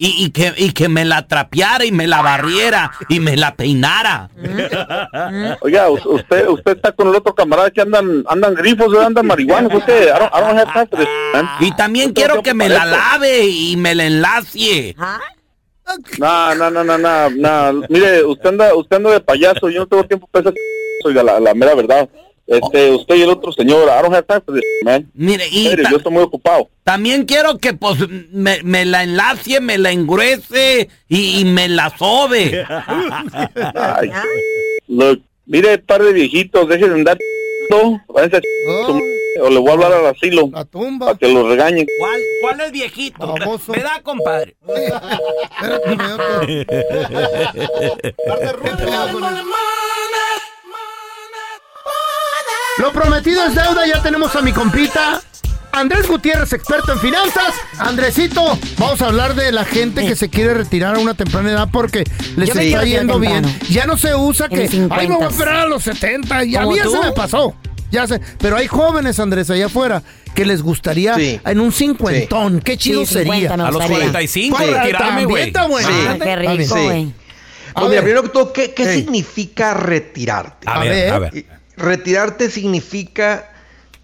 y, 0.04 0.24
y 0.24 0.30
que, 0.30 0.52
y 0.56 0.72
que 0.72 0.88
me 0.88 1.04
la 1.04 1.26
trapeara 1.26 1.84
y 1.84 1.92
me 1.92 2.06
la 2.06 2.20
barriera 2.22 2.90
y 3.08 3.20
me 3.20 3.36
la 3.36 3.54
peinara. 3.54 4.28
Oiga, 5.60 5.88
us- 5.90 6.04
usted 6.06 6.48
usted 6.48 6.76
está 6.76 6.92
con 6.92 7.08
el 7.08 7.14
otro 7.16 7.34
camarada 7.34 7.70
que 7.70 7.80
andan 7.80 8.24
andan 8.28 8.54
grifos, 8.54 8.96
andan 8.98 9.26
marihuanos. 9.26 9.72
Usted, 9.74 10.08
I 10.08 10.18
don't, 10.18 10.34
I 10.34 10.40
don't 10.40 10.58
have 10.58 10.72
time 10.72 10.86
for 10.88 10.98
this, 10.98 11.08
man. 11.32 11.48
Y 11.60 11.72
también 11.72 12.12
quiero 12.12 12.42
que 12.42 12.54
me 12.54 12.68
la 12.68 12.84
lave 12.84 13.46
y 13.46 13.76
me 13.76 13.94
la 13.94 14.04
enlacie. 14.06 14.94
No, 16.18 16.54
no, 16.54 16.70
no, 16.70 16.82
no, 16.84 16.96
no, 16.98 17.30
no. 17.30 17.86
Mire, 17.90 18.24
usted 18.24 18.48
anda, 18.50 18.74
usted 18.74 18.96
anda 18.96 19.10
de 19.10 19.20
payaso. 19.20 19.68
Yo 19.68 19.80
no 19.80 19.86
tengo 19.86 20.04
tiempo 20.04 20.26
para 20.30 20.42
esa 20.48 20.50
ch- 20.52 21.04
oiga, 21.04 21.22
la, 21.22 21.40
la 21.40 21.54
mera 21.54 21.74
verdad. 21.74 22.08
Este, 22.46 22.90
usted 22.90 23.14
y 23.14 23.22
el 23.22 23.30
otro 23.30 23.52
señor, 23.52 23.88
I 23.88 24.02
don't 24.02 24.14
have 24.14 24.26
time 24.26 24.42
for 24.44 24.54
this, 24.54 24.62
man. 24.84 25.10
Mire, 25.14 25.48
y 25.50 25.64
En 25.64 25.70
serio, 25.70 25.84
ta- 25.84 25.90
yo 25.90 25.96
estoy 25.96 26.12
muy 26.12 26.22
ocupado. 26.22 26.68
También 26.82 27.24
quiero 27.24 27.56
que 27.58 27.72
pues 27.72 27.98
me, 28.32 28.62
me 28.62 28.84
la 28.84 29.02
enlacie, 29.02 29.60
me 29.60 29.78
la 29.78 29.92
engruese 29.92 30.90
y, 31.08 31.40
y 31.40 31.44
me 31.46 31.68
la 31.68 31.96
sobe. 31.96 32.66
Ay, 33.74 34.10
look, 34.88 35.22
mire, 35.46 35.78
par 35.78 36.02
de 36.02 36.12
viejitos, 36.12 36.68
dejen 36.68 36.88
de 36.90 36.94
andar 36.96 37.18
váyanse 38.08 38.40
m- 38.90 39.00
o 39.40 39.48
le 39.50 39.58
voy 39.58 39.70
a 39.70 39.72
hablar 39.72 39.92
al 39.94 40.06
asilo 40.08 40.50
para 40.50 40.66
que 41.18 41.28
los 41.28 41.48
regañen. 41.48 41.86
¿Cuál, 41.98 42.20
cuál 42.42 42.60
es 42.60 42.72
viejito? 42.72 43.34
¿Me 43.68 43.78
da, 43.82 44.00
compadre? 44.02 44.54
Lo 52.78 52.92
prometido 52.92 53.44
es 53.46 53.54
deuda, 53.54 53.86
ya 53.86 54.02
tenemos 54.02 54.34
a 54.34 54.42
mi 54.42 54.52
compita. 54.52 55.20
Andrés 55.72 56.06
Gutiérrez, 56.06 56.52
experto 56.52 56.92
en 56.92 57.00
finanzas. 57.00 57.52
Andresito, 57.78 58.56
vamos 58.78 59.02
a 59.02 59.06
hablar 59.06 59.34
de 59.34 59.50
la 59.50 59.64
gente 59.64 60.06
que 60.06 60.14
se 60.14 60.28
quiere 60.28 60.54
retirar 60.54 60.94
a 60.94 60.98
una 60.98 61.14
temprana 61.14 61.50
edad 61.50 61.68
porque 61.72 62.04
les 62.36 62.48
Yo 62.48 62.54
me 62.54 62.62
está 62.66 62.80
quiero 62.80 62.80
retirar 62.80 62.84
yendo 62.86 63.18
bien. 63.18 63.42
temprano. 63.42 63.58
Ya 63.70 63.86
no 63.86 63.96
se 63.96 64.14
usa 64.14 64.46
En 64.50 64.56
que, 64.56 64.62
mis 64.78 64.90
ay, 64.90 65.08
me 65.08 65.14
voy 65.16 65.24
a 65.24 65.28
50s. 65.28 65.30
esperar 65.30 65.56
a 65.56 65.66
los 65.66 65.82
70. 65.82 66.44
Y 66.44 66.54
a 66.56 66.60
¿Como 66.60 66.70
mí 66.72 66.76
ya 66.78 66.84
tú? 66.84 66.90
se 66.92 66.98
me 67.00 67.12
pasó. 67.12 67.54
Ya 67.90 68.06
sé, 68.08 68.20
pero 68.38 68.56
hay 68.56 68.66
jóvenes, 68.68 69.18
Andrés, 69.20 69.50
allá 69.50 69.66
afuera, 69.66 70.02
que 70.34 70.44
les 70.44 70.62
gustaría 70.62 71.14
en 71.18 71.60
un 71.60 71.72
cincuentón. 71.72 72.60
Qué 72.60 72.76
chido 72.76 73.00
Sí, 73.06 73.14
sería. 73.14 73.32
50 73.34 73.56
me 73.56 73.62
A 73.62 73.66
los 73.66 73.74
gustaría. 73.76 73.96
45, 73.98 74.56
Pues, 74.56 74.70
retirarme, 74.70 74.98
también 75.08 75.28
güey. 75.28 75.42
está 75.48 75.66
bueno. 75.66 75.88
Sí. 75.88 75.94
Ah, 76.08 76.16
qué 76.22 76.36
rico, 76.36 76.74
güey. 76.74 77.12
A 77.76 77.80
Pues 77.80 77.88
mira, 77.88 77.88
ver. 77.88 78.02
primero 78.02 78.22
que 78.22 78.28
todo, 78.28 78.52
¿qué, 78.52 78.72
qué 78.74 78.94
significa 78.94 79.74
retirarte? 79.74 80.66
A 80.70 80.78
ver, 80.78 81.10
a 81.12 81.18
ver. 81.18 81.44
Retirarte 81.76 82.50
significa 82.50 83.50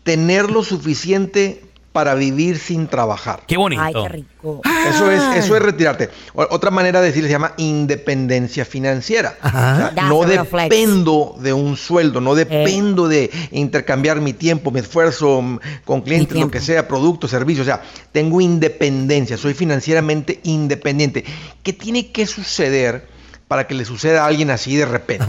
tener 0.03 0.51
lo 0.51 0.65
suficiente 0.65 1.63
para 1.93 2.15
vivir 2.15 2.59
sin 2.59 2.87
trabajar. 2.87 3.43
Qué 3.49 3.57
bonito. 3.57 3.83
Ay, 3.83 3.93
qué 3.93 4.09
rico. 4.09 4.61
Eso 4.89 5.11
es, 5.11 5.23
eso 5.37 5.57
es 5.57 5.63
retirarte. 5.63 6.09
O- 6.35 6.47
otra 6.51 6.71
manera 6.71 7.01
de 7.01 7.09
decirlo 7.09 7.27
se 7.27 7.33
llama 7.33 7.53
independencia 7.57 8.65
financiera. 8.65 9.37
O 9.43 9.51
sea, 9.51 9.93
That's 9.97 10.09
no 10.09 10.23
flex. 10.23 10.69
dependo 10.71 11.35
de 11.41 11.53
un 11.53 11.77
sueldo, 11.77 12.21
no 12.21 12.37
dependo 12.37 13.09
de 13.09 13.29
intercambiar 13.51 14.21
mi 14.21 14.33
tiempo, 14.33 14.71
mi 14.71 14.79
esfuerzo 14.79 15.43
mm, 15.43 15.59
con 15.85 16.03
clientes, 16.03 16.39
lo 16.39 16.49
que 16.49 16.61
sea, 16.61 16.87
productos, 16.87 17.31
servicios. 17.33 17.67
O 17.67 17.71
sea, 17.71 17.83
tengo 18.13 18.41
independencia, 18.41 19.37
soy 19.37 19.55
financieramente 19.55 20.39
independiente. 20.45 21.25
¿Qué 21.65 21.73
tiene 21.73 22.13
que 22.13 22.25
suceder 22.29 23.09
para 23.49 23.67
que 23.67 23.75
le 23.75 23.85
suceda 23.85 24.23
a 24.23 24.27
alguien 24.27 24.51
así 24.51 24.77
de 24.77 24.87
repente? 24.87 25.27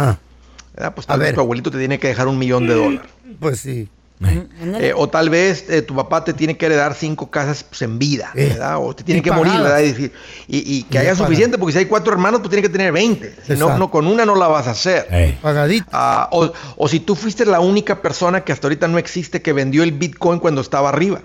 ¿Verdad? 0.74 0.94
Pues 0.96 1.08
tal 1.08 1.20
vez 1.20 1.34
tu 1.34 1.42
abuelito 1.42 1.72
te 1.72 1.78
tiene 1.78 2.00
que 2.00 2.08
dejar 2.08 2.28
un 2.28 2.38
millón 2.38 2.68
de 2.68 2.76
dólares. 2.76 3.12
Pues 3.40 3.60
sí. 3.60 3.90
Eh, 4.24 4.94
o 4.96 5.10
tal 5.10 5.30
vez 5.32 5.66
eh, 5.70 5.82
tu 5.82 5.96
papá 5.96 6.24
te 6.24 6.34
tiene 6.34 6.56
que 6.56 6.68
heredar 6.68 6.94
cinco 6.94 7.32
casas 7.32 7.64
pues, 7.64 7.82
en 7.82 7.98
vida, 7.98 8.32
Eh, 8.36 8.50
¿verdad? 8.50 8.78
O 8.80 8.96
te 8.96 9.04
tiene 9.04 9.20
y 9.20 9.24
que 9.24 9.32
morir. 9.32 9.54
¿verdad? 9.54 9.80
Y, 9.80 9.92
decir- 9.94 10.12
y- 10.48 10.78
y 10.78 10.84
que 10.84 10.98
Y 10.98 11.02
haya 11.02 11.16
suficiente, 11.16 11.58
porque 11.58 11.74
si 11.74 11.80
hay 11.80 11.86
cuatro 11.86 12.14
hermanos, 12.14 12.40
pues 12.42 12.50
tiene 12.52 12.62
que 12.62 12.70
tener 12.70 12.92
20. 12.92 13.36
Si 13.48 13.54
no, 13.54 13.78
no, 13.78 13.90
con 13.90 14.06
una 14.06 14.24
no 14.26 14.36
la 14.36 14.48
vas 14.48 14.68
a 14.68 14.72
hacer. 14.72 15.38
Pagadito. 15.42 15.86
Ah, 15.92 16.30
o, 16.32 16.52
o 16.78 16.88
si 16.88 17.00
tú 17.00 17.16
fuiste 17.16 17.46
la 17.46 17.60
única 17.60 18.02
persona 18.02 18.42
que 18.42 18.52
hasta 18.52 18.68
ahorita 18.68 18.88
no 18.88 18.98
existe 19.00 19.42
que 19.42 19.54
vendió 19.54 19.82
el 19.84 19.92
Bitcoin 19.94 20.40
cuando 20.40 20.62
estaba 20.62 20.90
arriba. 20.90 21.22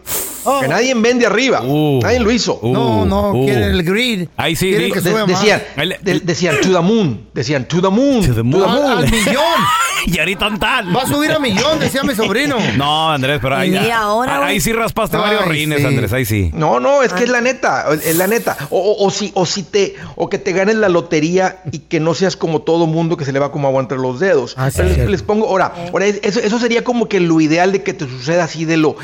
Que 0.61 0.69
nadie 0.69 0.95
vende 0.95 1.27
arriba. 1.27 1.61
nadie 1.61 2.21
lo 2.21 2.31
hizo. 2.31 2.61
No, 2.63 3.05
no, 3.05 3.33
quieren 3.45 3.65
el 3.65 3.83
greed. 3.83 4.29
Ahí 4.37 4.55
sí, 4.57 4.71
De- 4.71 4.89
decían, 5.27 5.61
de- 6.03 6.21
decían 6.21 6.57
to 6.63 6.73
the 6.73 6.81
moon. 6.81 7.27
Decían 7.35 7.67
to 7.67 7.83
the 7.83 7.89
moon. 7.91 8.25
To 8.25 8.33
the 8.35 8.43
moon. 8.45 8.63
Al, 8.71 8.99
al 8.99 9.11
millón. 9.11 9.35
y 10.15 10.19
ahorita 10.19 10.51
tan. 10.59 10.95
Va 10.95 11.03
a 11.03 11.07
subir 11.07 11.31
a 11.33 11.39
millón, 11.39 11.79
decía 11.81 12.03
mi 12.03 12.15
sobrino. 12.15 12.57
No, 12.77 13.11
Andrés, 13.11 13.39
pero 13.43 13.57
ahí, 13.57 13.69
Y 13.69 13.79
mira 13.79 13.99
ahora, 13.99 14.45
ahí 14.47 14.61
sí 14.61 14.73
raspaste 14.73 15.17
Ay, 15.17 15.23
varios 15.23 15.49
rines, 15.49 15.81
sí. 15.81 15.87
Andrés, 15.87 16.13
ahí 16.13 16.25
sí. 16.25 16.51
No, 16.55 16.79
no, 16.81 17.03
es 17.03 17.13
que 17.13 17.25
es 17.25 17.31
la 17.31 17.41
neta, 17.41 17.87
es 17.93 18.17
la 18.17 18.27
neta. 18.27 18.57
O, 18.71 18.79
o- 18.79 19.07
o 19.07 19.11
si, 19.11 19.31
o 19.35 19.47
si 19.47 19.63
te, 19.63 19.95
o 20.15 20.29
que 20.29 20.39
te 20.39 20.53
ganes 20.53 20.77
la 20.77 20.89
lotería 20.89 21.61
y 21.73 21.81
que 21.81 22.01
no 22.01 22.15
seas 22.15 22.37
como 22.37 22.63
todo 22.63 22.87
mundo 22.87 23.17
que 23.17 23.25
se 23.25 23.33
le 23.33 23.39
va 23.39 23.51
como 23.53 23.69
agua 23.69 23.81
entre 23.83 23.99
los 23.99 24.21
dedos. 24.21 24.55
Ah, 24.59 24.71
sí, 24.71 24.83
Pero 24.83 25.09
les, 25.11 25.23
pongo, 25.23 25.49
ahora, 25.49 25.73
ahora 25.93 26.07
es- 26.07 26.21
eso, 26.23 26.41
eso 26.41 26.59
sería 26.59 26.85
como 26.85 27.09
que 27.09 27.21
lo 27.21 27.41
ideal 27.41 27.73
de 27.73 27.83
que 27.83 27.95
te 27.95 28.07
suceda 28.07 28.45
así 28.45 28.65
de 28.65 28.77
lo 28.77 28.97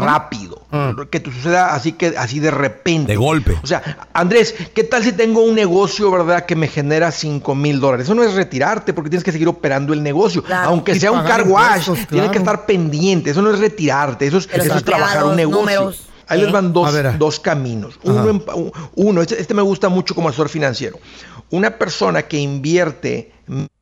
rápido. 0.00 0.62
Que 1.10 1.20
te 1.20 1.32
suceda 1.32 1.74
así 1.74 1.92
que 1.92 2.14
así 2.18 2.40
de 2.40 2.50
repente. 2.50 3.12
De 3.12 3.16
golpe. 3.16 3.56
O 3.62 3.66
sea, 3.66 4.06
Andrés, 4.12 4.54
¿qué 4.74 4.84
tal 4.84 5.02
si 5.02 5.12
tengo 5.12 5.42
un 5.42 5.54
negocio, 5.54 6.10
verdad, 6.10 6.44
que 6.44 6.56
me 6.56 6.68
genera 6.68 7.10
5 7.10 7.54
mil 7.54 7.80
dólares? 7.80 8.04
Eso 8.04 8.14
no 8.14 8.22
es 8.22 8.34
retirarte 8.34 8.92
porque 8.92 9.08
tienes 9.08 9.24
que 9.24 9.32
seguir 9.32 9.48
operando 9.48 9.94
el 9.94 10.02
negocio. 10.02 10.44
Aunque 10.52 10.92
Y 10.92 11.00
sea 11.00 11.10
un 11.12 11.22
car 11.24 11.48
wash, 11.48 11.88
tienes 12.10 12.30
que 12.30 12.38
estar 12.38 12.66
pendiente. 12.66 13.30
Eso 13.30 13.40
no 13.40 13.50
es 13.50 13.58
retirarte, 13.60 14.26
eso 14.26 14.36
es, 14.38 14.46
Pero 14.46 14.62
eso 14.64 14.76
es 14.76 14.84
trabajar 14.84 15.24
un 15.24 15.36
negocio. 15.36 15.60
números. 15.60 16.04
Ahí 16.30 16.42
les 16.42 16.52
van 16.52 16.74
dos, 16.74 16.94
dos 17.18 17.40
caminos. 17.40 17.98
Uno, 18.02 18.28
en- 18.28 18.44
uno 18.96 19.22
este, 19.22 19.40
este 19.40 19.54
me 19.54 19.62
gusta 19.62 19.88
mucho 19.88 20.14
como 20.14 20.28
asesor 20.28 20.50
financiero. 20.50 20.98
Una 21.48 21.70
persona 21.78 22.22
que 22.24 22.36
invierte 22.36 23.32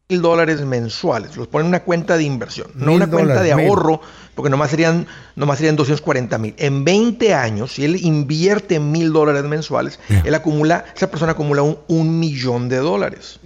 mil 0.08 0.22
dólares 0.22 0.60
mensuales, 0.60 1.36
los 1.36 1.48
pone 1.48 1.64
en 1.64 1.68
una 1.68 1.82
cuenta 1.82 2.16
de 2.16 2.22
inversión, 2.22 2.68
no 2.74 2.92
una 2.92 3.08
cuenta 3.08 3.42
de 3.42 3.54
mil. 3.56 3.66
ahorro, 3.66 4.00
porque 4.36 4.50
nomás 4.50 4.70
serían, 4.70 5.06
nomás 5.34 5.58
serían 5.58 5.74
240 5.74 6.38
mil. 6.38 6.54
En 6.58 6.84
20 6.84 7.34
años, 7.34 7.72
si 7.72 7.84
él 7.84 7.96
invierte 7.96 8.78
mil 8.78 9.12
dólares 9.12 9.42
mensuales, 9.44 9.98
él 10.24 10.34
acumula, 10.34 10.84
esa 10.94 11.10
persona 11.10 11.32
acumula 11.32 11.62
un, 11.62 11.78
un 11.88 12.20
millón 12.20 12.68
de 12.68 12.76
dólares. 12.76 13.40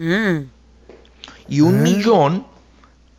Y 1.48 1.62
un 1.62 1.82
millón, 1.82 2.44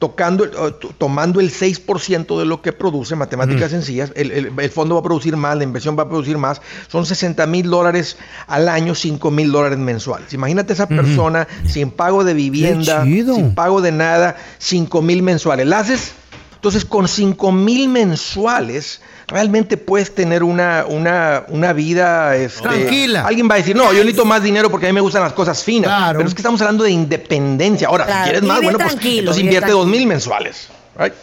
tocando, 0.02 0.46
eh, 0.46 0.50
to- 0.82 0.94
tomando 0.98 1.40
el 1.40 1.52
6% 1.52 2.40
de 2.40 2.46
lo 2.46 2.64
que 2.64 2.74
produce, 2.74 3.16
matemáticas 3.16 3.70
sencillas, 3.70 4.12
el, 4.16 4.32
el- 4.32 4.52
el 4.58 4.70
fondo 4.72 4.96
va 4.96 5.02
a 5.02 5.04
producir 5.04 5.38
más, 5.38 5.56
la 5.56 5.64
inversión 5.64 5.96
va 5.96 6.04
a 6.04 6.10
producir 6.10 6.40
más, 6.40 6.60
son 6.88 7.06
60 7.06 7.46
mil 7.46 7.70
dólares 7.70 8.18
al 8.48 8.68
año, 8.68 8.96
5 8.96 9.30
mil 9.30 9.52
dólares 9.52 9.78
mensuales. 9.78 10.34
Imagínate 10.34 10.74
esa 10.74 10.88
persona 10.88 11.48
sin 11.68 11.92
pago 11.92 12.24
de 12.24 12.34
vivienda, 12.34 13.04
sin 13.36 13.54
pago 13.54 13.80
de 13.82 13.92
nada, 13.92 14.38
5 14.58 15.04
mil 15.04 15.22
mensuales. 15.22 15.68
¿La 15.68 15.78
haces? 15.80 16.14
Entonces, 16.56 16.84
con 16.84 17.08
5 17.08 17.52
mil 17.52 17.88
mensuales, 17.88 19.02
realmente 19.32 19.78
puedes 19.78 20.14
tener 20.14 20.44
una, 20.44 20.86
una, 20.88 21.46
una 21.48 21.74
vida 21.74 22.36
este, 22.36 22.62
Tranquila. 22.62 23.26
Alguien 23.26 23.50
va 23.50 23.56
a 23.56 23.58
decir, 23.58 23.76
no, 23.76 23.86
yo 23.94 24.00
necesito 24.00 24.26
más 24.26 24.44
dinero 24.44 24.70
porque 24.70 24.88
a 24.88 24.90
mí 24.90 24.94
me 24.94 25.02
gustan 25.02 25.24
las 25.24 25.34
cosas 25.34 25.64
finas. 25.64 25.90
Claro. 25.90 26.18
Pero 26.20 26.28
es 26.28 26.36
que 26.36 26.42
estamos 26.42 26.62
hablando 26.62 26.84
de 26.84 26.92
independencia. 26.92 27.88
Ahora, 27.88 28.06
Claro, 28.06 28.24
si 28.24 28.30
quieres 28.30 28.44
más, 28.44 28.62
bueno, 28.62 28.78
pues 28.78 28.98
entonces 29.04 29.42
invierte 29.42 29.72
dos 29.72 29.88
mil 29.88 30.06
mensuales. 30.06 30.70
Right? 30.98 31.14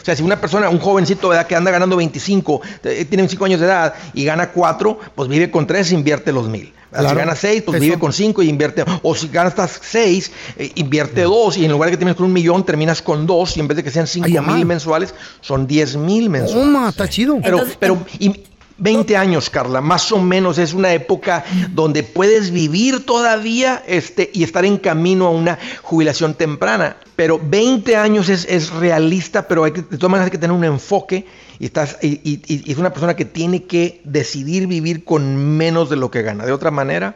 O 0.00 0.04
sea, 0.04 0.16
si 0.16 0.22
una 0.22 0.40
persona, 0.40 0.68
un 0.68 0.78
jovencito 0.78 1.28
¿verdad? 1.28 1.46
que 1.46 1.54
anda 1.56 1.70
ganando 1.70 1.96
25, 1.96 2.60
eh, 2.84 3.04
tiene 3.04 3.28
5 3.28 3.44
años 3.44 3.60
de 3.60 3.66
edad 3.66 3.94
y 4.12 4.24
gana 4.24 4.50
4, 4.50 4.98
pues 5.14 5.28
vive 5.28 5.50
con 5.50 5.66
3 5.66 5.92
invierte 5.92 6.32
los 6.32 6.48
mil. 6.48 6.72
Claro. 6.90 7.08
Si 7.08 7.14
gana 7.16 7.34
6, 7.34 7.62
pues 7.66 7.76
Eso. 7.76 7.82
vive 7.84 7.98
con 7.98 8.12
5 8.12 8.42
y 8.44 8.48
invierte. 8.48 8.84
O 9.02 9.16
si 9.16 9.26
ganas 9.26 9.54
6, 9.82 10.30
invierte 10.76 11.22
2 11.22 11.56
y 11.56 11.64
en 11.64 11.72
lugar 11.72 11.88
de 11.88 11.92
que 11.92 11.96
termines 11.96 12.16
con 12.16 12.26
un 12.26 12.32
millón, 12.32 12.64
terminas 12.64 13.02
con 13.02 13.26
2 13.26 13.56
y 13.56 13.60
en 13.60 13.66
vez 13.68 13.76
de 13.76 13.82
que 13.82 13.90
sean 13.90 14.06
5 14.06 14.26
Ay, 14.26 14.54
mil 14.54 14.64
mensuales, 14.64 15.12
son 15.40 15.66
10 15.66 15.96
mil 15.96 16.30
mensuales. 16.30 16.64
Toma, 16.72 16.88
está 16.90 17.08
chido. 17.08 17.36
Pero, 17.42 17.56
Entonces- 17.58 17.76
pero 17.80 18.06
y 18.20 18.44
20 18.78 19.16
años, 19.16 19.50
Carla, 19.50 19.80
más 19.80 20.10
o 20.12 20.18
menos 20.20 20.58
es 20.58 20.74
una 20.74 20.92
época 20.92 21.44
donde 21.70 22.02
puedes 22.02 22.50
vivir 22.50 23.06
todavía 23.06 23.82
este, 23.86 24.30
y 24.34 24.42
estar 24.42 24.64
en 24.64 24.78
camino 24.78 25.26
a 25.26 25.30
una 25.30 25.58
jubilación 25.82 26.34
temprana. 26.34 26.96
Pero 27.16 27.40
20 27.42 27.96
años 27.96 28.28
es, 28.28 28.44
es 28.48 28.70
realista, 28.70 29.46
pero 29.46 29.64
hay 29.64 29.72
que, 29.72 29.82
de 29.82 29.96
todas 29.98 30.10
maneras 30.10 30.26
hay 30.26 30.32
que 30.32 30.38
tener 30.38 30.56
un 30.56 30.64
enfoque 30.64 31.24
y, 31.60 31.66
estás, 31.66 31.98
y, 32.02 32.20
y- 32.24 32.40
y 32.46 32.72
es 32.72 32.78
una 32.78 32.92
persona 32.92 33.14
que 33.14 33.24
tiene 33.24 33.62
que 33.64 34.00
decidir 34.04 34.66
vivir 34.66 35.04
con 35.04 35.36
menos 35.56 35.88
de 35.88 35.96
lo 35.96 36.10
que 36.10 36.22
gana. 36.22 36.44
De 36.44 36.50
otra 36.52 36.72
manera, 36.72 37.14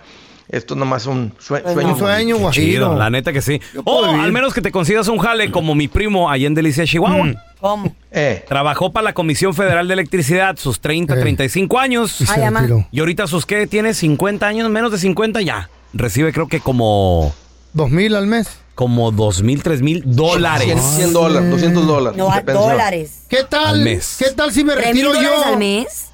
esto 0.49 0.75
nomás 0.75 1.03
es 1.03 1.09
un 1.09 1.33
sue- 1.39 1.63
sueño. 1.63 1.93
Un 1.93 1.99
sueño, 1.99 2.35
Chido, 2.37 2.39
guajiro. 2.89 2.97
la 2.97 3.11
neta 3.11 3.33
que 3.33 3.43
sí. 3.43 3.61
O 3.85 4.07
vivir. 4.07 4.21
al 4.21 4.33
menos 4.33 4.55
que 4.55 4.63
te 4.63 4.71
consigas 4.73 5.09
un 5.09 5.19
jale 5.19 5.51
como 5.51 5.75
mi 5.75 5.89
primo 5.89 6.31
allá 6.31 6.47
en 6.47 6.55
Delicia, 6.55 6.85
Chihuahua. 6.87 7.35
¿Cómo? 7.61 7.95
Eh, 8.13 8.45
Trabajó 8.49 8.93
para 8.93 9.05
la 9.05 9.13
Comisión 9.15 9.53
Federal 9.55 9.89
de 9.89 9.95
Electricidad 9.95 10.57
sus 10.57 10.81
30, 10.81 11.15
Eh. 11.15 11.21
35 11.21 11.79
años. 11.79 12.19
Ay. 12.31 12.43
Y 12.93 13.01
ahorita 13.01 13.27
sus 13.27 13.45
que 13.47 13.67
tiene 13.67 13.95
50 13.95 14.47
años, 14.47 14.71
menos 14.71 14.93
de 14.93 14.99
50 14.99 15.41
ya. 15.43 15.69
Recibe 15.93 16.33
creo 16.33 16.49
que 16.49 16.61
como 16.61 17.35
Dos 17.73 17.91
mil 17.91 18.15
al 18.15 18.27
mes. 18.27 18.49
como 18.75 19.11
dos 19.11 19.43
mil, 19.43 19.63
tres 19.63 19.83
mil 19.83 20.03
dólares. 20.07 20.65
100, 20.67 20.79
100 20.79 21.13
dólares, 21.13 21.51
200 21.51 21.87
dólares. 21.87 22.17
No, 22.19 22.31
dólares. 22.53 23.23
¿Qué 23.29 23.43
tal? 23.49 23.67
Al 23.67 23.81
mes. 23.81 24.17
¿Qué 24.19 24.31
tal 24.31 24.53
si 24.53 24.63
me 24.65 24.75
¿Tres 24.75 24.95
mil 24.95 25.07
retiro 25.07 25.13
dólares 25.15 25.31
yo? 25.45 25.53
al 25.53 25.59
mes? 25.59 26.05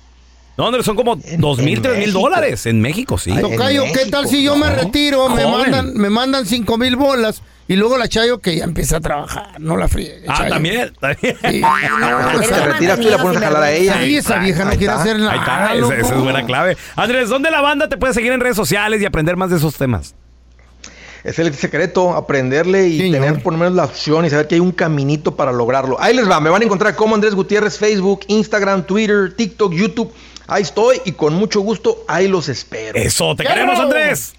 No, 0.57 0.67
Andrés, 0.69 0.85
son 0.87 0.95
como 0.95 1.17
dos 1.39 1.59
mil, 1.59 1.83
tres 1.83 1.99
mil 1.99 2.13
dólares 2.13 2.67
en 2.67 2.81
México, 2.81 3.19
sí. 3.19 3.33
Ay, 3.33 3.43
Tocayo, 3.43 3.85
¿qué 3.93 4.07
tal 4.11 4.29
si 4.29 4.43
yo 4.45 4.55
me 4.57 4.69
no. 4.69 4.77
retiro? 4.77 5.29
Me 5.29 5.45
mandan, 5.47 5.95
me 5.95 6.11
mandan 6.11 6.47
cinco 6.47 6.79
mil 6.79 6.95
bolas 6.95 7.43
y 7.67 7.75
luego 7.75 7.99
la 7.99 8.09
Chayo 8.09 8.41
que 8.41 8.57
ya 8.57 8.65
empieza 8.65 8.99
a 8.99 9.01
trabajar, 9.01 9.59
no 9.59 9.77
la 9.77 9.89
friegue. 9.89 10.23
Ah, 10.29 10.35
Chayo. 10.37 10.51
también, 10.51 10.93
también. 11.01 11.37
Sí, 11.51 11.61
no, 11.61 12.19
un 12.19 12.73
retiras 12.73 13.01
tú 13.01 13.09
y 13.09 13.11
la 13.11 13.19
pones 13.19 13.39
a 13.39 13.47
jalar 13.47 13.63
a 13.65 13.73
ella. 13.73 14.01
Sí, 14.05 14.17
esa 14.17 14.39
vieja 14.39 14.65
no 14.65 14.71
Ahí 14.71 14.79
quiere 14.79 14.93
está. 14.93 15.03
hacer 15.03 15.19
nada. 15.19 15.33
Ahí 15.33 15.39
está, 15.41 15.75
esa, 15.75 16.07
esa 16.07 16.15
es 16.15 16.21
buena 16.21 16.47
clave. 16.47 16.77
Andrés, 16.95 17.29
¿dónde 17.29 17.51
la 17.51 17.61
banda 17.61 17.89
te 17.89 17.97
puede 17.97 18.15
seguir 18.15 18.31
en 18.33 18.41
redes 18.41 18.57
sociales 18.57 19.03
y 19.03 19.07
aprender 19.07 19.37
más 19.37 19.51
de 19.51 19.57
esos 19.57 19.75
temas? 19.77 20.15
Es 21.25 21.39
el 21.39 21.53
secreto, 21.55 22.15
aprenderle 22.15 22.87
y 22.87 23.11
tener 23.11 23.43
por 23.43 23.55
lo 23.55 23.59
menos 23.59 23.75
la 23.75 23.87
opción 23.87 24.27
y 24.27 24.31
saber 24.31 24.47
que 24.47 24.57
hay 24.57 24.61
un 24.61 24.73
caminito 24.73 25.35
para 25.35 25.53
lograrlo. 25.53 25.99
Ahí 25.99 26.15
les 26.15 26.29
va, 26.31 26.39
me 26.39 26.51
van 26.51 26.61
a 26.61 26.65
encontrar 26.67 26.95
como 26.95 27.15
Andrés 27.15 27.35
Gutiérrez, 27.35 27.79
Facebook, 27.79 28.21
Instagram, 28.29 28.85
Twitter, 28.85 29.33
TikTok, 29.35 29.73
YouTube. 29.73 30.13
Ahí 30.47 30.63
estoy 30.63 31.01
y 31.05 31.13
con 31.13 31.35
mucho 31.35 31.61
gusto 31.61 32.05
ahí 32.07 32.29
los 32.29 32.49
espero. 32.49 32.99
Eso, 32.99 33.35
te 33.35 33.45
queremos, 33.45 33.79
Andrés. 33.79 34.35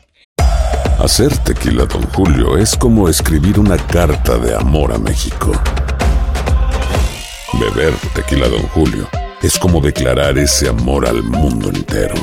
Hacer 0.99 1.35
tequila, 1.39 1.85
Don 1.85 2.03
Julio, 2.13 2.57
es 2.57 2.75
como 2.75 3.09
escribir 3.09 3.59
una 3.59 3.77
carta 3.77 4.37
de 4.37 4.55
amor 4.55 4.93
a 4.93 4.97
México. 4.97 5.51
Beber 7.53 7.93
tequila, 8.13 8.47
Don 8.47 8.61
Julio, 8.69 9.07
es 9.41 9.57
como 9.57 9.81
declarar 9.81 10.37
ese 10.37 10.69
amor 10.69 11.07
al 11.07 11.23
mundo 11.23 11.69
entero. 11.69 12.15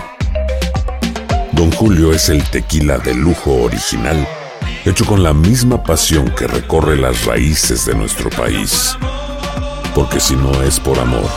Don 1.53 1.71
Julio 1.73 2.13
es 2.13 2.29
el 2.29 2.43
tequila 2.51 2.99
de 2.99 3.15
lujo 3.15 3.53
original, 3.63 4.27
hecho 4.85 5.05
con 5.05 5.23
la 5.23 5.35
misma 5.35 5.83
pasión 5.83 6.31
que 6.35 6.47
recorre 6.47 6.97
las 6.97 7.25
raíces 7.25 7.85
de 7.85 7.95
nuestro 7.95 8.31
país. 8.31 8.97
Porque 9.95 10.21
si 10.21 10.35
no 10.35 10.63
es 10.63 10.81
por 10.81 10.99
amor, 10.99 11.29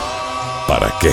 ¿para 0.66 0.92
qué? 1.00 1.12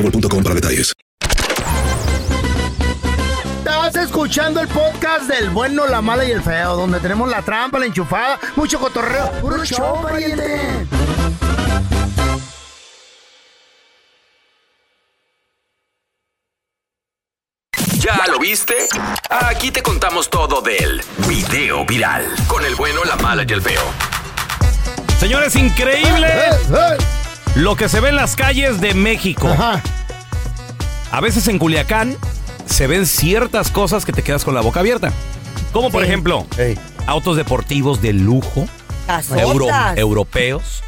boostmobile.com 0.01 0.43
para 0.43 0.55
detalles. 0.55 0.93
Estás 3.59 3.95
escuchando 3.95 4.59
el 4.59 4.67
podcast 4.67 5.27
del 5.27 5.49
bueno, 5.49 5.87
la 5.87 6.01
mala 6.01 6.25
y 6.25 6.31
el 6.31 6.41
feo, 6.41 6.75
donde 6.75 6.99
tenemos 6.99 7.29
la 7.29 7.41
trampa, 7.41 7.79
la 7.79 7.85
enchufada, 7.85 8.39
mucho 8.55 8.79
cotorreo. 8.79 9.31
¡Puro 9.41 9.57
pariente! 10.01 10.87
¿Ya 17.99 18.25
lo 18.27 18.39
viste? 18.39 18.87
Aquí 19.29 19.69
te 19.71 19.83
contamos 19.83 20.29
todo 20.29 20.61
del 20.61 21.03
video 21.27 21.85
viral. 21.85 22.25
Con 22.47 22.65
el 22.65 22.75
bueno, 22.75 23.03
la 23.03 23.15
mala 23.17 23.45
y 23.47 23.53
el 23.53 23.61
feo. 23.61 23.83
Señores, 25.19 25.55
increíble 25.55 26.27
lo 27.55 27.75
que 27.75 27.89
se 27.89 27.99
ve 27.99 28.09
en 28.09 28.15
las 28.15 28.35
calles 28.35 28.81
de 28.81 28.93
México. 28.93 29.47
A 31.11 31.19
veces 31.21 31.47
en 31.47 31.59
Culiacán 31.59 32.15
se 32.65 32.87
ven 32.87 33.05
ciertas 33.05 33.69
cosas 33.71 34.05
que 34.05 34.13
te 34.13 34.23
quedas 34.23 34.43
con 34.45 34.53
la 34.55 34.61
boca 34.61 34.79
abierta. 34.79 35.11
Como 35.73 35.89
por 35.91 36.03
ejemplo, 36.03 36.45
autos 37.07 37.37
deportivos 37.37 38.01
de 38.01 38.13
lujo, 38.13 38.67
Casotas. 39.07 39.41
euro- 39.41 39.67
europeos, 39.95 40.81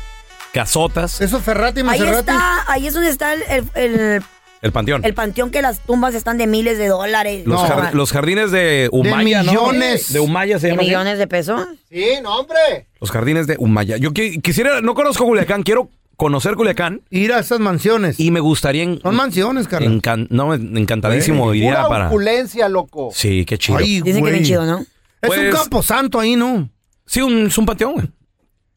casotas, 0.53 1.19
Eso 1.21 1.37
es 1.37 1.43
Ferrati, 1.43 1.79
Ahí 1.81 1.85
Maserati. 1.85 2.19
está, 2.19 2.71
ahí 2.71 2.87
es 2.87 2.93
donde 2.93 3.09
está 3.09 3.33
el, 3.33 3.43
el, 3.49 3.69
el- 3.75 4.23
el 4.61 4.71
panteón. 4.71 5.03
el 5.03 5.13
panteón 5.13 5.49
que 5.51 5.61
las 5.61 5.79
tumbas 5.79 6.15
están 6.15 6.37
de 6.37 6.47
miles 6.47 6.77
de 6.77 6.87
dólares. 6.87 7.45
Los, 7.45 7.61
No, 7.61 7.67
jar- 7.67 7.93
los 7.93 8.11
jardines 8.13 8.49
de 8.51 8.87
Humaya, 8.93 9.43
¿no? 9.43 9.51
millones. 9.51 10.13
De 10.13 10.21
Humaya 10.21 10.57
se 10.57 10.67
¿De 10.67 10.71
llama. 10.71 10.81
así. 10.83 10.89
millones 10.89 11.17
de 11.17 11.27
pesos? 11.27 11.67
Sí, 11.89 12.05
no, 12.21 12.37
hombre. 12.39 12.87
Los 13.01 13.11
jardines 13.11 13.45
de 13.45 13.57
Humaya. 13.59 13.97
Yo 13.97 14.11
qui- 14.11 14.41
quisiera, 14.41 14.79
no 14.79 14.93
conozco 14.93 15.25
Culiacán, 15.25 15.63
quiero 15.63 15.89
conocer 16.17 16.55
Culiacán. 16.55 17.01
Ir 17.09 17.33
a 17.33 17.39
esas 17.39 17.59
mansiones. 17.59 18.19
Y 18.19 18.31
me 18.31 18.39
gustaría. 18.39 18.83
En, 18.83 19.01
Son 19.01 19.15
mansiones, 19.15 19.67
encan- 19.69 20.27
no, 20.29 20.53
encantadísimo 20.53 21.53
iría 21.53 21.71
pura 21.77 21.87
para. 21.89 22.07
opulencia, 22.07 22.69
loco. 22.69 23.09
Sí, 23.13 23.45
qué 23.45 23.57
chido. 23.57 23.77
Ay, 23.79 24.01
Dicen 24.01 24.23
que 24.23 24.31
bien 24.31 24.43
chido, 24.43 24.65
¿no? 24.65 24.79
Es 24.79 24.87
Pues- 25.27 25.39
un 25.39 25.51
camposanto 25.51 26.19
ahí, 26.19 26.35
¿no? 26.35 26.69
Sí, 27.05 27.21
un, 27.21 27.47
es 27.47 27.57
un 27.57 27.65
panteón, 27.65 27.93
güey. 27.93 28.07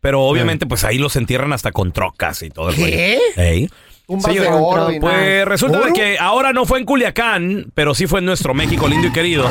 Pero 0.01 0.22
obviamente, 0.22 0.66
pues 0.66 0.84
ahí 0.84 0.99
los 0.99 1.16
entierran 1.16 1.53
hasta 1.53 1.72
con 1.72 1.91
trocas 1.93 2.43
y 2.43 2.51
todo 2.51 2.68
el 2.70 2.76
¿Qué? 2.76 3.18
Ey. 3.37 3.68
Tumbas 4.07 4.26
Señor, 4.32 4.45
de 4.45 4.51
oro 4.53 4.93
y 4.93 5.01
Pues 5.01 5.12
nada. 5.16 5.45
resulta 5.47 5.93
que 5.93 6.16
ahora 6.20 6.53
no 6.53 6.64
fue 6.64 6.78
en 6.78 6.84
Culiacán, 6.84 7.72
pero 7.74 7.93
sí 7.93 8.07
fue 8.07 8.20
en 8.20 8.26
nuestro 8.26 8.55
México 8.55 8.87
lindo 8.87 9.09
y 9.09 9.12
querido. 9.12 9.49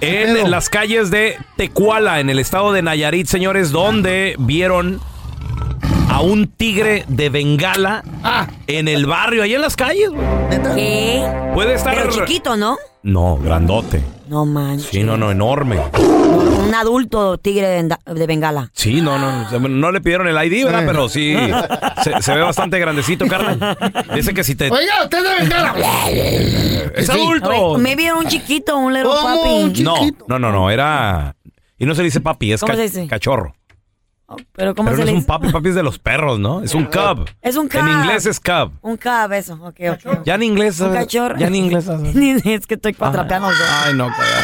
En 0.00 0.50
las 0.50 0.68
calles 0.68 1.10
de 1.10 1.36
Tecuala, 1.56 2.20
en 2.20 2.28
el 2.30 2.38
estado 2.38 2.72
de 2.72 2.82
Nayarit, 2.82 3.26
señores, 3.28 3.70
donde 3.70 4.34
vieron 4.38 5.00
a 6.16 6.20
un 6.22 6.46
tigre 6.46 7.04
de 7.08 7.28
Bengala 7.28 8.02
Ah. 8.22 8.46
en 8.66 8.88
el 8.88 9.04
barrio, 9.04 9.42
ahí 9.42 9.54
en 9.54 9.60
las 9.60 9.76
calles, 9.76 10.08
güey. 10.08 10.26
¿Qué? 10.74 11.22
Puede 11.52 11.74
estar. 11.74 11.94
Pero 11.94 12.10
chiquito, 12.10 12.56
¿no? 12.56 12.78
No, 13.02 13.36
grandote. 13.36 14.02
No 14.26 14.46
manches. 14.46 14.88
Sí, 14.88 15.02
no, 15.04 15.18
no, 15.18 15.30
enorme. 15.30 15.78
Un 15.98 16.74
adulto 16.74 17.36
tigre 17.36 17.82
de, 17.84 18.26
Bengala. 18.26 18.70
Sí, 18.72 19.02
no, 19.02 19.18
no, 19.18 19.46
no, 19.58 19.68
no 19.68 19.92
le 19.92 20.00
pidieron 20.00 20.26
el 20.26 20.36
ID, 20.42 20.64
¿verdad? 20.64 20.84
Pero 20.86 21.08
sí, 21.10 21.36
se, 22.02 22.22
se 22.22 22.34
ve 22.34 22.40
bastante 22.40 22.78
grandecito, 22.78 23.26
carnal. 23.28 23.76
Dice 24.14 24.32
que 24.32 24.42
si 24.42 24.54
te... 24.54 24.70
Oiga, 24.70 25.04
usted 25.04 25.22
de 25.22 25.34
Bengala. 25.44 25.74
¡Es 26.96 27.06
Sí. 27.08 27.12
adulto! 27.12 27.76
Me 27.78 27.94
vieron 27.94 28.20
un 28.20 28.26
chiquito, 28.26 28.78
un 28.78 28.94
little 28.94 29.10
¿Cómo? 29.10 29.36
papi. 29.42 29.48
Un 29.64 29.84
No, 29.84 29.96
chiquito. 29.98 30.24
no, 30.28 30.38
no, 30.38 30.50
no, 30.50 30.70
era... 30.70 31.36
Y 31.78 31.84
no 31.84 31.94
se 31.94 32.02
dice 32.02 32.20
papi, 32.22 32.54
es 32.54 32.64
cachorro. 33.06 33.54
Pero 34.54 34.74
¿cómo 34.74 34.88
Pero 34.90 34.96
se 34.98 35.04
no 35.04 35.06
le 35.06 35.12
es 35.12 35.18
un 35.18 35.24
papi, 35.24 35.52
papi 35.52 35.68
es 35.68 35.74
de 35.76 35.82
los 35.84 35.98
perros, 36.00 36.38
¿no? 36.40 36.60
Es 36.62 36.74
un 36.74 36.84
cub. 36.86 37.30
Es 37.42 37.56
un 37.56 37.68
cub. 37.68 37.78
En 37.80 37.88
inglés 37.88 38.26
es 38.26 38.40
cub. 38.40 38.72
Un 38.82 38.96
cab, 38.96 39.32
eso. 39.32 39.54
Ok, 39.62 39.76
ok. 39.92 40.24
Ya 40.24 40.34
en 40.34 40.42
inglés... 40.42 40.80
Un 40.80 40.86
¿sabes? 40.88 41.00
cachorro. 41.04 41.36
Ya 41.38 41.46
en 41.46 41.54
inglés... 41.54 41.84
¿sabes? 41.84 42.14
Ni- 42.14 42.32
es 42.52 42.66
que 42.66 42.74
estoy 42.74 42.94
cuatrapeando. 42.94 43.48
Ay, 43.84 43.94
no, 43.94 44.08
cagado. 44.08 44.42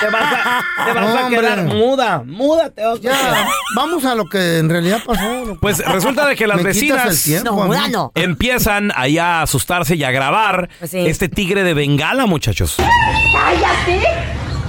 Te 0.00 0.10
vas 0.10 0.22
a, 0.32 0.84
te 0.86 0.92
vas 0.92 1.06
a 1.16 1.24
Hombre. 1.24 1.40
quedar 1.40 1.62
muda, 1.64 2.22
muda 2.26 2.68
te 2.70 2.84
vas 2.84 2.98
a 2.98 3.00
Ya, 3.00 3.46
vamos 3.76 4.04
a 4.04 4.14
lo 4.14 4.24
que 4.26 4.58
en 4.58 4.68
realidad 4.68 4.98
pasó. 5.04 5.56
Pues 5.60 5.78
resulta 5.86 6.26
de 6.26 6.36
que 6.36 6.46
las 6.46 6.56
Me 6.62 6.72
quitas 6.72 7.04
vecinas 7.06 7.26
el 7.26 7.42
tiempo, 7.42 7.50
No, 7.56 7.62
a 7.62 7.64
mí. 7.64 7.68
muda 7.76 7.88
no. 7.88 8.12
empiezan 8.14 8.92
ahí 8.96 9.18
a 9.18 9.42
asustarse 9.42 9.94
y 9.94 10.04
a 10.04 10.10
grabar 10.10 10.68
Pues 10.78 10.90
sí. 10.90 10.98
este 11.06 11.28
tigre 11.28 11.62
de 11.62 11.74
Bengala, 11.74 12.26
muchachos. 12.26 12.76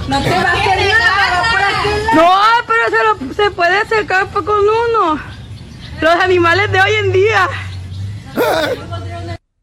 No 0.08 0.22
te 0.22 0.30
va 0.30 0.36
a 0.36 0.52
hacer 0.52 0.78
nada. 0.88 1.42
No, 2.16 2.30
pero 2.66 2.90
se, 2.90 3.24
lo- 3.26 3.34
se 3.34 3.50
puede 3.50 3.76
acercar 3.78 4.28
con 4.30 4.44
uno. 4.48 5.20
Los 6.00 6.14
animales 6.16 6.70
de 6.72 6.80
hoy 6.80 6.92
en 7.04 7.12
día. 7.12 7.48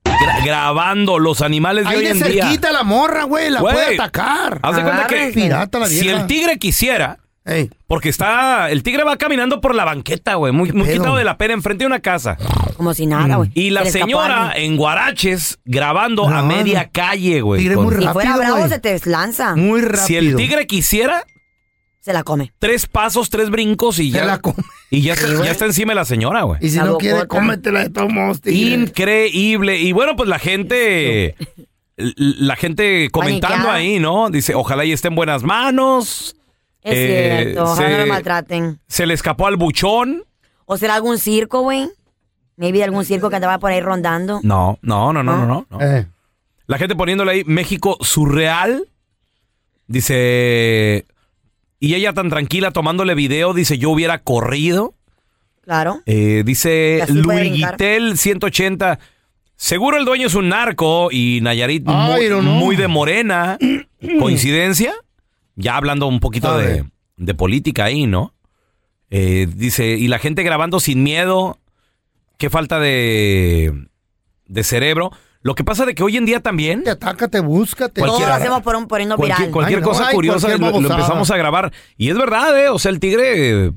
Gra- 0.04 0.46
grabando 0.46 1.20
los 1.20 1.42
animales 1.42 1.86
de 1.86 1.90
Ahí 1.92 1.98
hoy 1.98 2.04
de 2.06 2.10
en 2.12 2.18
día. 2.20 2.44
cerquita 2.46 2.72
la 2.72 2.84
morra, 2.84 3.24
güey, 3.24 3.50
la 3.50 3.62
Güey, 3.62 3.74
puede 3.76 3.94
atacar. 3.96 4.60
Haz 4.62 4.76
de 4.76 4.82
cuenta 4.84 5.08
que 5.08 5.16
Agárrense. 5.16 5.40
Pirata 5.42 5.80
la 5.80 5.88
si 5.88 6.02
vieja. 6.02 6.22
el 6.22 6.28
tigre 6.28 6.58
quisiera, 6.60 7.20
Ey, 7.46 7.70
porque 7.88 8.10
está, 8.10 8.70
el 8.72 8.84
tigre 8.84 9.04
va 9.04 9.18
caminando 9.18 9.60
por 9.60 9.76
la 9.76 9.84
banqueta, 9.86 10.36
güey, 10.36 10.54
muy, 10.54 10.72
muy 10.72 10.86
pedo? 10.88 10.94
quitado 10.98 11.16
de 11.18 11.24
la 11.26 11.38
pena 11.38 11.54
enfrente 11.54 11.84
de 11.84 11.88
una 11.88 12.00
casa. 12.00 12.38
Como 12.78 12.94
si 12.94 13.06
nada, 13.06 13.36
güey. 13.36 13.52
Y 13.54 13.70
la 13.72 13.82
Se 13.82 13.84
le 13.84 13.90
escapó 13.90 14.06
señora 14.24 14.54
en 14.56 14.78
Guaraches 14.78 15.60
grabando 15.66 16.28
a 16.28 16.42
media 16.42 16.90
calle, 16.92 17.42
güey. 17.42 17.60
Tigre 17.62 17.76
con- 17.76 17.86
muy 17.86 17.96
Si 17.96 18.08
fuera 18.08 18.30
rápido, 18.32 18.38
bravo, 18.38 18.58
güey. 18.60 18.70
se 18.70 18.80
te 18.80 19.00
lanza. 19.10 19.56
muy 19.56 19.82
rápido. 19.82 20.06
Si 20.06 20.16
el 20.16 20.36
tigre 20.38 20.68
quisiera, 20.68 21.26
Se 22.04 22.12
la 22.12 22.24
come. 22.24 22.52
tres 22.60 22.86
pasos, 22.86 23.30
tres 23.30 23.50
brincos 23.50 23.98
y 24.00 24.12
Se 24.12 24.18
ya, 24.18 24.26
la 24.26 24.40
come. 24.40 24.58
y 24.90 25.02
ya, 25.04 25.14
está, 25.14 25.28
Sí, 25.28 25.34
güey. 25.36 25.46
ya 25.46 25.52
está 25.52 25.66
encima 25.66 25.92
de 25.92 25.96
la 25.96 26.04
señora, 26.06 26.42
güey. 26.44 26.60
Y 26.62 26.70
si 26.70 26.78
La 26.78 26.84
no 26.84 26.98
quiere, 26.98 27.28
cómetela 27.28 27.80
de 27.84 27.90
todos 27.92 28.12
modos, 28.12 28.42
tigre. 28.42 28.76
Increíble. 28.76 29.80
Y 29.80 29.94
bueno, 29.94 30.16
pues 30.18 30.28
la 30.28 30.38
gente, 30.38 31.36
la 31.96 32.56
gente 32.58 33.10
comentando 33.10 33.56
Paniqueada. 33.68 33.74
ahí, 33.78 34.00
¿no? 34.00 34.30
Dice, 34.30 34.54
ojalá 34.54 34.84
y 34.84 34.92
esté 34.92 35.08
en 35.08 35.16
buenas 35.16 35.44
manos. 35.44 36.36
Es 36.82 36.94
Eh, 36.98 37.40
cierto. 37.44 37.64
Ojalá 37.64 37.90
no 37.90 37.96
se- 37.96 38.02
lo 38.02 38.08
maltraten. 38.14 38.80
Se 38.88 39.06
le 39.06 39.14
escapó 39.14 39.48
al 39.48 39.56
buchón. 39.56 40.26
¿O 40.66 40.76
será 40.76 40.96
algún 40.96 41.18
circo, 41.18 41.62
güey? 41.62 41.90
Maybe 42.58 42.84
algún 42.84 43.06
circo 43.06 43.30
que 43.30 43.38
andaba 43.38 43.60
por 43.60 43.72
ahí 43.72 43.80
rondando. 43.80 44.42
No, 44.44 44.78
no, 44.82 45.14
no, 45.14 45.24
no, 45.24 45.38
no, 45.38 45.46
no. 45.46 45.68
no. 45.70 45.82
Eh, 45.82 46.06
La 46.68 46.78
gente 46.78 46.96
poniéndole 46.98 47.32
ahí 47.32 47.44
México 47.46 47.98
surreal. 48.02 48.90
Dice. 49.88 51.06
Y 51.84 51.96
ella 51.96 52.14
tan 52.14 52.30
tranquila 52.30 52.72
tomándole 52.72 53.14
video, 53.14 53.54
dice, 53.54 53.78
yo 53.78 53.90
hubiera 53.90 54.20
corrido. 54.20 54.94
Claro. 55.66 56.00
Eh, 56.06 56.44
dice 56.46 57.04
Luis. 57.10 57.52
Guitel 57.52 58.18
180. 58.18 59.00
Seguro 59.58 59.98
el 59.98 60.06
dueño 60.06 60.28
es 60.28 60.36
un 60.36 60.48
narco 60.48 61.10
y 61.12 61.42
Nayarit 61.42 61.84
Ay, 61.88 62.22
muy, 62.22 62.30
no, 62.30 62.42
no. 62.42 62.52
muy 62.54 62.78
de 62.78 62.88
morena. 62.88 63.58
¿Coincidencia? 64.20 64.94
Ya 65.56 65.76
hablando 65.76 66.08
un 66.08 66.22
poquito 66.22 66.58
de 66.58 67.34
política 67.34 67.84
ahí, 67.84 68.08
¿no? 68.08 68.34
Eh, 69.10 69.50
dice, 69.54 69.86
y 69.86 70.08
la 70.08 70.20
gente 70.20 70.44
grabando 70.44 70.80
sin 70.80 71.04
miedo. 71.04 71.60
Qué 72.38 72.50
falta 72.50 72.80
de, 72.80 73.90
de 74.46 74.64
cerebro. 74.64 75.12
Lo 75.44 75.56
que 75.56 75.64
pasa 75.64 75.86
de 75.86 75.94
que 75.94 76.04
hoy 76.04 76.18
en 76.18 76.26
día 76.26 76.40
también 76.40 76.84
te 76.84 76.90
ataca, 76.90 77.28
te 77.28 77.42
busca, 77.42 77.90
te... 77.90 78.02
Todos 78.02 78.22
hacemos 78.24 78.62
por 78.64 78.76
un 78.78 78.88
poniendo 78.88 79.18
cualquier, 79.18 79.38
viral. 79.40 79.52
cualquier 79.52 79.80
Ay, 79.80 79.84
no, 79.84 79.88
cosa 79.90 80.08
ay, 80.08 80.16
curiosa 80.16 80.48
cualquier 80.48 80.72
lo, 80.82 80.90
empezamos 80.90 81.30
a 81.32 81.38
grabar. 81.38 81.74
Y 81.98 82.10
es 82.10 82.18
verdad, 82.18 82.58
¿eh? 82.58 82.70
O 82.70 82.80
sea, 82.80 82.92
el 82.92 83.00
tigre, 83.02 83.74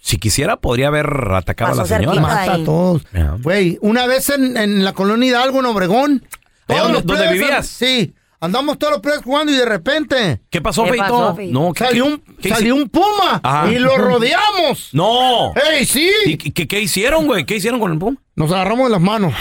si 0.00 0.18
quisiera, 0.18 0.56
podría 0.56 0.88
haber 0.88 1.06
atacado 1.32 1.70
Pasó 1.76 1.82
a 1.82 1.84
la 1.84 1.96
señora. 1.98 2.20
Mata 2.20 2.52
a 2.54 2.64
todos. 2.64 3.02
Güey, 3.42 3.78
una 3.82 4.06
vez 4.06 4.30
en, 4.30 4.56
en 4.56 4.84
la 4.84 4.92
colonia 4.94 5.28
Hidalgo, 5.28 5.60
en 5.60 5.66
Obregón. 5.66 6.26
¿Allá 6.68 6.80
todos 6.80 6.80
donde- 6.80 6.92
los 6.94 7.06
donde 7.06 7.22
plebes, 7.22 7.40
vivías? 7.40 7.66
Sí. 7.68 8.12
Andamos 8.40 8.76
todos 8.78 8.92
los 8.94 9.00
plebes 9.00 9.22
jugando 9.22 9.50
y 9.50 9.56
de 9.56 9.64
repente 9.64 10.42
¿Qué 10.50 10.60
pasó, 10.60 10.82
¿Qué 10.84 10.90
Feito? 10.90 11.04
pasó, 11.04 11.34
Feito? 11.36 11.52
No, 11.58 11.72
¿qué- 11.72 11.84
salió 11.84 12.04
un, 12.04 12.18
qué 12.42 12.48
salió 12.50 12.74
un 12.74 12.88
puma 12.88 13.40
Ajá. 13.42 13.70
y 13.70 13.78
lo 13.78 13.96
rodeamos. 13.96 14.90
¡No! 14.92 15.54
¡Ey, 15.54 15.86
sí! 15.86 16.10
¿Y 16.26 16.36
qué, 16.36 16.52
qué- 16.52 16.68
qué 16.68 16.80
hicieron, 16.80 17.26
güey? 17.26 17.46
¿Qué 17.46 17.56
hicieron 17.56 17.78
con 17.80 17.92
el 17.92 17.98
puma? 17.98 18.18
Nos 18.34 18.50
agarramos 18.52 18.86
de 18.88 18.90
las 18.90 19.00
manos. 19.00 19.32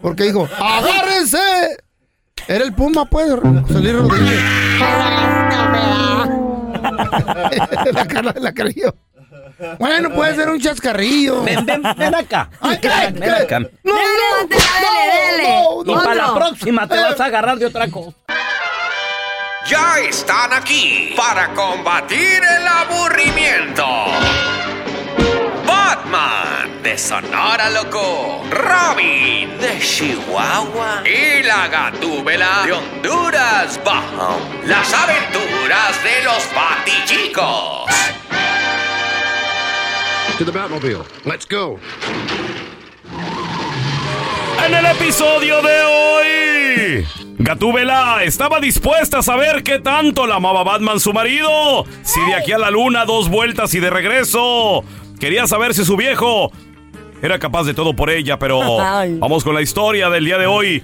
Porque 0.00 0.24
dijo, 0.24 0.48
¡agárrense! 0.58 1.76
Era 2.46 2.64
el 2.64 2.72
puma, 2.72 3.04
pues, 3.04 3.28
salir 3.70 3.96
rodillas. 3.96 4.42
la 7.92 8.06
cara 8.06 8.34
la 8.38 8.52
creyó. 8.52 8.94
Bueno, 9.78 10.10
puede 10.14 10.36
ser 10.36 10.48
un 10.48 10.60
chascarrillo. 10.60 11.42
Ven, 11.42 11.66
ven, 11.66 11.82
ven 11.96 12.14
acá. 12.14 12.48
Ven 12.62 13.32
acá. 13.32 13.58
No, 13.60 13.92
no, 13.92 14.48
dale, 14.48 15.36
dale. 15.36 15.62
no, 15.64 15.82
Y 15.84 15.94
no, 15.94 16.02
para 16.02 16.14
la 16.14 16.26
no. 16.28 16.34
próxima 16.34 16.86
te 16.88 16.96
vas 16.96 17.20
a 17.20 17.24
agarrar 17.24 17.58
de 17.58 17.66
otra 17.66 17.88
cosa. 17.90 18.16
Ya 19.68 19.98
están 20.08 20.52
aquí 20.52 21.12
para 21.16 21.52
combatir 21.54 22.40
el 22.42 22.66
aburrimiento. 22.66 23.84
Batman 25.66 26.57
de 26.82 26.96
Sonora 26.96 27.70
Loco, 27.70 28.42
Robin 28.50 29.58
de 29.58 29.78
Chihuahua 29.80 31.02
y 31.04 31.42
la 31.42 31.68
Gatúbela 31.68 32.62
de 32.64 32.72
Honduras 32.72 33.80
Bajo. 33.84 34.40
Las 34.64 34.92
aventuras 34.92 36.02
de 36.02 36.24
los 36.24 36.48
Batichicos. 36.54 37.90
To 40.38 40.44
the 40.44 40.52
Batmobile. 40.52 41.04
Let's 41.24 41.46
go. 41.48 41.80
En 44.64 44.74
el 44.74 44.86
episodio 44.86 45.60
de 45.62 45.82
hoy, 45.82 47.06
Gatúbela 47.38 48.22
estaba 48.22 48.60
dispuesta 48.60 49.18
a 49.18 49.22
saber 49.22 49.62
qué 49.62 49.78
tanto 49.78 50.26
la 50.26 50.36
amaba 50.36 50.62
Batman 50.62 51.00
su 51.00 51.12
marido. 51.12 51.84
Si 52.02 52.20
de 52.26 52.34
aquí 52.34 52.52
a 52.52 52.58
la 52.58 52.70
luna 52.70 53.04
dos 53.04 53.28
vueltas 53.28 53.74
y 53.74 53.80
de 53.80 53.90
regreso. 53.90 54.84
Quería 55.18 55.48
saber 55.48 55.74
si 55.74 55.84
su 55.84 55.96
viejo 55.96 56.52
era 57.22 57.38
capaz 57.38 57.64
de 57.64 57.74
todo 57.74 57.94
por 57.94 58.10
ella, 58.10 58.38
pero 58.38 58.80
Ay. 58.98 59.16
vamos 59.18 59.44
con 59.44 59.54
la 59.54 59.62
historia 59.62 60.08
del 60.10 60.24
día 60.24 60.38
de 60.38 60.46
hoy 60.46 60.82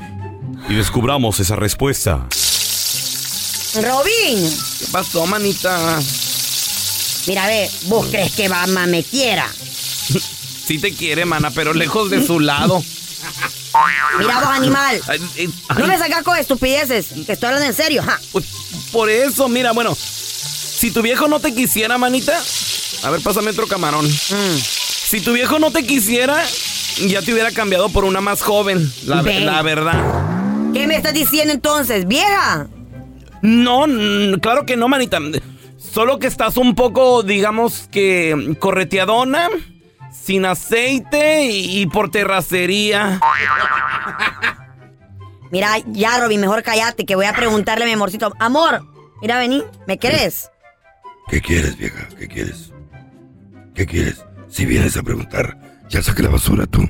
y 0.68 0.74
descubramos 0.74 1.38
esa 1.40 1.56
respuesta. 1.56 2.26
Robin, 3.74 4.50
¿Qué 4.78 4.86
pasó, 4.92 5.26
manita? 5.26 5.98
mira, 7.26 7.46
ve, 7.46 7.68
¿vos 7.86 8.06
crees 8.06 8.32
que 8.32 8.48
Batman 8.48 8.90
me 8.90 9.02
quiera? 9.02 9.46
Sí 10.64 10.78
te 10.78 10.94
quiere, 10.94 11.26
mana, 11.26 11.50
pero 11.50 11.74
lejos 11.74 12.08
de 12.08 12.26
su 12.26 12.40
lado. 12.40 12.82
Mira 14.18 14.40
vos, 14.40 14.48
animal. 14.48 14.98
Ay, 15.08 15.50
No 15.76 15.86
me 15.86 15.98
sacas 15.98 16.22
con 16.22 16.38
estupideces. 16.38 17.08
Te 17.26 17.34
estoy 17.34 17.48
hablando 17.48 17.66
en 17.66 17.74
serio. 17.74 18.02
ja. 18.02 18.18
por 18.90 19.10
eso, 19.10 19.46
mira, 19.50 19.72
bueno, 19.72 19.94
si 19.94 20.90
tu 20.90 21.02
viejo 21.02 21.28
no 21.28 21.38
te 21.38 21.54
quisiera, 21.54 21.98
manita, 21.98 22.42
a 23.02 23.10
ver, 23.10 23.20
pásame 23.20 23.50
otro 23.50 23.66
camarón. 23.66 24.06
Mm. 24.06 24.83
Si 25.14 25.20
tu 25.20 25.32
viejo 25.32 25.60
no 25.60 25.70
te 25.70 25.86
quisiera, 25.86 26.42
ya 27.06 27.22
te 27.22 27.32
hubiera 27.32 27.52
cambiado 27.52 27.88
por 27.88 28.02
una 28.02 28.20
más 28.20 28.42
joven, 28.42 28.84
la, 29.06 29.22
verdad. 29.62 30.72
¿Qué 30.72 30.88
me 30.88 30.96
estás 30.96 31.14
diciendo 31.14 31.54
entonces, 31.54 32.08
vieja? 32.08 32.66
No, 33.40 33.86
claro 34.42 34.66
que 34.66 34.76
no, 34.76 34.88
manita. 34.88 35.20
Solo 35.76 36.18
que 36.18 36.26
estás 36.26 36.56
un 36.56 36.74
poco, 36.74 37.22
digamos 37.22 37.88
que 37.92 38.56
correteadona, 38.58 39.50
sin 40.10 40.46
aceite 40.46 41.44
y, 41.44 41.82
y 41.82 41.86
por 41.86 42.10
terracería. 42.10 43.20
Mira, 45.52 45.76
ya, 45.86 46.18
Robin, 46.18 46.40
mejor 46.40 46.64
cállate, 46.64 47.06
que 47.06 47.14
voy 47.14 47.26
a 47.26 47.34
preguntarle 47.34 47.84
a 47.84 47.86
mi 47.86 47.92
amorcito. 47.92 48.34
Amor, 48.40 48.84
mira, 49.22 49.38
vení, 49.38 49.62
¿me 49.86 49.96
crees? 49.96 50.50
¿Qué 51.28 51.40
quieres, 51.40 51.78
vieja? 51.78 52.08
¿Qué 52.18 52.26
quieres? 52.26 52.72
¿Qué 53.76 53.86
quieres? 53.86 54.24
Si 54.54 54.64
vienes 54.66 54.96
a 54.96 55.02
preguntar, 55.02 55.58
ya 55.88 56.00
saqué 56.00 56.22
la 56.22 56.28
basura 56.28 56.64
tú. 56.66 56.88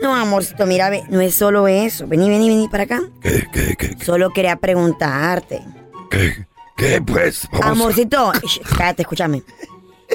No, 0.00 0.14
amorcito, 0.14 0.64
mira, 0.64 0.88
no 1.08 1.20
es 1.20 1.34
solo 1.34 1.66
eso. 1.66 2.06
Vení, 2.06 2.30
vení, 2.30 2.48
vení 2.48 2.68
para 2.68 2.84
acá. 2.84 3.00
¿Qué, 3.20 3.48
qué, 3.52 3.74
qué, 3.76 3.96
Solo 4.04 4.30
quería 4.30 4.54
preguntarte. 4.54 5.60
qué? 6.08 6.46
¿Qué, 6.76 7.02
pues? 7.02 7.48
Vamos. 7.50 7.66
Amorcito, 7.66 8.32
sh, 8.34 8.60
cállate, 8.78 9.02
escúchame. 9.02 9.42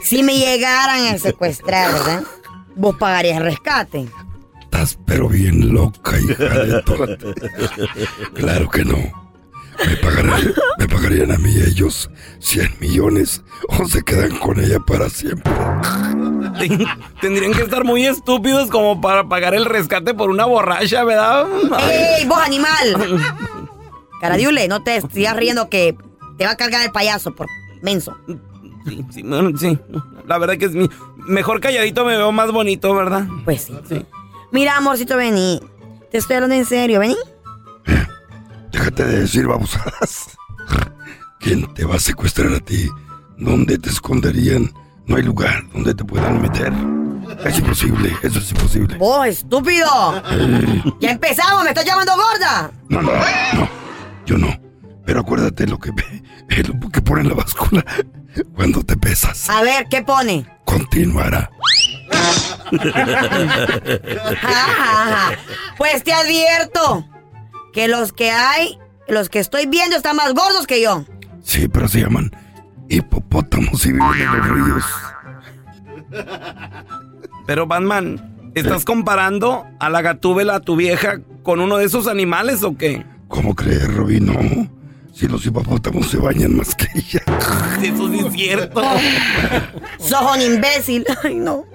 Si 0.02 0.24
me 0.24 0.38
llegaran 0.38 1.14
a 1.14 1.18
secuestrar, 1.18 1.92
¿verdad? 1.92 2.24
Vos 2.78 2.96
pagarías 2.96 3.42
rescate. 3.42 4.08
Estás 4.62 4.98
pero 5.06 5.28
bien 5.28 5.74
loca, 5.74 6.18
hija 6.18 6.46
de 6.46 6.84
Claro 8.34 8.70
que 8.70 8.86
no. 8.86 9.25
Me 9.88 9.98
pagarían, 9.98 10.54
me 10.80 10.88
pagarían 10.88 11.32
a 11.32 11.38
mí 11.38 11.54
ellos 11.66 12.10
100 12.40 12.76
millones 12.80 13.44
o 13.68 13.86
se 13.88 14.04
quedan 14.04 14.38
con 14.38 14.60
ella 14.60 14.80
para 14.80 15.10
siempre. 15.10 15.52
Ten- 16.60 16.86
Tendrían 17.22 17.54
que 17.54 17.62
estar 17.64 17.84
muy 17.84 18.06
estúpidos 18.06 18.70
como 18.70 19.02
para 19.02 19.28
pagar 19.28 19.54
el 19.56 19.66
rescate 19.66 20.14
por 20.14 20.30
una 20.30 20.46
borracha, 20.46 21.04
¿verdad? 21.04 21.46
¡Ey, 21.90 22.26
vos 22.28 22.40
animal! 22.40 23.20
Caradiule, 24.22 24.68
no 24.68 24.84
te 24.84 25.02
sigas 25.14 25.36
riendo 25.36 25.70
que 25.70 25.96
te 26.38 26.46
va 26.46 26.52
a 26.52 26.58
cargar 26.58 26.84
el 26.84 26.92
payaso 26.92 27.36
por 27.36 27.48
menso. 27.82 28.16
Sí, 28.88 29.06
sí, 29.12 29.22
bueno, 29.24 29.58
sí. 29.58 29.78
La 30.28 30.38
verdad 30.38 30.58
que 30.58 30.66
es 30.66 30.72
mi... 30.74 30.90
Mejor 31.28 31.60
calladito 31.60 32.06
me 32.06 32.16
veo 32.18 32.32
más 32.32 32.52
bonito, 32.52 32.94
¿verdad? 32.94 33.26
Pues 33.46 33.64
sí. 33.90 34.06
Mira, 34.52 34.78
amorcito, 34.78 35.18
vení. 35.18 35.60
Te 36.12 36.20
estoy 36.20 36.36
hablando 36.36 36.56
en 36.56 36.66
serio, 36.66 37.00
vení. 37.00 37.16
Déjate 38.72 39.06
de 39.06 39.20
decir 39.22 39.48
babosadas. 39.48 40.28
¿Quién 41.40 41.72
te 41.74 41.86
va 41.86 41.96
a 41.96 42.00
secuestrar 42.00 42.54
a 42.54 42.60
ti? 42.60 42.90
¿Dónde 43.38 43.78
te 43.78 43.90
esconderían? 43.90 44.74
No 45.06 45.18
hay 45.18 45.24
lugar 45.24 45.64
donde 45.72 45.94
te 45.94 46.04
puedan 46.04 46.42
meter. 46.42 46.74
Es 47.46 47.60
imposible, 47.60 48.16
eso 48.24 48.40
es 48.40 48.52
imposible. 48.52 48.98
¡Vos, 48.98 49.28
estúpido! 49.28 50.24
¡Ya 51.00 51.12
empezamos! 51.12 51.64
¡Me 51.64 51.70
estás 51.70 51.86
llamando 51.86 52.14
gorda! 52.16 52.72
No, 52.90 53.02
no, 53.02 53.12
no, 53.12 53.70
yo 54.26 54.38
no. 54.38 54.48
Pero 55.06 55.20
acuérdate 55.20 55.68
lo 55.68 55.78
que, 55.78 55.92
lo 55.92 56.90
que 56.90 57.02
pone 57.02 57.22
en 57.22 57.30
la 57.30 57.36
báscula 57.36 57.86
cuando 58.56 58.84
te 58.84 58.98
pesas. 58.98 59.50
A 59.50 59.62
ver, 59.62 59.86
¿qué 59.90 60.02
pone? 60.02 60.46
Continuará. 60.66 61.50
Ajá. 64.32 65.32
Pues 65.78 66.04
te 66.04 66.14
advierto 66.14 67.06
que 67.76 67.88
los 67.90 68.14
que 68.14 68.32
hay, 68.32 68.80
los 69.08 69.30
que 69.30 69.40
estoy 69.40 69.68
viendo 69.68 69.98
están 69.98 70.16
más 70.16 70.34
gordos 70.34 70.66
que 70.66 70.82
yo. 70.82 71.06
Sí, 71.44 71.68
pero 71.68 71.88
se 71.88 72.02
llaman 72.02 72.32
hipopótamos 72.88 73.86
y 73.86 73.92
viven 73.92 74.22
en 74.22 74.38
los 74.38 74.50
ríos. 74.50 74.86
Pero 77.46 77.68
Batman, 77.68 78.52
¿estás 78.56 78.86
comparando 78.86 79.66
a 79.80 79.90
la 79.90 80.02
gatúbela, 80.02 80.56
a 80.56 80.60
tu 80.62 80.76
vieja, 80.76 81.20
con 81.44 81.60
uno 81.60 81.78
de 81.78 81.86
esos 81.86 82.08
animales 82.08 82.64
o 82.64 82.78
qué? 82.78 83.06
¿Cómo 83.28 83.56
crees, 83.56 83.94
Robin? 83.94 84.26
No. 84.26 84.70
Si 85.14 85.28
los 85.28 85.46
hipopótamos 85.46 86.10
se 86.10 86.18
bañan 86.18 86.56
más 86.56 86.76
que 86.76 86.88
ella. 86.96 87.24
Eso 87.82 88.10
sí 88.10 88.20
es 88.26 88.34
cierto. 88.34 88.82
Sos 90.00 90.36
un 90.36 90.42
imbécil. 90.42 91.06
Ay, 91.24 91.36
no. 91.36 91.66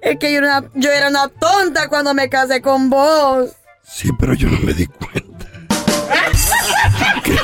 Es 0.00 0.18
que 0.18 0.32
yo 0.32 0.38
era, 0.38 0.58
una, 0.58 0.70
yo 0.74 0.90
era 0.90 1.08
una 1.08 1.28
tonta 1.28 1.88
cuando 1.88 2.14
me 2.14 2.28
casé 2.28 2.62
con 2.62 2.88
vos. 2.88 3.50
Sí, 3.82 4.10
pero 4.18 4.34
yo 4.34 4.48
no 4.48 4.58
me 4.60 4.72
di 4.72 4.86
cuenta. 4.86 5.46
Qué. 7.24 7.38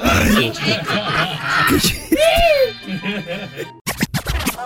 Ay, 0.00 0.52
qué. 0.52 0.80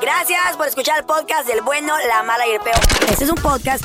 Gracias 0.00 0.56
por 0.56 0.66
escuchar 0.66 0.98
el 0.98 1.04
podcast 1.04 1.46
del 1.46 1.62
bueno, 1.62 1.94
la 2.08 2.22
mala 2.22 2.46
y 2.46 2.52
el 2.52 2.60
peor. 2.60 2.80
Este 3.08 3.24
es 3.24 3.30
un 3.30 3.36
podcast 3.36 3.84